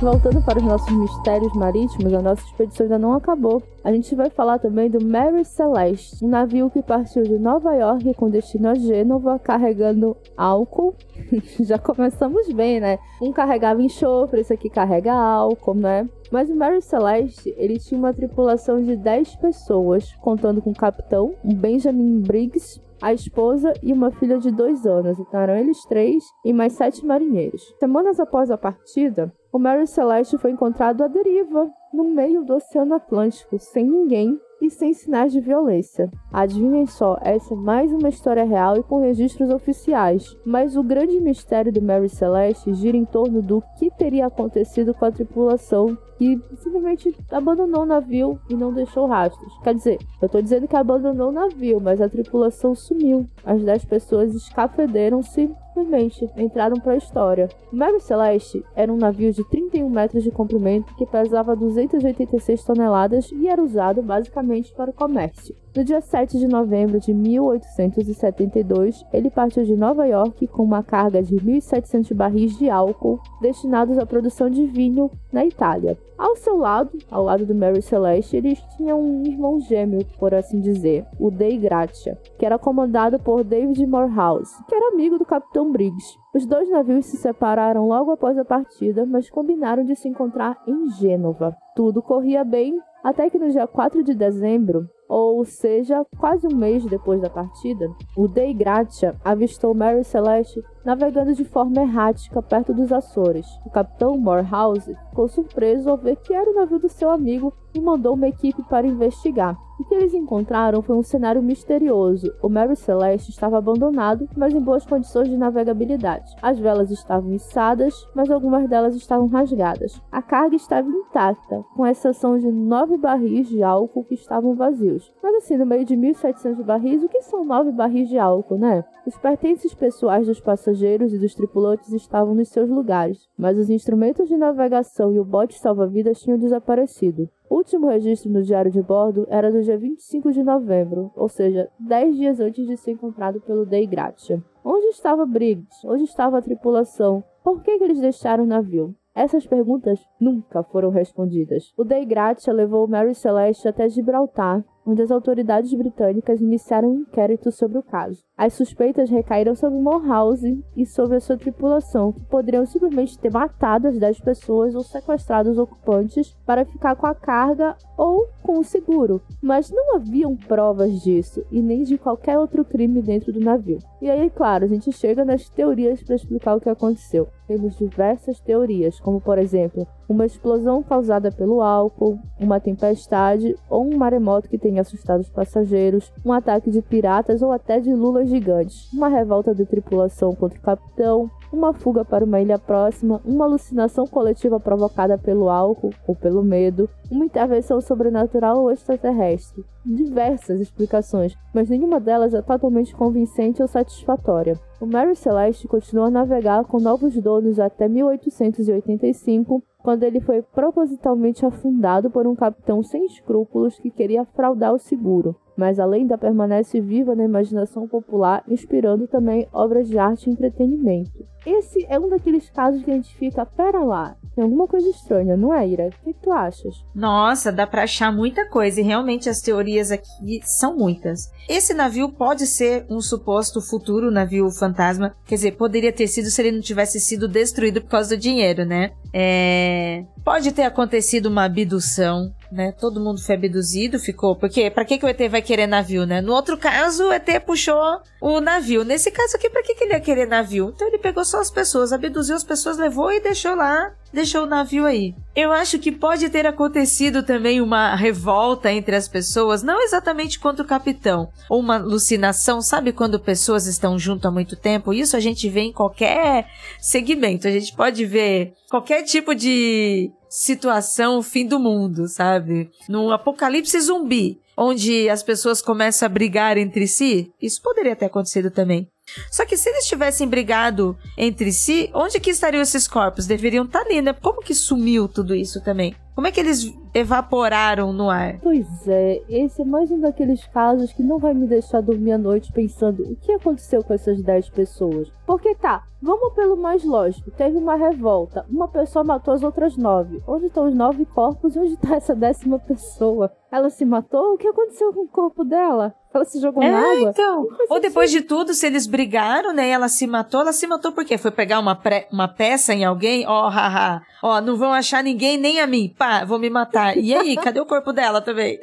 Voltando 0.00 0.40
para 0.40 0.60
os 0.60 0.64
nossos 0.64 0.92
mistérios 0.96 1.52
marítimos, 1.54 2.14
a 2.14 2.22
nossa 2.22 2.40
expedição 2.44 2.84
ainda 2.84 3.00
não 3.00 3.14
acabou. 3.14 3.60
A 3.82 3.90
gente 3.90 4.14
vai 4.14 4.30
falar 4.30 4.60
também 4.60 4.88
do 4.88 5.04
Mary 5.04 5.44
Celeste, 5.44 6.24
um 6.24 6.28
navio 6.28 6.70
que 6.70 6.80
partiu 6.80 7.24
de 7.24 7.36
Nova 7.36 7.74
York 7.74 8.14
com 8.14 8.30
destino 8.30 8.68
a 8.68 8.74
Gênova, 8.76 9.40
carregando 9.40 10.16
álcool. 10.36 10.94
Já 11.58 11.78
começamos 11.78 12.48
bem, 12.52 12.78
né? 12.78 13.00
Um 13.20 13.32
carregava 13.32 13.82
enxofre, 13.82 14.40
esse 14.40 14.52
aqui 14.52 14.70
carrega 14.70 15.12
álcool, 15.12 15.74
né? 15.74 16.08
Mas 16.30 16.48
o 16.48 16.54
Mary 16.54 16.80
Celeste, 16.80 17.52
ele 17.58 17.80
tinha 17.80 17.98
uma 17.98 18.14
tripulação 18.14 18.80
de 18.80 18.94
10 18.94 19.34
pessoas, 19.36 20.12
contando 20.20 20.62
com 20.62 20.70
o 20.70 20.76
capitão, 20.76 21.34
um 21.44 21.52
Benjamin 21.52 22.20
Briggs, 22.20 22.80
a 23.00 23.12
esposa 23.12 23.72
e 23.82 23.92
uma 23.92 24.10
filha 24.10 24.38
de 24.38 24.50
dois 24.50 24.86
anos. 24.86 25.18
Então 25.18 25.40
eram 25.40 25.56
eles 25.56 25.82
três 25.86 26.24
e 26.44 26.52
mais 26.52 26.72
sete 26.72 27.04
marinheiros. 27.04 27.74
Semanas 27.78 28.18
após 28.20 28.50
a 28.50 28.58
partida, 28.58 29.32
o 29.52 29.58
Mary 29.58 29.86
Celeste 29.86 30.36
foi 30.38 30.50
encontrado 30.50 31.02
à 31.02 31.08
deriva 31.08 31.70
no 31.92 32.04
meio 32.04 32.44
do 32.44 32.54
Oceano 32.54 32.94
Atlântico, 32.94 33.58
sem 33.58 33.84
ninguém 33.84 34.38
e 34.60 34.68
sem 34.68 34.92
sinais 34.92 35.32
de 35.32 35.40
violência. 35.40 36.10
Adivinhem 36.32 36.86
só, 36.86 37.16
essa 37.22 37.54
é 37.54 37.56
mais 37.56 37.92
uma 37.92 38.08
história 38.08 38.44
real 38.44 38.76
e 38.76 38.82
com 38.82 39.00
registros 39.00 39.50
oficiais. 39.50 40.36
Mas 40.44 40.76
o 40.76 40.82
grande 40.82 41.20
mistério 41.20 41.72
do 41.72 41.80
Mary 41.80 42.08
Celeste 42.08 42.74
gira 42.74 42.96
em 42.96 43.04
torno 43.04 43.40
do 43.40 43.62
que 43.78 43.90
teria 43.90 44.26
acontecido 44.26 44.92
com 44.92 45.04
a 45.04 45.12
tripulação 45.12 45.96
que 46.18 46.42
simplesmente 46.56 47.14
abandonou 47.30 47.82
o 47.82 47.86
navio 47.86 48.38
e 48.50 48.54
não 48.54 48.72
deixou 48.72 49.06
rastros. 49.06 49.56
Quer 49.62 49.74
dizer, 49.74 49.98
eu 50.20 50.28
tô 50.28 50.42
dizendo 50.42 50.66
que 50.66 50.76
abandonou 50.76 51.28
o 51.28 51.32
navio, 51.32 51.80
mas 51.80 52.00
a 52.00 52.08
tripulação 52.08 52.74
sumiu. 52.74 53.26
As 53.44 53.62
10 53.62 53.84
pessoas 53.84 54.34
escafederam-se 54.34 55.48
simplesmente 55.78 56.28
entraram 56.36 56.80
para 56.80 56.92
a 56.92 56.96
história. 56.96 57.48
O 57.72 57.76
Mary 57.76 58.00
Celeste 58.00 58.64
era 58.74 58.92
um 58.92 58.96
navio 58.96 59.32
de 59.32 59.44
31 59.44 59.88
metros 59.88 60.24
de 60.24 60.30
comprimento 60.30 60.94
que 60.96 61.06
pesava 61.06 61.54
286 61.54 62.64
toneladas 62.64 63.30
e 63.30 63.46
era 63.46 63.62
usado 63.62 64.02
basicamente 64.02 64.72
para 64.74 64.90
o 64.90 64.94
comércio. 64.94 65.54
No 65.78 65.84
dia 65.84 66.00
7 66.00 66.38
de 66.40 66.48
novembro 66.48 66.98
de 66.98 67.14
1872, 67.14 69.06
ele 69.12 69.30
partiu 69.30 69.62
de 69.62 69.76
Nova 69.76 70.06
York 70.06 70.44
com 70.48 70.64
uma 70.64 70.82
carga 70.82 71.22
de 71.22 71.36
1.700 71.36 72.12
barris 72.14 72.58
de 72.58 72.68
álcool 72.68 73.20
destinados 73.40 73.96
à 73.96 74.04
produção 74.04 74.50
de 74.50 74.66
vinho 74.66 75.08
na 75.32 75.46
Itália. 75.46 75.96
Ao 76.18 76.34
seu 76.34 76.56
lado, 76.56 76.98
ao 77.08 77.22
lado 77.22 77.46
do 77.46 77.54
Mary 77.54 77.80
Celeste, 77.80 78.36
eles 78.36 78.58
tinham 78.76 79.00
um 79.00 79.22
irmão 79.24 79.60
gêmeo, 79.60 80.04
por 80.18 80.34
assim 80.34 80.58
dizer, 80.58 81.06
o 81.16 81.30
Dei 81.30 81.56
Gratia, 81.56 82.18
que 82.36 82.44
era 82.44 82.58
comandado 82.58 83.20
por 83.20 83.44
David 83.44 83.86
Morehouse, 83.86 84.52
que 84.68 84.74
era 84.74 84.92
amigo 84.92 85.16
do 85.16 85.24
Capitão 85.24 85.70
Briggs. 85.70 86.18
Os 86.34 86.44
dois 86.44 86.68
navios 86.68 87.06
se 87.06 87.18
separaram 87.18 87.86
logo 87.86 88.10
após 88.10 88.36
a 88.36 88.44
partida, 88.44 89.06
mas 89.06 89.30
combinaram 89.30 89.84
de 89.84 89.94
se 89.94 90.08
encontrar 90.08 90.60
em 90.66 90.90
Gênova. 90.98 91.56
Tudo 91.76 92.02
corria 92.02 92.42
bem 92.42 92.76
até 93.04 93.30
que 93.30 93.38
no 93.38 93.48
dia 93.48 93.68
4 93.68 94.02
de 94.02 94.12
dezembro, 94.12 94.88
ou 95.08 95.44
seja, 95.44 96.04
quase 96.18 96.46
um 96.46 96.54
mês 96.54 96.84
depois 96.84 97.20
da 97.20 97.30
partida, 97.30 97.90
o 98.16 98.28
Dei 98.28 98.52
Gratia 98.52 99.16
avistou 99.24 99.74
Mary 99.74 100.04
Celeste 100.04 100.62
navegando 100.84 101.34
de 101.34 101.44
forma 101.44 101.82
errática 101.82 102.42
perto 102.42 102.72
dos 102.72 102.92
Açores. 102.92 103.46
O 103.66 103.70
capitão 103.70 104.16
Morehouse 104.16 104.96
ficou 105.10 105.28
surpreso 105.28 105.90
ao 105.90 105.96
ver 105.96 106.16
que 106.16 106.32
era 106.32 106.50
o 106.50 106.54
navio 106.54 106.78
do 106.78 106.88
seu 106.88 107.10
amigo 107.10 107.52
e 107.74 107.80
mandou 107.80 108.14
uma 108.14 108.28
equipe 108.28 108.62
para 108.64 108.86
investigar. 108.86 109.56
O 109.78 109.84
que 109.84 109.94
eles 109.94 110.12
encontraram 110.14 110.82
foi 110.82 110.96
um 110.96 111.02
cenário 111.02 111.42
misterioso. 111.42 112.32
O 112.42 112.48
Mary 112.48 112.74
Celeste 112.74 113.30
estava 113.30 113.58
abandonado, 113.58 114.28
mas 114.36 114.52
em 114.52 114.60
boas 114.60 114.84
condições 114.84 115.28
de 115.28 115.36
navegabilidade. 115.36 116.34
As 116.42 116.58
velas 116.58 116.90
estavam 116.90 117.32
içadas, 117.34 117.94
mas 118.14 118.30
algumas 118.30 118.68
delas 118.68 118.96
estavam 118.96 119.28
rasgadas. 119.28 120.02
A 120.10 120.20
carga 120.20 120.56
estava 120.56 120.88
intacta, 120.88 121.62
com 121.76 121.86
exceção 121.86 122.38
de 122.38 122.50
nove 122.50 122.96
barris 122.96 123.48
de 123.48 123.62
álcool 123.62 124.04
que 124.04 124.14
estavam 124.14 124.56
vazios. 124.56 124.97
Mas 125.22 125.34
assim, 125.36 125.56
no 125.56 125.66
meio 125.66 125.84
de 125.84 125.96
1.700 125.96 126.62
barris, 126.62 127.02
o 127.02 127.08
que 127.08 127.22
são 127.22 127.44
nove 127.44 127.72
barris 127.72 128.08
de 128.08 128.18
álcool, 128.18 128.58
né? 128.58 128.84
Os 129.06 129.16
pertences 129.16 129.74
pessoais 129.74 130.26
dos 130.26 130.40
passageiros 130.40 131.12
e 131.12 131.18
dos 131.18 131.34
tripulantes 131.34 131.92
estavam 131.92 132.34
nos 132.34 132.48
seus 132.48 132.68
lugares, 132.68 133.28
mas 133.38 133.58
os 133.58 133.70
instrumentos 133.70 134.28
de 134.28 134.36
navegação 134.36 135.12
e 135.12 135.18
o 135.18 135.24
bote 135.24 135.58
salva-vidas 135.58 136.20
tinham 136.20 136.38
desaparecido. 136.38 137.28
O 137.48 137.56
último 137.56 137.88
registro 137.88 138.30
no 138.30 138.42
diário 138.42 138.70
de 138.70 138.82
bordo 138.82 139.26
era 139.30 139.50
do 139.50 139.62
dia 139.62 139.78
25 139.78 140.32
de 140.32 140.42
novembro, 140.42 141.10
ou 141.16 141.28
seja, 141.28 141.70
10 141.80 142.16
dias 142.16 142.40
antes 142.40 142.66
de 142.66 142.76
ser 142.76 142.92
encontrado 142.92 143.40
pelo 143.40 143.64
Dei 143.64 143.86
Gratia. 143.86 144.42
Onde 144.62 144.88
estava 144.88 145.24
Briggs? 145.24 145.86
Onde 145.86 146.04
estava 146.04 146.36
a 146.36 146.42
tripulação? 146.42 147.24
Por 147.42 147.62
que, 147.62 147.78
que 147.78 147.84
eles 147.84 148.00
deixaram 148.00 148.44
o 148.44 148.46
navio? 148.46 148.94
Essas 149.14 149.46
perguntas 149.46 149.98
nunca 150.20 150.62
foram 150.62 150.90
respondidas. 150.90 151.72
O 151.76 151.82
Dei 151.82 152.04
Gratia 152.04 152.52
levou 152.52 152.86
Mary 152.86 153.14
Celeste 153.14 153.66
até 153.66 153.88
Gibraltar, 153.88 154.62
onde 154.88 155.02
as 155.02 155.10
autoridades 155.10 155.72
britânicas 155.74 156.40
iniciaram 156.40 156.88
um 156.88 157.00
inquérito 157.00 157.52
sobre 157.52 157.76
o 157.76 157.82
caso. 157.82 158.22
As 158.36 158.54
suspeitas 158.54 159.10
recaíram 159.10 159.54
sobre 159.54 159.78
Morehouse 159.78 160.64
e 160.74 160.86
sobre 160.86 161.18
a 161.18 161.20
sua 161.20 161.36
tripulação, 161.36 162.12
que 162.12 162.24
poderiam 162.24 162.64
simplesmente 162.64 163.18
ter 163.18 163.30
matado 163.30 163.88
as 163.88 163.98
10 163.98 164.20
pessoas 164.20 164.74
ou 164.74 164.82
sequestrado 164.82 165.50
os 165.50 165.58
ocupantes 165.58 166.34
para 166.46 166.64
ficar 166.64 166.96
com 166.96 167.06
a 167.06 167.14
carga 167.14 167.76
ou 167.98 168.26
com 168.42 168.60
o 168.60 168.64
seguro. 168.64 169.20
Mas 169.42 169.70
não 169.70 169.96
haviam 169.96 170.34
provas 170.34 171.02
disso 171.02 171.44
e 171.50 171.60
nem 171.60 171.82
de 171.82 171.98
qualquer 171.98 172.38
outro 172.38 172.64
crime 172.64 173.02
dentro 173.02 173.30
do 173.30 173.40
navio. 173.40 173.78
E 174.00 174.08
aí, 174.08 174.30
claro, 174.30 174.64
a 174.64 174.68
gente 174.68 174.90
chega 174.90 175.24
nas 175.24 175.48
teorias 175.50 176.02
para 176.02 176.16
explicar 176.16 176.54
o 176.54 176.60
que 176.60 176.70
aconteceu. 176.70 177.28
Temos 177.48 177.78
diversas 177.78 178.38
teorias, 178.40 179.00
como 179.00 179.22
por 179.22 179.38
exemplo, 179.38 179.86
uma 180.06 180.26
explosão 180.26 180.82
causada 180.82 181.32
pelo 181.32 181.62
álcool, 181.62 182.18
uma 182.38 182.60
tempestade 182.60 183.56
ou 183.70 183.86
um 183.86 183.96
maremoto 183.96 184.50
que 184.50 184.58
tenha 184.58 184.82
assustado 184.82 185.20
os 185.20 185.30
passageiros, 185.30 186.12
um 186.22 186.30
ataque 186.30 186.70
de 186.70 186.82
piratas 186.82 187.40
ou 187.40 187.50
até 187.50 187.80
de 187.80 187.94
lulas 187.94 188.28
gigantes, 188.28 188.92
uma 188.92 189.08
revolta 189.08 189.54
da 189.54 189.64
tripulação 189.64 190.34
contra 190.34 190.58
o 190.58 190.62
capitão, 190.62 191.30
uma 191.52 191.72
fuga 191.72 192.04
para 192.04 192.24
uma 192.24 192.40
ilha 192.40 192.58
próxima, 192.58 193.20
uma 193.24 193.44
alucinação 193.44 194.06
coletiva 194.06 194.60
provocada 194.60 195.16
pelo 195.16 195.48
álcool 195.48 195.92
ou 196.06 196.14
pelo 196.14 196.42
medo, 196.42 196.88
uma 197.10 197.24
intervenção 197.24 197.80
sobrenatural 197.80 198.62
ou 198.62 198.70
extraterrestre. 198.70 199.64
Diversas 199.84 200.60
explicações, 200.60 201.34
mas 201.54 201.70
nenhuma 201.70 201.98
delas 201.98 202.34
é 202.34 202.42
totalmente 202.42 202.94
convincente 202.94 203.62
ou 203.62 203.68
satisfatória. 203.68 204.58
O 204.80 204.86
Mary 204.86 205.16
Celeste 205.16 205.66
continuou 205.66 206.06
a 206.06 206.10
navegar 206.10 206.64
com 206.64 206.78
novos 206.78 207.14
donos 207.14 207.58
até 207.58 207.88
1885, 207.88 209.62
quando 209.78 210.02
ele 210.02 210.20
foi 210.20 210.42
propositalmente 210.42 211.46
afundado 211.46 212.10
por 212.10 212.26
um 212.26 212.34
capitão 212.34 212.82
sem 212.82 213.06
escrúpulos 213.06 213.78
que 213.78 213.90
queria 213.90 214.24
fraudar 214.24 214.74
o 214.74 214.78
seguro 214.78 215.34
mas 215.58 215.80
além 215.80 216.06
da 216.06 216.16
permanece 216.16 216.80
viva 216.80 217.16
na 217.16 217.24
imaginação 217.24 217.88
popular, 217.88 218.44
inspirando 218.48 219.08
também 219.08 219.48
obras 219.52 219.88
de 219.88 219.98
arte 219.98 220.30
e 220.30 220.32
entretenimento. 220.32 221.26
Esse 221.44 221.84
é 221.88 221.98
um 221.98 222.08
daqueles 222.08 222.48
casos 222.50 222.82
que 222.84 222.90
a 222.90 222.94
gente 222.94 223.14
fica, 223.16 223.44
pera 223.44 223.82
lá, 223.82 224.16
tem 224.38 224.44
alguma 224.44 224.68
coisa 224.68 224.88
estranha, 224.88 225.36
não 225.36 225.52
é, 225.52 225.66
Ira? 225.66 225.88
O 225.88 226.04
que, 226.04 226.14
tu 226.14 226.30
achas? 226.30 226.84
Nossa, 226.94 227.50
dá 227.50 227.66
pra 227.66 227.82
achar 227.82 228.12
muita 228.12 228.48
coisa 228.48 228.80
e 228.80 228.84
realmente 228.84 229.28
as 229.28 229.40
teorias 229.40 229.90
aqui 229.90 230.40
são 230.44 230.76
muitas. 230.76 231.28
Esse 231.48 231.74
navio 231.74 232.10
pode 232.10 232.46
ser 232.46 232.86
um 232.88 233.00
suposto 233.00 233.60
futuro 233.60 234.12
navio 234.12 234.48
fantasma, 234.50 235.16
quer 235.26 235.34
dizer, 235.34 235.56
poderia 235.56 235.92
ter 235.92 236.06
sido 236.06 236.30
se 236.30 236.40
ele 236.40 236.52
não 236.52 236.60
tivesse 236.60 237.00
sido 237.00 237.26
destruído 237.26 237.80
por 237.80 237.88
causa 237.88 238.14
do 238.14 238.20
dinheiro, 238.20 238.64
né? 238.64 238.92
É... 239.12 240.04
Pode 240.24 240.52
ter 240.52 240.62
acontecido 240.62 241.26
uma 241.26 241.44
abdução, 241.44 242.32
né? 242.50 242.72
Todo 242.72 243.00
mundo 243.00 243.20
foi 243.22 243.34
abduzido, 243.34 243.98
ficou. 243.98 244.36
Porque 244.36 244.70
para 244.70 244.84
que, 244.84 244.98
que 244.98 245.04
o 245.04 245.08
ET 245.08 245.20
vai 245.30 245.42
querer 245.42 245.66
navio, 245.66 246.06
né? 246.06 246.20
No 246.20 246.32
outro 246.32 246.56
caso, 246.56 247.08
o 247.08 247.12
ET 247.12 247.28
puxou 247.44 248.00
o 248.20 248.40
navio. 248.40 248.84
Nesse 248.84 249.10
caso 249.10 249.36
aqui, 249.36 249.48
para 249.50 249.62
que, 249.62 249.74
que 249.74 249.84
ele 249.84 249.92
ia 249.92 250.00
querer 250.00 250.26
navio? 250.26 250.72
Então 250.74 250.88
ele 250.88 250.98
pegou 250.98 251.24
só 251.24 251.40
as 251.40 251.50
pessoas, 251.50 251.92
abduziu 251.92 252.34
as 252.34 252.44
pessoas, 252.44 252.78
levou 252.78 253.12
e 253.12 253.20
deixou 253.20 253.54
lá 253.54 253.92
deixou 254.12 254.44
o 254.44 254.46
navio 254.46 254.84
aí. 254.84 255.14
Eu 255.34 255.52
acho 255.52 255.78
que 255.78 255.92
pode 255.92 256.28
ter 256.28 256.46
acontecido 256.46 257.22
também 257.22 257.60
uma 257.60 257.94
revolta 257.94 258.72
entre 258.72 258.96
as 258.96 259.06
pessoas, 259.06 259.62
não 259.62 259.80
exatamente 259.82 260.38
contra 260.38 260.64
o 260.64 260.68
capitão, 260.68 261.28
ou 261.48 261.60
uma 261.60 261.76
alucinação, 261.76 262.60
sabe 262.60 262.92
quando 262.92 263.20
pessoas 263.20 263.66
estão 263.66 263.98
junto 263.98 264.26
há 264.26 264.30
muito 264.30 264.56
tempo? 264.56 264.92
Isso 264.92 265.16
a 265.16 265.20
gente 265.20 265.48
vê 265.48 265.60
em 265.60 265.72
qualquer 265.72 266.48
segmento, 266.80 267.46
a 267.46 267.50
gente 267.50 267.74
pode 267.74 268.04
ver 268.04 268.54
qualquer 268.68 269.02
tipo 269.02 269.34
de 269.34 270.10
situação, 270.28 271.22
fim 271.22 271.46
do 271.46 271.58
mundo, 271.58 272.06
sabe? 272.08 272.70
Num 272.88 273.10
apocalipse 273.10 273.80
zumbi, 273.80 274.38
onde 274.56 275.08
as 275.08 275.22
pessoas 275.22 275.62
começam 275.62 276.06
a 276.06 276.08
brigar 276.08 276.58
entre 276.58 276.86
si, 276.86 277.30
isso 277.40 277.62
poderia 277.62 277.96
ter 277.96 278.06
acontecido 278.06 278.50
também. 278.50 278.88
Só 279.30 279.44
que 279.44 279.56
se 279.56 279.68
eles 279.68 279.86
tivessem 279.86 280.28
brigado 280.28 280.96
entre 281.16 281.52
si, 281.52 281.90
onde 281.94 282.20
que 282.20 282.30
estariam 282.30 282.62
esses 282.62 282.86
corpos? 282.86 283.26
Deveriam 283.26 283.64
estar 283.64 283.80
ali, 283.80 284.00
né? 284.00 284.12
Como 284.12 284.42
que 284.42 284.54
sumiu 284.54 285.08
tudo 285.08 285.34
isso 285.34 285.62
também? 285.62 285.94
Como 286.18 286.26
é 286.26 286.32
que 286.32 286.40
eles 286.40 286.76
evaporaram 286.92 287.92
no 287.92 288.10
ar? 288.10 288.40
Pois 288.42 288.66
é, 288.88 289.22
esse 289.28 289.62
é 289.62 289.64
mais 289.64 289.88
um 289.92 290.00
daqueles 290.00 290.44
casos 290.48 290.92
que 290.92 291.00
não 291.00 291.16
vai 291.16 291.32
me 291.32 291.46
deixar 291.46 291.80
dormir 291.80 292.10
à 292.10 292.18
noite 292.18 292.50
pensando 292.52 293.04
o 293.04 293.14
que 293.14 293.30
aconteceu 293.30 293.84
com 293.84 293.94
essas 293.94 294.20
10 294.20 294.50
pessoas. 294.50 295.12
Porque 295.24 295.54
tá, 295.54 295.84
vamos 296.02 296.32
pelo 296.34 296.56
mais 296.56 296.82
lógico. 296.82 297.30
Teve 297.30 297.58
uma 297.58 297.76
revolta, 297.76 298.44
uma 298.50 298.66
pessoa 298.66 299.04
matou 299.04 299.32
as 299.32 299.44
outras 299.44 299.76
nove. 299.76 300.20
Onde 300.26 300.46
estão 300.46 300.66
os 300.66 300.74
nove 300.74 301.04
corpos 301.04 301.54
e 301.54 301.58
onde 301.60 301.74
está 301.74 301.94
essa 301.94 302.16
décima 302.16 302.58
pessoa? 302.58 303.30
Ela 303.52 303.70
se 303.70 303.84
matou? 303.84 304.34
O 304.34 304.38
que 304.38 304.48
aconteceu 304.48 304.92
com 304.92 305.04
o 305.04 305.08
corpo 305.08 305.44
dela? 305.44 305.94
Ela 306.12 306.24
se 306.24 306.40
jogou 306.40 306.62
é, 306.62 306.70
na 306.70 306.78
água? 306.78 307.10
então. 307.10 307.46
Ou 307.68 307.80
depois 307.80 308.10
de 308.10 308.22
tudo, 308.22 308.54
se 308.54 308.66
eles 308.66 308.86
brigaram, 308.86 309.52
né? 309.52 309.68
E 309.68 309.70
ela 309.70 309.88
se 309.88 310.06
matou, 310.06 310.40
ela 310.40 310.52
se 310.52 310.66
matou 310.66 310.92
por 310.92 311.04
quê? 311.04 311.18
Foi 311.18 311.30
pegar 311.30 311.58
uma, 311.58 311.74
pré, 311.74 312.08
uma 312.10 312.26
peça 312.26 312.74
em 312.74 312.84
alguém? 312.84 313.26
Ó, 313.26 313.46
oh, 313.46 313.48
haha. 313.50 314.02
Ó, 314.22 314.40
não 314.40 314.56
vão 314.56 314.72
achar 314.72 315.02
ninguém, 315.02 315.36
nem 315.36 315.60
a 315.60 315.66
mim. 315.66 315.94
Pá, 315.96 316.07
vou 316.26 316.38
me 316.38 316.50
matar. 316.50 316.96
E 316.96 317.14
aí, 317.14 317.36
cadê 317.36 317.60
o 317.60 317.66
corpo 317.66 317.92
dela 317.92 318.20
também? 318.20 318.58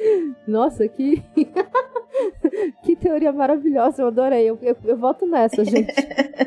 Nossa, 0.46 0.86
que. 0.86 1.22
que 2.84 2.96
teoria 2.96 3.32
maravilhosa, 3.32 4.02
eu 4.02 4.06
adorei. 4.06 4.48
Eu, 4.48 4.58
eu, 4.62 4.76
eu 4.84 4.96
voto 4.96 5.26
nessa, 5.26 5.64
gente. 5.64 5.92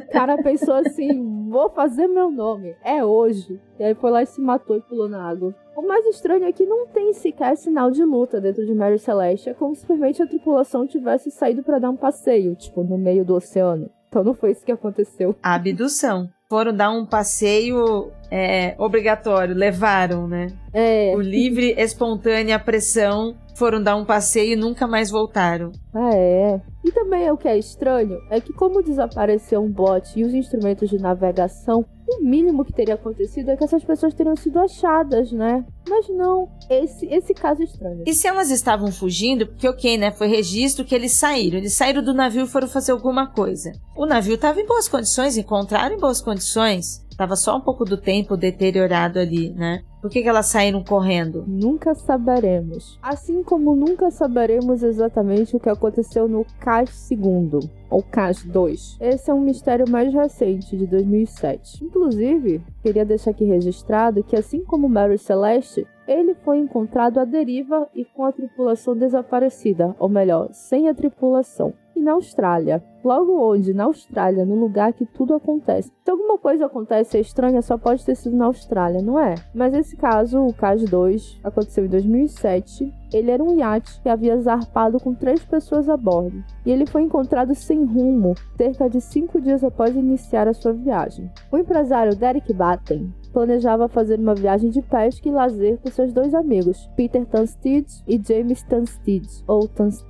O 0.07 0.11
cara 0.11 0.41
pensou 0.41 0.75
assim: 0.75 1.49
vou 1.49 1.69
fazer 1.69 2.07
meu 2.07 2.31
nome. 2.31 2.75
É 2.83 3.03
hoje. 3.03 3.59
E 3.79 3.83
aí 3.83 3.93
foi 3.95 4.11
lá 4.11 4.23
e 4.23 4.25
se 4.25 4.41
matou 4.41 4.77
e 4.77 4.81
pulou 4.81 5.09
na 5.09 5.21
água. 5.29 5.53
O 5.75 5.87
mais 5.87 6.05
estranho 6.07 6.45
é 6.45 6.51
que 6.51 6.65
não 6.65 6.87
tem 6.87 7.13
sequer 7.13 7.55
sinal 7.55 7.89
de 7.89 8.03
luta 8.03 8.41
dentro 8.41 8.65
de 8.65 8.73
Mary 8.73 8.99
Celeste. 8.99 9.49
É 9.49 9.53
como 9.53 9.75
se 9.75 9.85
simplesmente 9.89 10.21
a 10.21 10.27
tripulação 10.27 10.85
tivesse 10.85 11.31
saído 11.31 11.63
para 11.63 11.79
dar 11.79 11.89
um 11.89 11.95
passeio, 11.95 12.55
tipo, 12.55 12.83
no 12.83 12.97
meio 12.97 13.25
do 13.25 13.33
oceano. 13.33 13.89
Então 14.07 14.23
não 14.23 14.33
foi 14.33 14.51
isso 14.51 14.65
que 14.65 14.71
aconteceu. 14.71 15.35
Abdução. 15.41 16.29
Foram 16.47 16.73
dar 16.73 16.91
um 16.91 17.05
passeio 17.05 18.11
é, 18.31 18.75
obrigatório, 18.77 19.55
levaram, 19.55 20.27
né? 20.27 20.47
É. 20.73 21.13
O 21.15 21.21
livre, 21.21 21.73
espontânea 21.77 22.59
pressão 22.59 23.35
foram 23.55 23.81
dar 23.83 23.95
um 23.95 24.05
passeio 24.05 24.53
e 24.53 24.55
nunca 24.55 24.87
mais 24.87 25.11
voltaram. 25.11 25.71
Ah, 25.93 26.11
é. 26.13 26.61
E 26.83 26.91
também 26.91 27.29
o 27.29 27.37
que 27.37 27.47
é 27.47 27.57
estranho 27.57 28.19
é 28.29 28.39
que, 28.39 28.53
como 28.53 28.81
desapareceu 28.81 29.61
um 29.61 29.69
bote 29.69 30.17
e 30.17 30.23
os 30.23 30.33
instrumentos 30.33 30.89
de 30.89 30.97
navegação, 30.97 31.85
o 32.07 32.23
mínimo 32.23 32.63
que 32.63 32.71
teria 32.71 32.95
acontecido 32.95 33.51
é 33.51 33.57
que 33.57 33.63
essas 33.63 33.83
pessoas 33.83 34.13
teriam 34.13 34.35
sido 34.35 34.59
achadas, 34.59 35.31
né? 35.31 35.65
Mas 35.87 36.07
não, 36.09 36.47
esse, 36.69 37.05
esse 37.07 37.33
caso 37.33 37.61
é 37.61 37.65
estranho. 37.65 38.03
E 38.07 38.13
se 38.13 38.27
elas 38.27 38.49
estavam 38.49 38.91
fugindo, 38.91 39.45
porque 39.45 39.67
ok, 39.67 39.97
né? 39.97 40.11
Foi 40.11 40.27
registro 40.27 40.85
que 40.85 40.95
eles 40.95 41.13
saíram. 41.13 41.57
Eles 41.57 41.75
saíram 41.75 42.01
do 42.01 42.13
navio 42.13 42.45
e 42.45 42.47
foram 42.47 42.67
fazer 42.67 42.93
alguma 42.93 43.27
coisa. 43.27 43.73
O 43.95 44.05
navio 44.05 44.35
estava 44.35 44.61
em 44.61 44.65
boas 44.65 44.87
condições, 44.87 45.37
encontraram 45.37 45.95
em 45.95 45.99
boas 45.99 46.21
condições. 46.21 47.05
Tava 47.19 47.35
só 47.35 47.57
um 47.57 47.59
pouco 47.59 47.83
do 47.83 47.97
tempo 47.97 48.37
deteriorado 48.37 49.19
ali, 49.19 49.49
né? 49.49 49.83
Por 50.01 50.09
que, 50.09 50.21
que 50.23 50.29
elas 50.29 50.45
saíram 50.45 50.81
correndo? 50.81 51.43
Nunca 51.45 51.93
saberemos. 51.93 52.97
Assim 53.01 53.43
como 53.43 53.75
nunca 53.75 54.09
saberemos 54.09 54.83
exatamente 54.83 55.53
o 55.53 55.59
que 55.59 55.67
aconteceu 55.67 56.29
no 56.29 56.45
CAS 56.61 57.11
II, 57.11 57.69
ou 57.89 58.01
CAS 58.01 58.45
2. 58.45 58.99
Esse 59.01 59.29
é 59.29 59.33
um 59.33 59.41
mistério 59.41 59.83
mais 59.89 60.13
recente, 60.13 60.77
de 60.77 60.87
2007. 60.87 61.83
Inclusive, 61.83 62.63
queria 62.81 63.03
deixar 63.03 63.31
aqui 63.31 63.43
registrado 63.43 64.23
que, 64.23 64.37
assim 64.37 64.63
como 64.63 64.87
Mary 64.87 65.17
Celeste, 65.17 65.85
ele 66.07 66.33
foi 66.35 66.59
encontrado 66.59 67.19
à 67.19 67.25
deriva 67.25 67.85
e 67.93 68.05
com 68.05 68.23
a 68.23 68.31
tripulação 68.31 68.95
desaparecida, 68.95 69.93
ou 69.99 70.07
melhor, 70.07 70.47
sem 70.53 70.87
a 70.87 70.95
tripulação 70.95 71.73
e 71.99 72.01
na 72.01 72.13
Austrália. 72.13 72.83
Logo 73.03 73.39
onde? 73.39 73.73
Na 73.73 73.85
Austrália, 73.85 74.45
no 74.45 74.55
lugar 74.55 74.91
que 74.93 75.05
tudo 75.05 75.33
acontece. 75.33 75.91
Se 76.03 76.11
alguma 76.11 76.37
coisa 76.37 76.65
acontece 76.65 77.17
é 77.17 77.21
estranha, 77.21 77.61
só 77.61 77.77
pode 77.77 78.05
ter 78.05 78.15
sido 78.15 78.35
na 78.35 78.45
Austrália, 78.45 79.01
não 79.01 79.19
é? 79.19 79.35
Mas 79.53 79.73
esse 79.73 79.95
caso, 79.95 80.41
o 80.41 80.53
CAS 80.53 80.83
2, 80.83 81.39
aconteceu 81.43 81.85
em 81.85 81.89
2007. 81.89 82.93
Ele 83.13 83.31
era 83.31 83.43
um 83.43 83.57
iate 83.57 84.01
que 84.01 84.09
havia 84.09 84.39
zarpado 84.41 84.99
com 84.99 85.13
três 85.13 85.43
pessoas 85.43 85.87
a 85.87 85.95
bordo. 85.95 86.43
E 86.65 86.71
ele 86.71 86.85
foi 86.85 87.03
encontrado 87.03 87.55
sem 87.55 87.85
rumo, 87.85 88.33
cerca 88.57 88.89
de 88.89 88.99
cinco 88.99 89.39
dias 89.39 89.63
após 89.63 89.95
iniciar 89.95 90.47
a 90.47 90.53
sua 90.53 90.73
viagem. 90.73 91.31
O 91.51 91.57
empresário 91.57 92.15
Derek 92.15 92.53
Batten 92.53 93.13
planejava 93.31 93.87
fazer 93.87 94.19
uma 94.19 94.35
viagem 94.35 94.69
de 94.69 94.81
pesca 94.81 95.27
e 95.27 95.31
lazer 95.31 95.77
com 95.77 95.89
seus 95.89 96.11
dois 96.11 96.33
amigos, 96.33 96.89
Peter 96.95 97.25
Tunstead 97.25 97.85
e 98.07 98.21
James 98.21 98.63
Tunstead, 98.63 99.27
ou 99.47 99.67
Tunstead. 99.67 100.08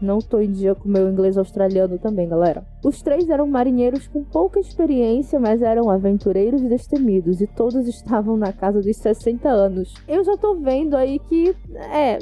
Não 0.00 0.18
estou 0.18 0.40
em 0.40 0.50
dia 0.50 0.74
com 0.74 0.88
meu 0.88 1.08
inglês 1.08 1.36
australiano 1.36 1.98
também, 1.98 2.28
galera. 2.28 2.64
Os 2.84 3.02
três 3.02 3.28
eram 3.28 3.46
marinheiros 3.46 4.06
com 4.06 4.22
pouca 4.22 4.60
experiência, 4.60 5.40
mas 5.40 5.62
eram 5.62 5.90
aventureiros 5.90 6.62
destemidos 6.62 7.40
e 7.40 7.46
todos 7.46 7.88
estavam 7.88 8.36
na 8.36 8.52
casa 8.52 8.80
dos 8.80 8.96
60 8.96 9.48
anos. 9.48 9.94
Eu 10.06 10.24
já 10.24 10.36
tô 10.36 10.54
vendo 10.54 10.96
aí 10.96 11.18
que, 11.18 11.54
é, 11.92 12.18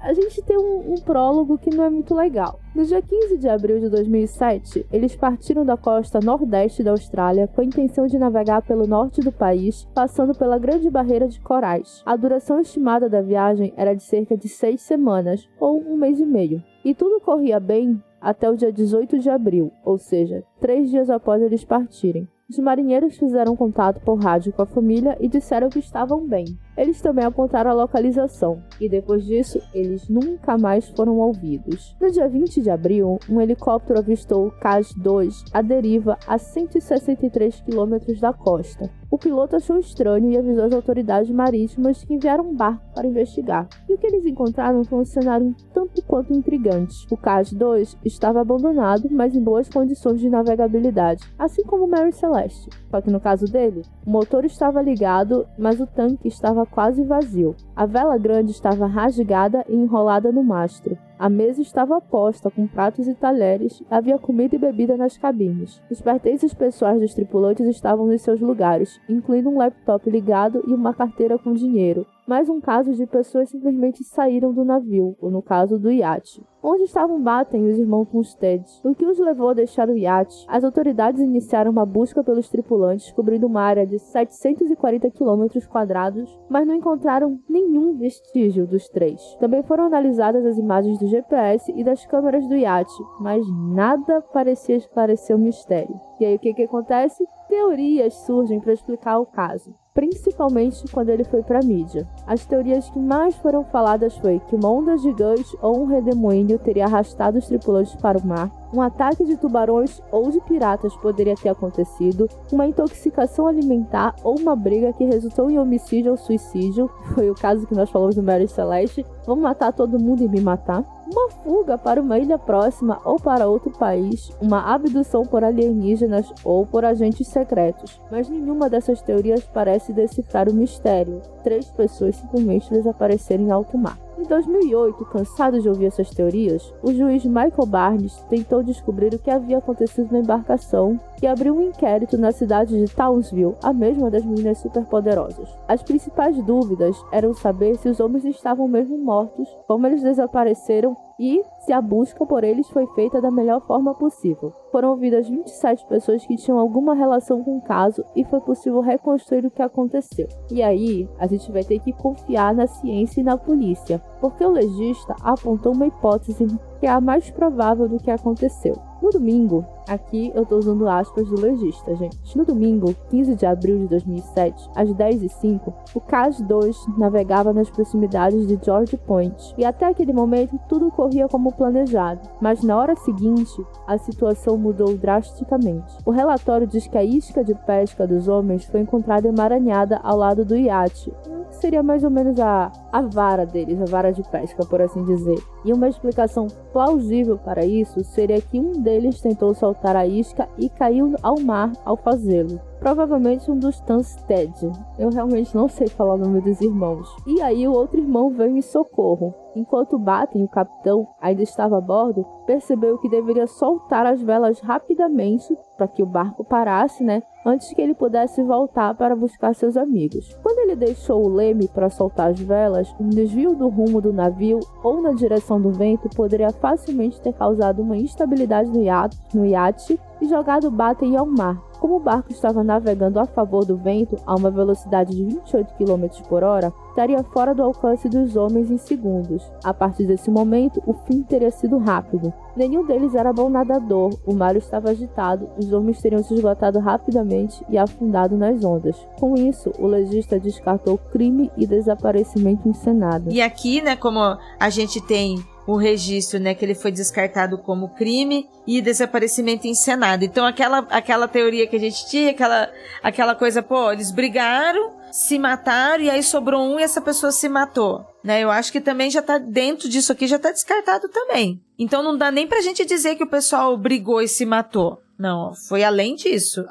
a 0.00 0.12
gente 0.12 0.42
tem 0.42 0.58
um, 0.58 0.92
um, 0.92 0.94
prólogo 0.96 1.58
que 1.58 1.74
não 1.74 1.84
é 1.84 1.90
muito 1.90 2.14
legal. 2.14 2.60
No 2.74 2.84
dia 2.84 3.00
15 3.00 3.38
de 3.38 3.48
abril 3.48 3.80
de 3.80 3.88
2007, 3.88 4.86
eles 4.92 5.16
partiram 5.16 5.64
da 5.64 5.76
costa 5.76 6.20
nordeste 6.20 6.82
da 6.82 6.90
Austrália 6.90 7.48
com 7.48 7.60
a 7.60 7.64
intenção 7.64 8.06
de 8.06 8.18
navegar 8.18 8.62
pelo 8.62 8.86
norte 8.86 9.20
do 9.20 9.32
país, 9.32 9.86
passando 9.94 10.34
pela 10.34 10.58
Grande 10.58 10.90
Barreira 10.90 11.26
de 11.28 11.40
Corais. 11.40 12.02
A 12.04 12.16
duração 12.16 12.60
estimada 12.60 13.08
da 13.08 13.22
viagem 13.22 13.72
era 13.76 13.94
de 13.94 14.02
cerca 14.02 14.36
de 14.36 14.48
seis 14.48 14.82
semanas, 14.82 15.48
ou 15.58 15.80
um 15.80 15.96
mês 15.96 16.20
e 16.20 16.26
meio. 16.26 16.43
E 16.84 16.94
tudo 16.94 17.20
corria 17.20 17.58
bem 17.58 18.02
até 18.20 18.50
o 18.50 18.56
dia 18.56 18.72
18 18.72 19.18
de 19.18 19.28
abril, 19.28 19.70
ou 19.84 19.98
seja, 19.98 20.42
três 20.60 20.90
dias 20.90 21.10
após 21.10 21.42
eles 21.42 21.64
partirem. 21.64 22.28
Os 22.48 22.58
marinheiros 22.58 23.16
fizeram 23.16 23.56
contato 23.56 24.00
por 24.00 24.16
rádio 24.22 24.52
com 24.52 24.60
a 24.60 24.66
família 24.66 25.16
e 25.18 25.28
disseram 25.28 25.70
que 25.70 25.78
estavam 25.78 26.26
bem. 26.28 26.44
eles 26.76 27.00
também 27.00 27.24
apontaram 27.24 27.70
a 27.70 27.74
localização, 27.74 28.62
e 28.80 28.88
depois 28.88 29.24
disso, 29.24 29.60
eles 29.72 30.08
nunca 30.08 30.58
mais 30.58 30.88
foram 30.90 31.18
ouvidos. 31.18 31.96
No 32.00 32.10
dia 32.10 32.28
20 32.28 32.62
de 32.62 32.68
abril, 32.68 33.18
um 33.30 33.40
helicóptero 33.40 33.98
avistou 33.98 34.48
o 34.48 34.50
CAS-2 34.50 35.44
à 35.52 35.62
deriva 35.62 36.18
a 36.26 36.36
163 36.36 37.60
quilômetros 37.62 38.20
da 38.20 38.32
costa. 38.32 38.90
O 39.14 39.18
piloto 39.24 39.54
achou 39.54 39.78
estranho 39.78 40.28
e 40.32 40.36
avisou 40.36 40.64
as 40.64 40.72
autoridades 40.72 41.30
marítimas 41.30 42.02
que 42.02 42.14
enviaram 42.14 42.48
um 42.48 42.52
barco 42.52 42.82
para 42.92 43.06
investigar. 43.06 43.68
E 43.88 43.94
o 43.94 43.96
que 43.96 44.08
eles 44.08 44.26
encontraram 44.26 44.82
foi 44.82 44.98
um 44.98 45.04
cenário 45.04 45.54
tanto 45.72 46.02
quanto 46.02 46.32
intrigante. 46.32 47.06
O 47.08 47.16
CAS-2 47.16 47.96
estava 48.04 48.40
abandonado, 48.40 49.08
mas 49.12 49.36
em 49.36 49.40
boas 49.40 49.68
condições 49.68 50.18
de 50.18 50.28
navegabilidade, 50.28 51.32
assim 51.38 51.62
como 51.62 51.84
o 51.84 51.88
Mary 51.88 52.10
Celeste. 52.10 52.68
Só 52.90 53.00
que 53.00 53.08
no 53.08 53.20
caso 53.20 53.46
dele, 53.46 53.82
o 54.04 54.10
motor 54.10 54.44
estava 54.44 54.82
ligado, 54.82 55.46
mas 55.56 55.80
o 55.80 55.86
tanque 55.86 56.26
estava 56.26 56.66
quase 56.66 57.04
vazio. 57.04 57.54
A 57.76 57.86
vela 57.86 58.18
grande 58.18 58.50
estava 58.50 58.84
rasgada 58.84 59.64
e 59.68 59.76
enrolada 59.76 60.32
no 60.32 60.42
mastro. 60.42 60.98
A 61.16 61.28
mesa 61.28 61.62
estava 61.62 62.00
posta 62.00 62.50
com 62.50 62.66
pratos 62.66 63.06
e 63.06 63.14
talheres, 63.14 63.80
havia 63.88 64.18
comida 64.18 64.56
e 64.56 64.58
bebida 64.58 64.96
nas 64.96 65.16
cabines. 65.16 65.80
Os 65.88 66.00
pertences 66.00 66.52
pessoais 66.52 67.00
dos 67.00 67.14
tripulantes 67.14 67.66
estavam 67.68 68.06
nos 68.06 68.20
seus 68.20 68.40
lugares, 68.40 69.00
incluindo 69.08 69.50
um 69.50 69.58
laptop 69.58 70.08
ligado 70.08 70.62
e 70.66 70.72
uma 70.72 70.94
carteira 70.94 71.38
com 71.38 71.52
dinheiro 71.52 72.06
mais 72.26 72.48
um 72.48 72.58
caso 72.58 72.92
de 72.94 73.06
pessoas 73.06 73.50
simplesmente 73.50 74.02
saíram 74.02 74.52
do 74.52 74.64
navio, 74.64 75.14
ou 75.20 75.30
no 75.30 75.42
caso 75.42 75.78
do 75.78 75.90
iate. 75.90 76.42
Onde 76.62 76.84
estavam 76.84 77.20
Batten 77.20 77.66
e 77.66 77.70
os 77.70 77.78
irmãos 77.78 78.08
Munstead? 78.10 78.64
O 78.82 78.94
que 78.94 79.04
os 79.04 79.18
levou 79.18 79.50
a 79.50 79.54
deixar 79.54 79.90
o 79.90 79.96
iate? 79.96 80.46
As 80.48 80.64
autoridades 80.64 81.20
iniciaram 81.20 81.70
uma 81.70 81.84
busca 81.84 82.24
pelos 82.24 82.48
tripulantes, 82.48 83.12
cobrindo 83.12 83.46
uma 83.46 83.60
área 83.60 83.86
de 83.86 83.98
740 83.98 85.10
km 85.10 85.46
quadrados, 85.68 86.40
mas 86.48 86.66
não 86.66 86.74
encontraram 86.74 87.38
nenhum 87.46 87.98
vestígio 87.98 88.66
dos 88.66 88.88
três. 88.88 89.20
Também 89.38 89.62
foram 89.62 89.84
analisadas 89.84 90.46
as 90.46 90.56
imagens 90.56 90.98
do 90.98 91.06
GPS 91.06 91.70
e 91.76 91.84
das 91.84 92.06
câmeras 92.06 92.48
do 92.48 92.56
iate, 92.56 92.94
mas 93.20 93.46
nada 93.50 94.22
parecia 94.22 94.76
esclarecer 94.76 95.36
o 95.36 95.38
mistério. 95.38 96.00
E 96.18 96.24
aí 96.24 96.36
o 96.36 96.38
que, 96.38 96.54
que 96.54 96.62
acontece? 96.62 97.26
Teorias 97.48 98.14
surgem 98.24 98.58
para 98.58 98.72
explicar 98.72 99.18
o 99.18 99.26
caso 99.26 99.74
principalmente 99.94 100.84
quando 100.90 101.10
ele 101.10 101.22
foi 101.22 101.42
para 101.42 101.62
mídia. 101.62 102.06
As 102.26 102.44
teorias 102.44 102.90
que 102.90 102.98
mais 102.98 103.36
foram 103.36 103.64
faladas 103.64 104.16
foi 104.16 104.40
que 104.40 104.56
uma 104.56 104.68
onda 104.68 104.98
gigante 104.98 105.56
ou 105.62 105.80
um 105.80 105.86
redemoinho 105.86 106.58
teria 106.58 106.86
arrastado 106.86 107.38
os 107.38 107.46
tripulantes 107.46 107.94
para 107.94 108.18
o 108.18 108.26
mar, 108.26 108.50
um 108.74 108.82
ataque 108.82 109.24
de 109.24 109.36
tubarões 109.36 110.02
ou 110.10 110.32
de 110.32 110.40
piratas 110.40 110.96
poderia 110.96 111.36
ter 111.36 111.48
acontecido, 111.48 112.28
uma 112.50 112.66
intoxicação 112.66 113.46
alimentar 113.46 114.16
ou 114.24 114.36
uma 114.36 114.56
briga 114.56 114.92
que 114.92 115.04
resultou 115.04 115.48
em 115.48 115.58
homicídio 115.58 116.10
ou 116.10 116.16
suicídio, 116.16 116.90
foi 117.14 117.30
o 117.30 117.34
caso 117.34 117.66
que 117.66 117.74
nós 117.74 117.88
falamos 117.88 118.16
no 118.16 118.22
Mary 118.22 118.48
Celeste, 118.48 119.06
vamos 119.24 119.44
matar 119.44 119.72
todo 119.72 119.98
mundo 119.98 120.24
e 120.24 120.28
me 120.28 120.40
matar, 120.40 120.84
uma 121.06 121.30
fuga 121.30 121.76
para 121.76 122.00
uma 122.00 122.18
ilha 122.18 122.38
próxima 122.38 123.00
ou 123.04 123.18
para 123.18 123.48
outro 123.48 123.70
país, 123.70 124.30
uma 124.40 124.74
abdução 124.74 125.24
por 125.24 125.44
alienígenas 125.44 126.32
ou 126.42 126.66
por 126.66 126.84
agentes 126.84 127.28
secretos. 127.28 128.00
Mas 128.10 128.28
nenhuma 128.28 128.70
dessas 128.70 129.02
teorias 129.02 129.42
parece 129.44 129.92
decifrar 129.92 130.48
o 130.48 130.54
mistério. 130.54 131.20
Três 131.42 131.66
pessoas 131.70 132.16
simplesmente 132.16 132.70
desapareceram 132.70 133.44
em 133.44 133.50
alto 133.50 133.76
mar. 133.76 133.98
Em 134.16 134.22
2008, 134.22 135.04
cansado 135.06 135.60
de 135.60 135.68
ouvir 135.68 135.86
essas 135.86 136.08
teorias, 136.10 136.72
o 136.82 136.92
juiz 136.92 137.24
Michael 137.24 137.66
Barnes 137.66 138.16
tentou 138.30 138.62
descobrir 138.62 139.12
o 139.12 139.18
que 139.18 139.30
havia 139.30 139.58
acontecido 139.58 140.12
na 140.12 140.20
embarcação 140.20 141.00
e 141.20 141.26
abriu 141.26 141.56
um 141.56 141.62
inquérito 141.62 142.16
na 142.16 142.30
cidade 142.30 142.78
de 142.78 142.94
Townsville, 142.94 143.56
a 143.60 143.72
mesma 143.72 144.10
das 144.10 144.24
meninas 144.24 144.58
superpoderosas. 144.58 145.48
As 145.66 145.82
principais 145.82 146.40
dúvidas 146.44 146.96
eram 147.10 147.34
saber 147.34 147.76
se 147.76 147.88
os 147.88 147.98
homens 147.98 148.24
estavam 148.24 148.68
mesmo 148.68 148.96
mortos, 148.98 149.48
como 149.66 149.86
eles 149.86 150.02
desapareceram 150.02 150.96
e 151.18 151.42
se 151.60 151.72
a 151.72 151.80
busca 151.80 152.24
por 152.26 152.44
eles 152.44 152.68
foi 152.70 152.86
feita 152.88 153.20
da 153.20 153.30
melhor 153.30 153.60
forma 153.66 153.94
possível. 153.94 154.52
Foram 154.70 154.90
ouvidas 154.90 155.28
27 155.28 155.86
pessoas 155.86 156.26
que 156.26 156.36
tinham 156.36 156.58
alguma 156.58 156.94
relação 156.94 157.42
com 157.42 157.58
o 157.58 157.62
caso 157.62 158.04
e 158.14 158.24
foi 158.24 158.40
possível 158.40 158.80
reconstruir 158.80 159.46
o 159.46 159.50
que 159.50 159.62
aconteceu. 159.62 160.28
E 160.50 160.62
aí, 160.62 161.08
a 161.18 161.26
gente 161.26 161.50
vai 161.50 161.64
ter 161.64 161.78
que 161.78 161.92
confiar 161.92 162.54
na 162.54 162.66
ciência 162.66 163.20
e 163.20 163.24
na 163.24 163.36
polícia, 163.36 164.02
porque 164.20 164.44
o 164.44 164.50
legista 164.50 165.14
apontou 165.22 165.72
uma 165.72 165.86
hipótese 165.86 166.46
que 166.80 166.86
é 166.86 166.90
a 166.90 167.00
mais 167.00 167.30
provável 167.30 167.88
do 167.88 167.98
que 167.98 168.10
aconteceu. 168.10 168.74
No 169.00 169.10
domingo, 169.10 169.64
aqui 169.88 170.32
eu 170.34 170.44
tô 170.44 170.56
usando 170.56 170.88
aspas 170.88 171.28
do 171.28 171.40
legista, 171.40 171.94
gente. 171.94 172.36
No 172.36 172.44
domingo, 172.44 172.94
15 173.10 173.34
de 173.34 173.46
abril 173.46 173.78
de 173.78 173.88
2007, 173.88 174.70
às 174.74 174.88
10h05, 174.90 175.72
o 175.94 176.00
CAS-2 176.00 176.96
navegava 176.96 177.52
nas 177.52 177.70
proximidades 177.70 178.46
de 178.46 178.58
George 178.62 178.96
Point 178.96 179.54
e 179.56 179.64
até 179.64 179.86
aquele 179.86 180.12
momento 180.12 180.58
tudo 180.68 180.90
corria 180.90 181.28
como 181.28 181.52
planejado. 181.52 182.20
Mas 182.40 182.62
na 182.62 182.76
hora 182.76 182.96
seguinte, 182.96 183.64
a 183.86 183.98
situação 183.98 184.56
mudou 184.56 184.96
drasticamente. 184.96 185.96
O 186.04 186.10
relatório 186.10 186.66
diz 186.66 186.86
que 186.86 186.98
a 186.98 187.04
isca 187.04 187.44
de 187.44 187.54
pesca 187.54 188.06
dos 188.06 188.28
homens 188.28 188.64
foi 188.64 188.80
encontrada 188.80 189.28
emaranhada 189.28 190.00
ao 190.02 190.16
lado 190.16 190.44
do 190.44 190.56
iate, 190.56 191.12
seria 191.50 191.82
mais 191.82 192.04
ou 192.04 192.10
menos 192.10 192.38
a, 192.40 192.70
a 192.92 193.02
vara 193.02 193.46
deles, 193.46 193.80
a 193.80 193.84
vara 193.84 194.12
de 194.12 194.22
pesca, 194.22 194.64
por 194.64 194.80
assim 194.80 195.02
dizer. 195.04 195.38
E 195.64 195.72
uma 195.72 195.88
explicação 195.88 196.46
plausível 196.72 197.38
para 197.38 197.64
isso 197.64 198.02
seria 198.04 198.40
que 198.40 198.58
um 198.58 198.72
deles 198.72 199.20
tentou 199.20 199.54
soltar 199.74 199.96
a 199.96 200.06
isca 200.06 200.48
e 200.56 200.68
caiu 200.68 201.14
ao 201.22 201.40
mar 201.40 201.72
ao 201.84 201.96
fazê-lo. 201.96 202.60
Provavelmente 202.84 203.50
um 203.50 203.58
dos 203.58 203.80
Tansted. 203.80 204.52
Eu 204.98 205.08
realmente 205.08 205.56
não 205.56 205.68
sei 205.68 205.88
falar 205.88 206.16
o 206.16 206.18
nome 206.18 206.42
dos 206.42 206.60
irmãos. 206.60 207.08
E 207.26 207.40
aí 207.40 207.66
o 207.66 207.72
outro 207.72 207.98
irmão 207.98 208.28
veio 208.28 208.58
em 208.58 208.60
socorro. 208.60 209.34
Enquanto 209.56 209.98
Batem, 209.98 210.42
o 210.42 210.48
capitão, 210.48 211.08
ainda 211.18 211.42
estava 211.42 211.78
a 211.78 211.80
bordo, 211.80 212.26
percebeu 212.44 212.98
que 212.98 213.08
deveria 213.08 213.46
soltar 213.46 214.04
as 214.04 214.20
velas 214.20 214.60
rapidamente 214.60 215.56
para 215.78 215.88
que 215.88 216.02
o 216.02 216.06
barco 216.06 216.44
parasse, 216.44 217.02
né? 217.02 217.22
Antes 217.46 217.72
que 217.72 217.80
ele 217.80 217.94
pudesse 217.94 218.42
voltar 218.42 218.94
para 218.94 219.16
buscar 219.16 219.54
seus 219.54 219.78
amigos. 219.78 220.36
Quando 220.42 220.58
ele 220.58 220.76
deixou 220.76 221.24
o 221.24 221.28
leme 221.28 221.68
para 221.68 221.88
soltar 221.88 222.32
as 222.32 222.40
velas, 222.40 222.94
um 223.00 223.08
desvio 223.08 223.54
do 223.54 223.68
rumo 223.68 224.00
do 224.00 224.12
navio 224.12 224.60
ou 224.82 225.00
na 225.00 225.12
direção 225.12 225.58
do 225.58 225.70
vento 225.70 226.08
poderia 226.14 226.50
facilmente 226.50 227.20
ter 227.20 227.32
causado 227.32 227.80
uma 227.80 227.96
instabilidade 227.96 228.68
no 228.70 228.82
iate, 228.82 229.18
no 229.32 229.46
iate 229.46 229.98
e 230.24 230.28
jogado 230.28 230.70
Batem 230.70 231.16
ao 231.16 231.26
mar. 231.26 231.62
Como 231.78 231.96
o 231.96 232.00
barco 232.00 232.32
estava 232.32 232.64
navegando 232.64 233.20
a 233.20 233.26
favor 233.26 233.64
do 233.64 233.76
vento 233.76 234.16
a 234.24 234.34
uma 234.34 234.50
velocidade 234.50 235.14
de 235.14 235.22
28 235.22 235.74
km 235.74 236.22
por 236.26 236.42
hora, 236.42 236.72
estaria 236.88 237.22
fora 237.22 237.54
do 237.54 237.62
alcance 237.62 238.08
dos 238.08 238.36
homens 238.36 238.70
em 238.70 238.78
segundos. 238.78 239.42
A 239.62 239.74
partir 239.74 240.06
desse 240.06 240.30
momento, 240.30 240.82
o 240.86 240.94
fim 240.94 241.22
teria 241.22 241.50
sido 241.50 241.76
rápido. 241.76 242.32
Nenhum 242.56 242.86
deles 242.86 243.14
era 243.14 243.34
bom 243.34 243.50
nadador, 243.50 244.16
o 244.24 244.32
mar 244.32 244.56
estava 244.56 244.90
agitado, 244.90 245.50
os 245.58 245.70
homens 245.72 246.00
teriam 246.00 246.22
se 246.22 246.32
esgotado 246.32 246.78
rapidamente 246.78 247.62
e 247.68 247.76
afundado 247.76 248.34
nas 248.34 248.64
ondas. 248.64 248.96
Com 249.20 249.34
isso, 249.34 249.70
o 249.78 249.86
legista 249.86 250.40
descartou 250.40 250.96
crime 250.96 251.50
e 251.54 251.66
desaparecimento 251.66 252.66
encenado. 252.66 253.30
E 253.30 253.42
aqui, 253.42 253.82
né, 253.82 253.94
como 253.94 254.20
a 254.58 254.70
gente 254.70 255.02
tem 255.02 255.44
o 255.66 255.76
registro, 255.76 256.38
né, 256.38 256.54
que 256.54 256.64
ele 256.64 256.74
foi 256.74 256.92
descartado 256.92 257.58
como 257.58 257.94
crime 257.94 258.48
e 258.66 258.80
desaparecimento 258.82 259.66
encenado. 259.66 260.24
Então 260.24 260.44
aquela 260.44 260.78
aquela 260.90 261.26
teoria 261.26 261.66
que 261.66 261.76
a 261.76 261.80
gente 261.80 262.06
tinha, 262.08 262.30
aquela 262.30 262.70
aquela 263.02 263.34
coisa, 263.34 263.62
pô, 263.62 263.90
eles 263.90 264.10
brigaram, 264.10 264.92
se 265.10 265.38
mataram 265.38 266.04
e 266.04 266.10
aí 266.10 266.22
sobrou 266.22 266.62
um 266.62 266.78
e 266.78 266.82
essa 266.82 267.00
pessoa 267.00 267.32
se 267.32 267.48
matou, 267.48 268.04
né? 268.22 268.42
Eu 268.42 268.50
acho 268.50 268.70
que 268.70 268.80
também 268.80 269.10
já 269.10 269.22
tá 269.22 269.38
dentro 269.38 269.88
disso 269.88 270.12
aqui 270.12 270.26
já 270.26 270.38
tá 270.38 270.50
descartado 270.50 271.08
também. 271.08 271.60
Então 271.78 272.02
não 272.02 272.16
dá 272.16 272.30
nem 272.30 272.46
pra 272.46 272.60
gente 272.60 272.84
dizer 272.84 273.16
que 273.16 273.24
o 273.24 273.30
pessoal 273.30 273.76
brigou 273.76 274.20
e 274.20 274.28
se 274.28 274.44
matou. 274.44 275.00
Não, 275.16 275.54
foi 275.54 275.84
além 275.84 276.16
disso, 276.16 276.66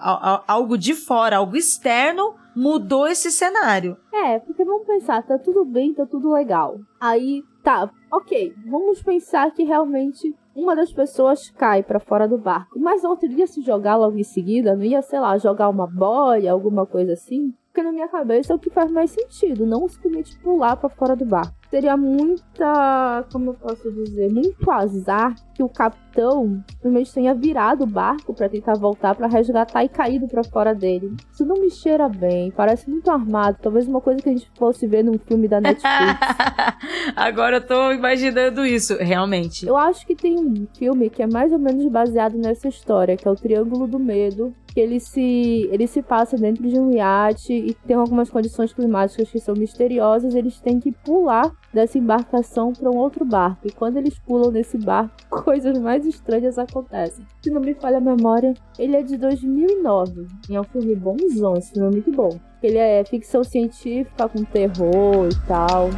algo 0.46 0.78
de 0.78 0.94
fora, 0.94 1.38
algo 1.38 1.56
externo 1.56 2.36
mudou 2.56 3.08
esse 3.08 3.32
cenário. 3.32 3.98
É, 4.14 4.38
porque 4.40 4.64
vamos 4.64 4.86
pensar, 4.86 5.24
tá 5.24 5.40
tudo 5.40 5.66
bem, 5.66 5.94
tá 5.94 6.06
tudo 6.06 6.32
legal. 6.32 6.78
Aí 7.00 7.42
Tá, 7.64 7.90
ok. 8.12 8.54
Vamos 8.66 9.02
pensar 9.02 9.50
que 9.52 9.64
realmente 9.64 10.36
uma 10.54 10.76
das 10.76 10.92
pessoas 10.92 11.50
cai 11.50 11.82
para 11.82 12.00
fora 12.00 12.28
do 12.28 12.38
barco, 12.38 12.78
mas 12.78 13.06
outra 13.06 13.32
ia 13.32 13.48
se 13.48 13.62
jogar 13.62 13.96
logo 13.96 14.18
em 14.18 14.24
seguida, 14.24 14.76
não 14.76 14.84
ia, 14.84 15.02
sei 15.02 15.20
lá, 15.20 15.38
jogar 15.38 15.70
uma 15.70 15.88
boia, 15.88 16.52
alguma 16.52 16.86
coisa 16.86 17.14
assim? 17.14 17.54
Porque 17.68 17.82
na 17.82 17.92
minha 17.92 18.10
cabeça 18.10 18.52
é 18.52 18.56
o 18.56 18.60
que 18.60 18.70
faz 18.70 18.92
mais 18.92 19.12
sentido, 19.12 19.66
não 19.66 19.88
simplesmente 19.88 20.38
pular 20.40 20.76
para 20.76 20.90
fora 20.90 21.16
do 21.16 21.26
barco 21.26 21.63
teria 21.74 21.98
muita, 21.98 23.26
como 23.32 23.50
eu 23.50 23.54
posso 23.56 23.92
dizer, 23.92 24.32
muito 24.32 24.70
azar 24.70 25.34
que 25.56 25.64
o 25.64 25.68
capitão 25.68 26.64
simplesmente 26.70 27.12
tenha 27.12 27.34
virado 27.34 27.84
o 27.84 27.88
barco 27.88 28.32
para 28.32 28.48
tentar 28.48 28.76
voltar 28.76 29.16
para 29.16 29.26
resgatar 29.26 29.84
e 29.84 29.90
caído 29.90 30.28
para 30.28 30.44
fora 30.44 30.76
dele. 30.76 31.16
Isso 31.32 31.44
não 31.44 31.56
me 31.56 31.72
cheira 31.72 32.08
bem, 32.08 32.52
parece 32.52 32.88
muito 32.88 33.10
armado, 33.10 33.58
talvez 33.60 33.88
uma 33.88 34.00
coisa 34.00 34.22
que 34.22 34.30
a 34.30 34.32
gente 34.32 34.48
fosse 34.56 34.86
ver 34.86 35.04
num 35.04 35.18
filme 35.18 35.48
da 35.48 35.60
Netflix. 35.60 36.20
Agora 37.16 37.58
eu 37.58 37.66
tô 37.66 37.92
imaginando 37.92 38.64
isso, 38.64 38.96
realmente. 39.00 39.66
Eu 39.66 39.76
acho 39.76 40.06
que 40.06 40.16
tem 40.16 40.38
um 40.38 40.68
filme 40.78 41.10
que 41.10 41.24
é 41.24 41.28
mais 41.28 41.52
ou 41.52 41.58
menos 41.58 41.88
baseado 41.88 42.38
nessa 42.38 42.68
história, 42.68 43.18
que 43.18 43.28
é 43.28 43.32
o 43.32 43.36
Triângulo 43.36 43.88
do 43.88 43.98
Medo, 43.98 44.54
que 44.74 44.80
ele 44.80 45.00
se, 45.00 45.70
ele 45.72 45.86
se 45.86 46.02
passa 46.02 46.36
dentro 46.36 46.68
de 46.68 46.80
um 46.80 46.92
iate 46.92 47.54
e 47.54 47.74
tem 47.86 47.96
algumas 47.96 48.30
condições 48.30 48.74
climáticas 48.74 49.30
que 49.30 49.40
são 49.40 49.54
misteriosas. 49.56 50.34
Eles 50.34 50.60
têm 50.60 50.80
que 50.80 50.92
pular 50.92 51.56
dessa 51.72 52.00
embarcação 52.00 52.74
para 52.74 52.90
um 52.90 52.98
outro 52.98 53.24
barco. 53.24 53.68
E 53.68 53.72
quando 53.72 53.98
eles 53.98 54.18
pulam 54.18 54.52
nesse 54.52 54.78
barco, 54.78 55.14
coisas 55.30 55.78
mais 55.78 56.06
estranhas 56.06 56.58
acontecem. 56.58 57.26
Se 57.44 57.52
não 57.52 57.62
me 57.62 57.76
falha 57.76 57.98
a 57.98 58.02
memória, 58.02 58.56
ele 58.80 58.96
é 58.96 59.04
de 59.04 59.16
2009 59.16 60.28
e 60.50 60.56
é 60.56 60.60
um 60.60 60.64
filme 60.64 60.96
bonzão, 60.96 61.54
esse 61.56 61.74
filme 61.74 61.90
é 61.90 61.92
muito 61.92 62.12
bom. 62.12 62.40
Ele 62.62 62.78
é 62.78 63.04
ficção 63.04 63.44
científica 63.44 64.28
com 64.28 64.44
terror 64.44 65.28
e 65.30 65.48
tal. 65.48 65.90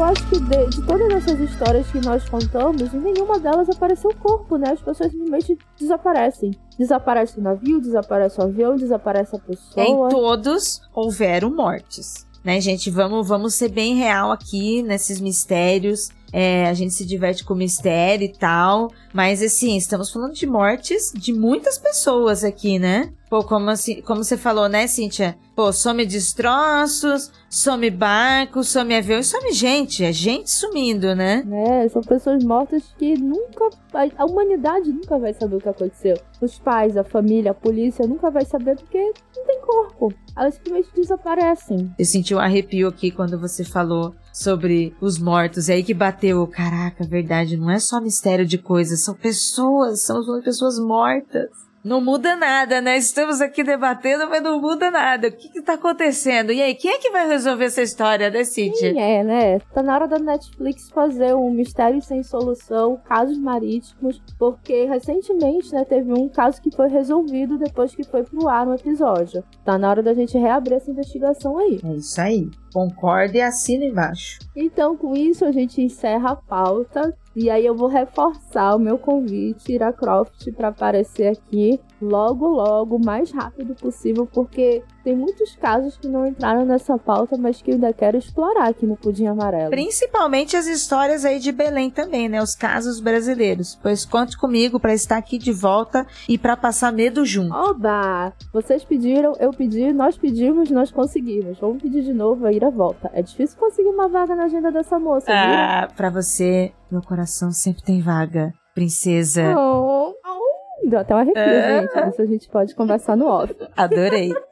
Eu 0.00 0.06
acho 0.06 0.26
que 0.30 0.40
de, 0.40 0.66
de, 0.70 0.82
todas 0.86 1.12
essas 1.12 1.38
histórias 1.40 1.86
que 1.92 2.00
nós 2.00 2.26
contamos, 2.26 2.94
em 2.94 3.00
nenhuma 3.00 3.38
delas 3.38 3.68
apareceu 3.68 4.10
o 4.10 4.16
corpo, 4.16 4.56
né? 4.56 4.70
As 4.70 4.80
pessoas 4.80 5.12
simplesmente 5.12 5.58
desaparecem. 5.78 6.52
Desaparece 6.78 7.38
o 7.38 7.42
navio, 7.42 7.82
desaparece 7.82 8.40
o 8.40 8.44
avião, 8.44 8.76
desaparece 8.76 9.36
a 9.36 9.38
pessoa. 9.38 9.86
Em 9.86 10.08
todos 10.08 10.80
houveram 10.94 11.54
mortes. 11.54 12.26
Né, 12.42 12.58
gente? 12.62 12.88
Vamos, 12.88 13.28
vamos 13.28 13.54
ser 13.56 13.68
bem 13.68 13.94
real 13.94 14.32
aqui 14.32 14.82
nesses 14.82 15.20
mistérios. 15.20 16.08
É, 16.32 16.66
a 16.68 16.74
gente 16.74 16.94
se 16.94 17.04
diverte 17.04 17.44
com 17.44 17.54
mistério 17.54 18.24
e 18.24 18.32
tal. 18.32 18.90
Mas 19.12 19.42
assim, 19.42 19.76
estamos 19.76 20.10
falando 20.10 20.34
de 20.34 20.46
mortes 20.46 21.12
de 21.14 21.32
muitas 21.32 21.78
pessoas 21.78 22.44
aqui, 22.44 22.78
né? 22.78 23.12
Pô, 23.30 23.44
como, 23.44 23.70
assim, 23.70 24.02
como 24.02 24.24
você 24.24 24.36
falou, 24.36 24.68
né, 24.68 24.88
Cíntia? 24.88 25.38
Pô, 25.54 25.72
some 25.72 26.04
destroços, 26.04 27.30
some 27.48 27.88
barco, 27.88 28.64
some 28.64 28.92
avião 28.92 29.20
e 29.20 29.24
some 29.24 29.52
gente. 29.52 30.04
É 30.04 30.12
gente 30.12 30.50
sumindo, 30.50 31.14
né? 31.14 31.44
É, 31.68 31.88
são 31.88 32.02
pessoas 32.02 32.42
mortas 32.42 32.82
que 32.98 33.14
nunca. 33.14 33.70
A 34.18 34.24
humanidade 34.24 34.90
nunca 34.90 35.16
vai 35.16 35.32
saber 35.32 35.56
o 35.56 35.60
que 35.60 35.68
aconteceu. 35.68 36.16
Os 36.40 36.58
pais, 36.58 36.96
a 36.96 37.04
família, 37.04 37.52
a 37.52 37.54
polícia 37.54 38.04
nunca 38.04 38.30
vai 38.30 38.44
saber 38.44 38.76
porque 38.76 39.12
não 39.36 39.46
tem 39.46 39.60
corpo. 39.60 40.12
Elas 40.36 40.54
simplesmente 40.54 40.88
desaparecem. 40.96 41.94
Eu 41.96 42.04
senti 42.04 42.34
um 42.34 42.38
arrepio 42.40 42.88
aqui 42.88 43.12
quando 43.12 43.38
você 43.38 43.62
falou 43.62 44.12
sobre 44.32 44.94
os 45.00 45.18
mortos. 45.18 45.68
É 45.68 45.74
aí 45.74 45.82
que 45.82 45.94
bateu, 45.94 46.46
caraca, 46.46 47.04
verdade, 47.04 47.56
não 47.56 47.70
é 47.70 47.78
só 47.78 48.00
mistério 48.00 48.46
de 48.46 48.58
coisas, 48.58 49.02
são 49.02 49.14
pessoas, 49.14 50.02
são 50.02 50.22
pessoas 50.42 50.78
mortas. 50.78 51.48
Não 51.82 51.98
muda 51.98 52.36
nada, 52.36 52.78
né? 52.82 52.98
Estamos 52.98 53.40
aqui 53.40 53.64
debatendo, 53.64 54.28
mas 54.28 54.42
não 54.42 54.60
muda 54.60 54.90
nada. 54.90 55.28
O 55.28 55.32
que 55.32 55.48
que 55.48 55.62
tá 55.62 55.74
acontecendo? 55.74 56.52
E 56.52 56.60
aí, 56.60 56.74
quem 56.74 56.90
é 56.90 56.98
que 56.98 57.10
vai 57.10 57.26
resolver 57.26 57.64
essa 57.64 57.80
história, 57.80 58.28
né, 58.28 58.44
Cid? 58.44 58.78
Quem 58.78 59.02
é, 59.02 59.24
né? 59.24 59.58
Tá 59.72 59.82
na 59.82 59.94
hora 59.94 60.06
da 60.06 60.18
Netflix 60.18 60.90
fazer 60.90 61.34
um 61.34 61.50
Mistério 61.50 62.02
Sem 62.02 62.22
Solução, 62.22 63.00
Casos 63.08 63.38
Marítimos, 63.38 64.22
porque 64.38 64.84
recentemente, 64.84 65.72
né, 65.72 65.86
teve 65.86 66.12
um 66.12 66.28
caso 66.28 66.60
que 66.60 66.70
foi 66.70 66.88
resolvido 66.88 67.56
depois 67.56 67.94
que 67.94 68.04
foi 68.04 68.24
pro 68.24 68.46
ar 68.46 68.68
um 68.68 68.74
episódio. 68.74 69.42
Tá 69.64 69.78
na 69.78 69.88
hora 69.88 70.02
da 70.02 70.12
gente 70.12 70.36
reabrir 70.36 70.74
essa 70.74 70.90
investigação 70.90 71.56
aí. 71.56 71.80
É 71.82 71.94
isso 71.94 72.20
aí. 72.20 72.50
Concorda 72.72 73.38
e 73.38 73.40
assina 73.40 73.84
embaixo. 73.84 74.38
Então, 74.54 74.96
com 74.96 75.14
isso, 75.14 75.44
a 75.44 75.52
gente 75.52 75.80
encerra 75.80 76.32
a 76.32 76.36
pauta. 76.36 77.16
E 77.34 77.48
aí 77.48 77.64
eu 77.64 77.76
vou 77.76 77.88
reforçar 77.88 78.74
o 78.74 78.78
meu 78.78 78.98
convite, 78.98 79.72
Ira 79.72 79.92
Croft, 79.92 80.50
para 80.52 80.68
aparecer 80.68 81.28
aqui 81.28 81.80
logo, 82.00 82.46
logo, 82.46 82.96
o 82.96 83.04
mais 83.04 83.30
rápido 83.30 83.74
possível, 83.74 84.26
porque 84.26 84.82
tem 85.04 85.16
muitos 85.16 85.56
casos 85.56 85.96
que 85.96 86.08
não 86.08 86.26
entraram 86.26 86.64
nessa 86.64 86.98
pauta, 86.98 87.36
mas 87.36 87.60
que 87.60 87.70
eu 87.70 87.74
ainda 87.74 87.92
quero 87.92 88.16
explorar 88.16 88.68
aqui 88.68 88.86
no 88.86 88.96
Pudim 88.96 89.26
Amarelo. 89.26 89.70
Principalmente 89.70 90.56
as 90.56 90.66
histórias 90.66 91.24
aí 91.24 91.38
de 91.38 91.52
Belém 91.52 91.90
também, 91.90 92.28
né? 92.28 92.42
Os 92.42 92.54
casos 92.54 93.00
brasileiros. 93.00 93.78
Pois 93.82 94.04
conte 94.04 94.36
comigo 94.38 94.78
para 94.78 94.94
estar 94.94 95.16
aqui 95.16 95.38
de 95.38 95.52
volta 95.52 96.06
e 96.28 96.36
para 96.38 96.56
passar 96.56 96.92
medo 96.92 97.24
junto. 97.24 97.54
Oba! 97.54 98.32
Vocês 98.52 98.84
pediram, 98.84 99.34
eu 99.38 99.50
pedi, 99.50 99.92
nós 99.92 100.16
pedimos, 100.16 100.70
nós 100.70 100.90
conseguimos. 100.90 101.58
Vamos 101.58 101.82
pedir 101.82 102.02
de 102.02 102.12
novo 102.12 102.46
a 102.46 102.52
Ira 102.52 102.70
volta. 102.70 103.10
É 103.14 103.22
difícil 103.22 103.58
conseguir 103.58 103.88
uma 103.88 104.08
vaga 104.08 104.34
na 104.34 104.44
agenda 104.44 104.70
dessa 104.70 104.98
moça, 104.98 105.26
Ah, 105.30 105.88
para 105.96 106.10
você, 106.10 106.72
meu 106.90 107.02
coração 107.02 107.50
sempre 107.52 107.82
tem 107.82 108.00
vaga, 108.00 108.52
princesa. 108.74 109.54
Oh, 109.56 110.14
oh. 110.24 110.49
Deu 110.90 110.98
até 110.98 111.14
um 111.14 111.18
arrepio, 111.18 111.40
É. 111.40 111.80
gente. 111.82 112.08
Isso 112.10 112.22
a 112.22 112.26
gente 112.26 112.48
pode 112.50 112.74
conversar 112.74 113.16
no 113.16 113.26
off. 113.26 113.54
Adorei. 113.76 114.32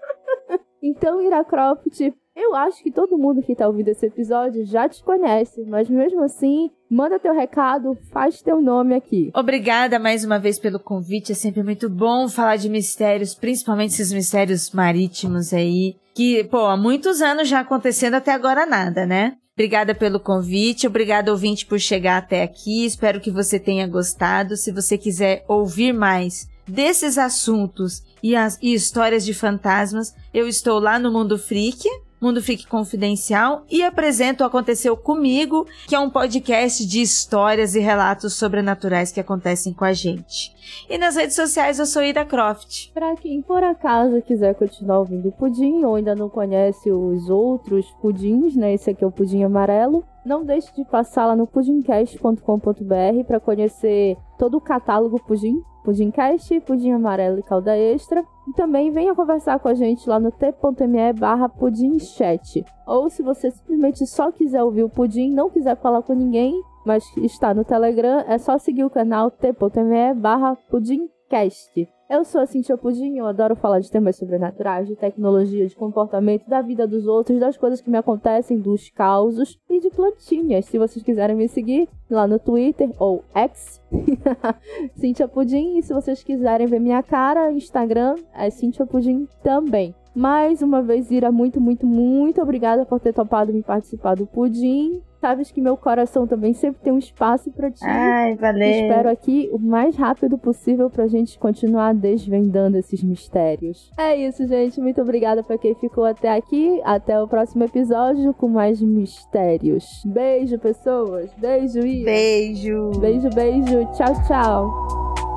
Então, 0.80 1.20
Ira 1.20 1.44
Croft, 1.44 2.00
eu 2.36 2.54
acho 2.54 2.80
que 2.84 2.92
todo 2.92 3.18
mundo 3.18 3.42
que 3.42 3.56
tá 3.56 3.66
ouvindo 3.66 3.88
esse 3.88 4.06
episódio 4.06 4.64
já 4.64 4.88
te 4.88 5.02
conhece, 5.02 5.64
mas 5.66 5.90
mesmo 5.90 6.22
assim, 6.22 6.70
manda 6.88 7.18
teu 7.18 7.34
recado, 7.34 7.98
faz 8.12 8.40
teu 8.40 8.60
nome 8.62 8.94
aqui. 8.94 9.32
Obrigada 9.34 9.98
mais 9.98 10.24
uma 10.24 10.38
vez 10.38 10.56
pelo 10.56 10.78
convite. 10.78 11.32
É 11.32 11.34
sempre 11.34 11.64
muito 11.64 11.90
bom 11.90 12.28
falar 12.28 12.54
de 12.54 12.68
mistérios, 12.68 13.34
principalmente 13.34 13.90
esses 13.90 14.12
mistérios 14.12 14.70
marítimos 14.70 15.52
aí, 15.52 15.96
que, 16.14 16.44
pô, 16.44 16.58
há 16.66 16.76
muitos 16.76 17.20
anos 17.20 17.48
já 17.48 17.58
acontecendo 17.60 18.14
até 18.14 18.30
agora 18.30 18.64
nada, 18.64 19.04
né? 19.04 19.32
Obrigada 19.58 19.92
pelo 19.92 20.20
convite, 20.20 20.86
obrigada 20.86 21.32
ouvinte 21.32 21.66
por 21.66 21.80
chegar 21.80 22.18
até 22.18 22.44
aqui. 22.44 22.86
Espero 22.86 23.20
que 23.20 23.28
você 23.28 23.58
tenha 23.58 23.88
gostado. 23.88 24.56
Se 24.56 24.70
você 24.70 24.96
quiser 24.96 25.44
ouvir 25.48 25.92
mais 25.92 26.48
desses 26.64 27.18
assuntos 27.18 28.04
e, 28.22 28.36
as, 28.36 28.56
e 28.62 28.72
histórias 28.72 29.24
de 29.24 29.34
fantasmas, 29.34 30.14
eu 30.32 30.46
estou 30.46 30.78
lá 30.78 30.96
no 30.96 31.10
Mundo 31.10 31.36
Freak, 31.36 31.82
Mundo 32.20 32.42
Freak 32.42 32.66
Confidencial, 32.66 33.64
e 33.70 33.82
apresento 33.82 34.42
o 34.42 34.46
Aconteceu 34.46 34.96
Comigo, 34.96 35.66
que 35.86 35.94
é 35.94 35.98
um 35.98 36.10
podcast 36.10 36.84
de 36.86 37.00
histórias 37.00 37.74
e 37.74 37.80
relatos 37.80 38.34
sobrenaturais 38.34 39.12
que 39.12 39.20
acontecem 39.20 39.72
com 39.72 39.84
a 39.84 39.92
gente. 39.92 40.54
E 40.88 40.98
nas 40.98 41.16
redes 41.16 41.36
sociais 41.36 41.78
eu 41.78 41.86
sou 41.86 42.02
Ida 42.02 42.24
Croft. 42.24 42.92
Pra 42.92 43.14
quem 43.16 43.40
por 43.40 43.62
acaso 43.62 44.20
quiser 44.22 44.54
continuar 44.54 44.98
ouvindo 44.98 45.28
o 45.28 45.32
Pudim 45.32 45.84
ou 45.84 45.94
ainda 45.94 46.14
não 46.14 46.28
conhece 46.28 46.90
os 46.90 47.30
outros 47.30 47.86
pudins, 48.02 48.56
né? 48.56 48.74
Esse 48.74 48.90
aqui 48.90 49.04
é 49.04 49.06
o 49.06 49.12
Pudim 49.12 49.42
Amarelo. 49.44 50.04
Não 50.26 50.44
deixe 50.44 50.74
de 50.74 50.84
passar 50.84 51.26
lá 51.26 51.36
no 51.36 51.46
pudimcast.com.br 51.46 53.24
para 53.26 53.40
conhecer 53.40 54.16
todo 54.38 54.56
o 54.56 54.60
catálogo 54.60 55.18
Pudim, 55.24 55.62
Pudimcast, 55.88 56.60
Pudim 56.60 56.92
Amarelo 56.92 57.38
e 57.38 57.42
Calda 57.42 57.74
Extra. 57.74 58.22
E 58.46 58.52
também 58.52 58.90
venha 58.90 59.14
conversar 59.14 59.58
com 59.58 59.68
a 59.68 59.74
gente 59.74 60.06
lá 60.06 60.20
no 60.20 60.30
t.me 60.30 61.14
barra 61.14 61.48
pudimchat. 61.48 62.62
Ou 62.86 63.08
se 63.08 63.22
você 63.22 63.50
simplesmente 63.50 64.06
só 64.06 64.30
quiser 64.30 64.62
ouvir 64.62 64.82
o 64.82 64.90
Pudim, 64.90 65.32
não 65.32 65.48
quiser 65.48 65.78
falar 65.78 66.02
com 66.02 66.12
ninguém, 66.12 66.52
mas 66.84 67.04
está 67.16 67.54
no 67.54 67.64
Telegram, 67.64 68.22
é 68.28 68.36
só 68.36 68.58
seguir 68.58 68.84
o 68.84 68.90
canal 68.90 69.30
t.me 69.30 70.12
barra 70.12 70.56
pudimcast. 70.68 71.88
Eu 72.10 72.24
sou 72.24 72.40
a 72.40 72.46
Cintia 72.46 72.74
Pudim, 72.74 73.18
eu 73.18 73.26
adoro 73.26 73.54
falar 73.54 73.80
de 73.80 73.90
temas 73.90 74.16
sobrenaturais, 74.16 74.88
de 74.88 74.96
tecnologia, 74.96 75.66
de 75.66 75.76
comportamento, 75.76 76.48
da 76.48 76.62
vida 76.62 76.86
dos 76.86 77.06
outros, 77.06 77.38
das 77.38 77.58
coisas 77.58 77.82
que 77.82 77.90
me 77.90 77.98
acontecem, 77.98 78.58
dos 78.58 78.88
causos 78.88 79.58
e 79.68 79.78
de 79.78 79.90
plantinhas. 79.90 80.64
Se 80.64 80.78
vocês 80.78 81.04
quiserem 81.04 81.36
me 81.36 81.46
seguir 81.48 81.86
lá 82.08 82.26
no 82.26 82.38
Twitter 82.38 82.90
ou 82.98 83.22
X, 83.34 83.82
Cintia 84.96 85.28
Pudim. 85.28 85.76
E 85.76 85.82
se 85.82 85.92
vocês 85.92 86.22
quiserem 86.22 86.66
ver 86.66 86.80
minha 86.80 87.02
cara, 87.02 87.52
Instagram 87.52 88.14
é 88.34 88.48
Cintia 88.48 88.86
Pudim 88.86 89.28
também. 89.42 89.94
Mais 90.18 90.62
uma 90.62 90.82
vez, 90.82 91.12
Ira, 91.12 91.30
muito, 91.30 91.60
muito, 91.60 91.86
muito 91.86 92.42
obrigada 92.42 92.84
por 92.84 92.98
ter 92.98 93.12
topado 93.12 93.52
me 93.52 93.62
participar 93.62 94.16
do 94.16 94.26
Pudim. 94.26 95.00
Sabes 95.20 95.52
que 95.52 95.60
meu 95.60 95.76
coração 95.76 96.26
também 96.26 96.52
sempre 96.54 96.82
tem 96.82 96.92
um 96.92 96.98
espaço 96.98 97.52
pra 97.52 97.70
ti. 97.70 97.84
Ai, 97.84 98.34
valeu. 98.34 98.68
Espero 98.68 99.08
aqui 99.08 99.48
o 99.52 99.60
mais 99.60 99.94
rápido 99.94 100.36
possível 100.36 100.90
pra 100.90 101.06
gente 101.06 101.38
continuar 101.38 101.94
desvendando 101.94 102.76
esses 102.78 103.00
mistérios. 103.00 103.92
É 103.96 104.16
isso, 104.16 104.44
gente. 104.48 104.80
Muito 104.80 105.00
obrigada 105.00 105.44
pra 105.44 105.56
quem 105.56 105.76
ficou 105.76 106.04
até 106.04 106.36
aqui. 106.36 106.80
Até 106.84 107.20
o 107.22 107.28
próximo 107.28 107.62
episódio 107.62 108.34
com 108.34 108.48
mais 108.48 108.82
mistérios. 108.82 110.02
Beijo, 110.04 110.58
pessoas. 110.58 111.32
Beijo, 111.38 111.78
Ira. 111.78 112.10
Beijo. 112.10 112.90
Beijo, 112.98 113.30
beijo. 113.30 113.88
Tchau, 113.92 114.14
tchau. 114.26 115.27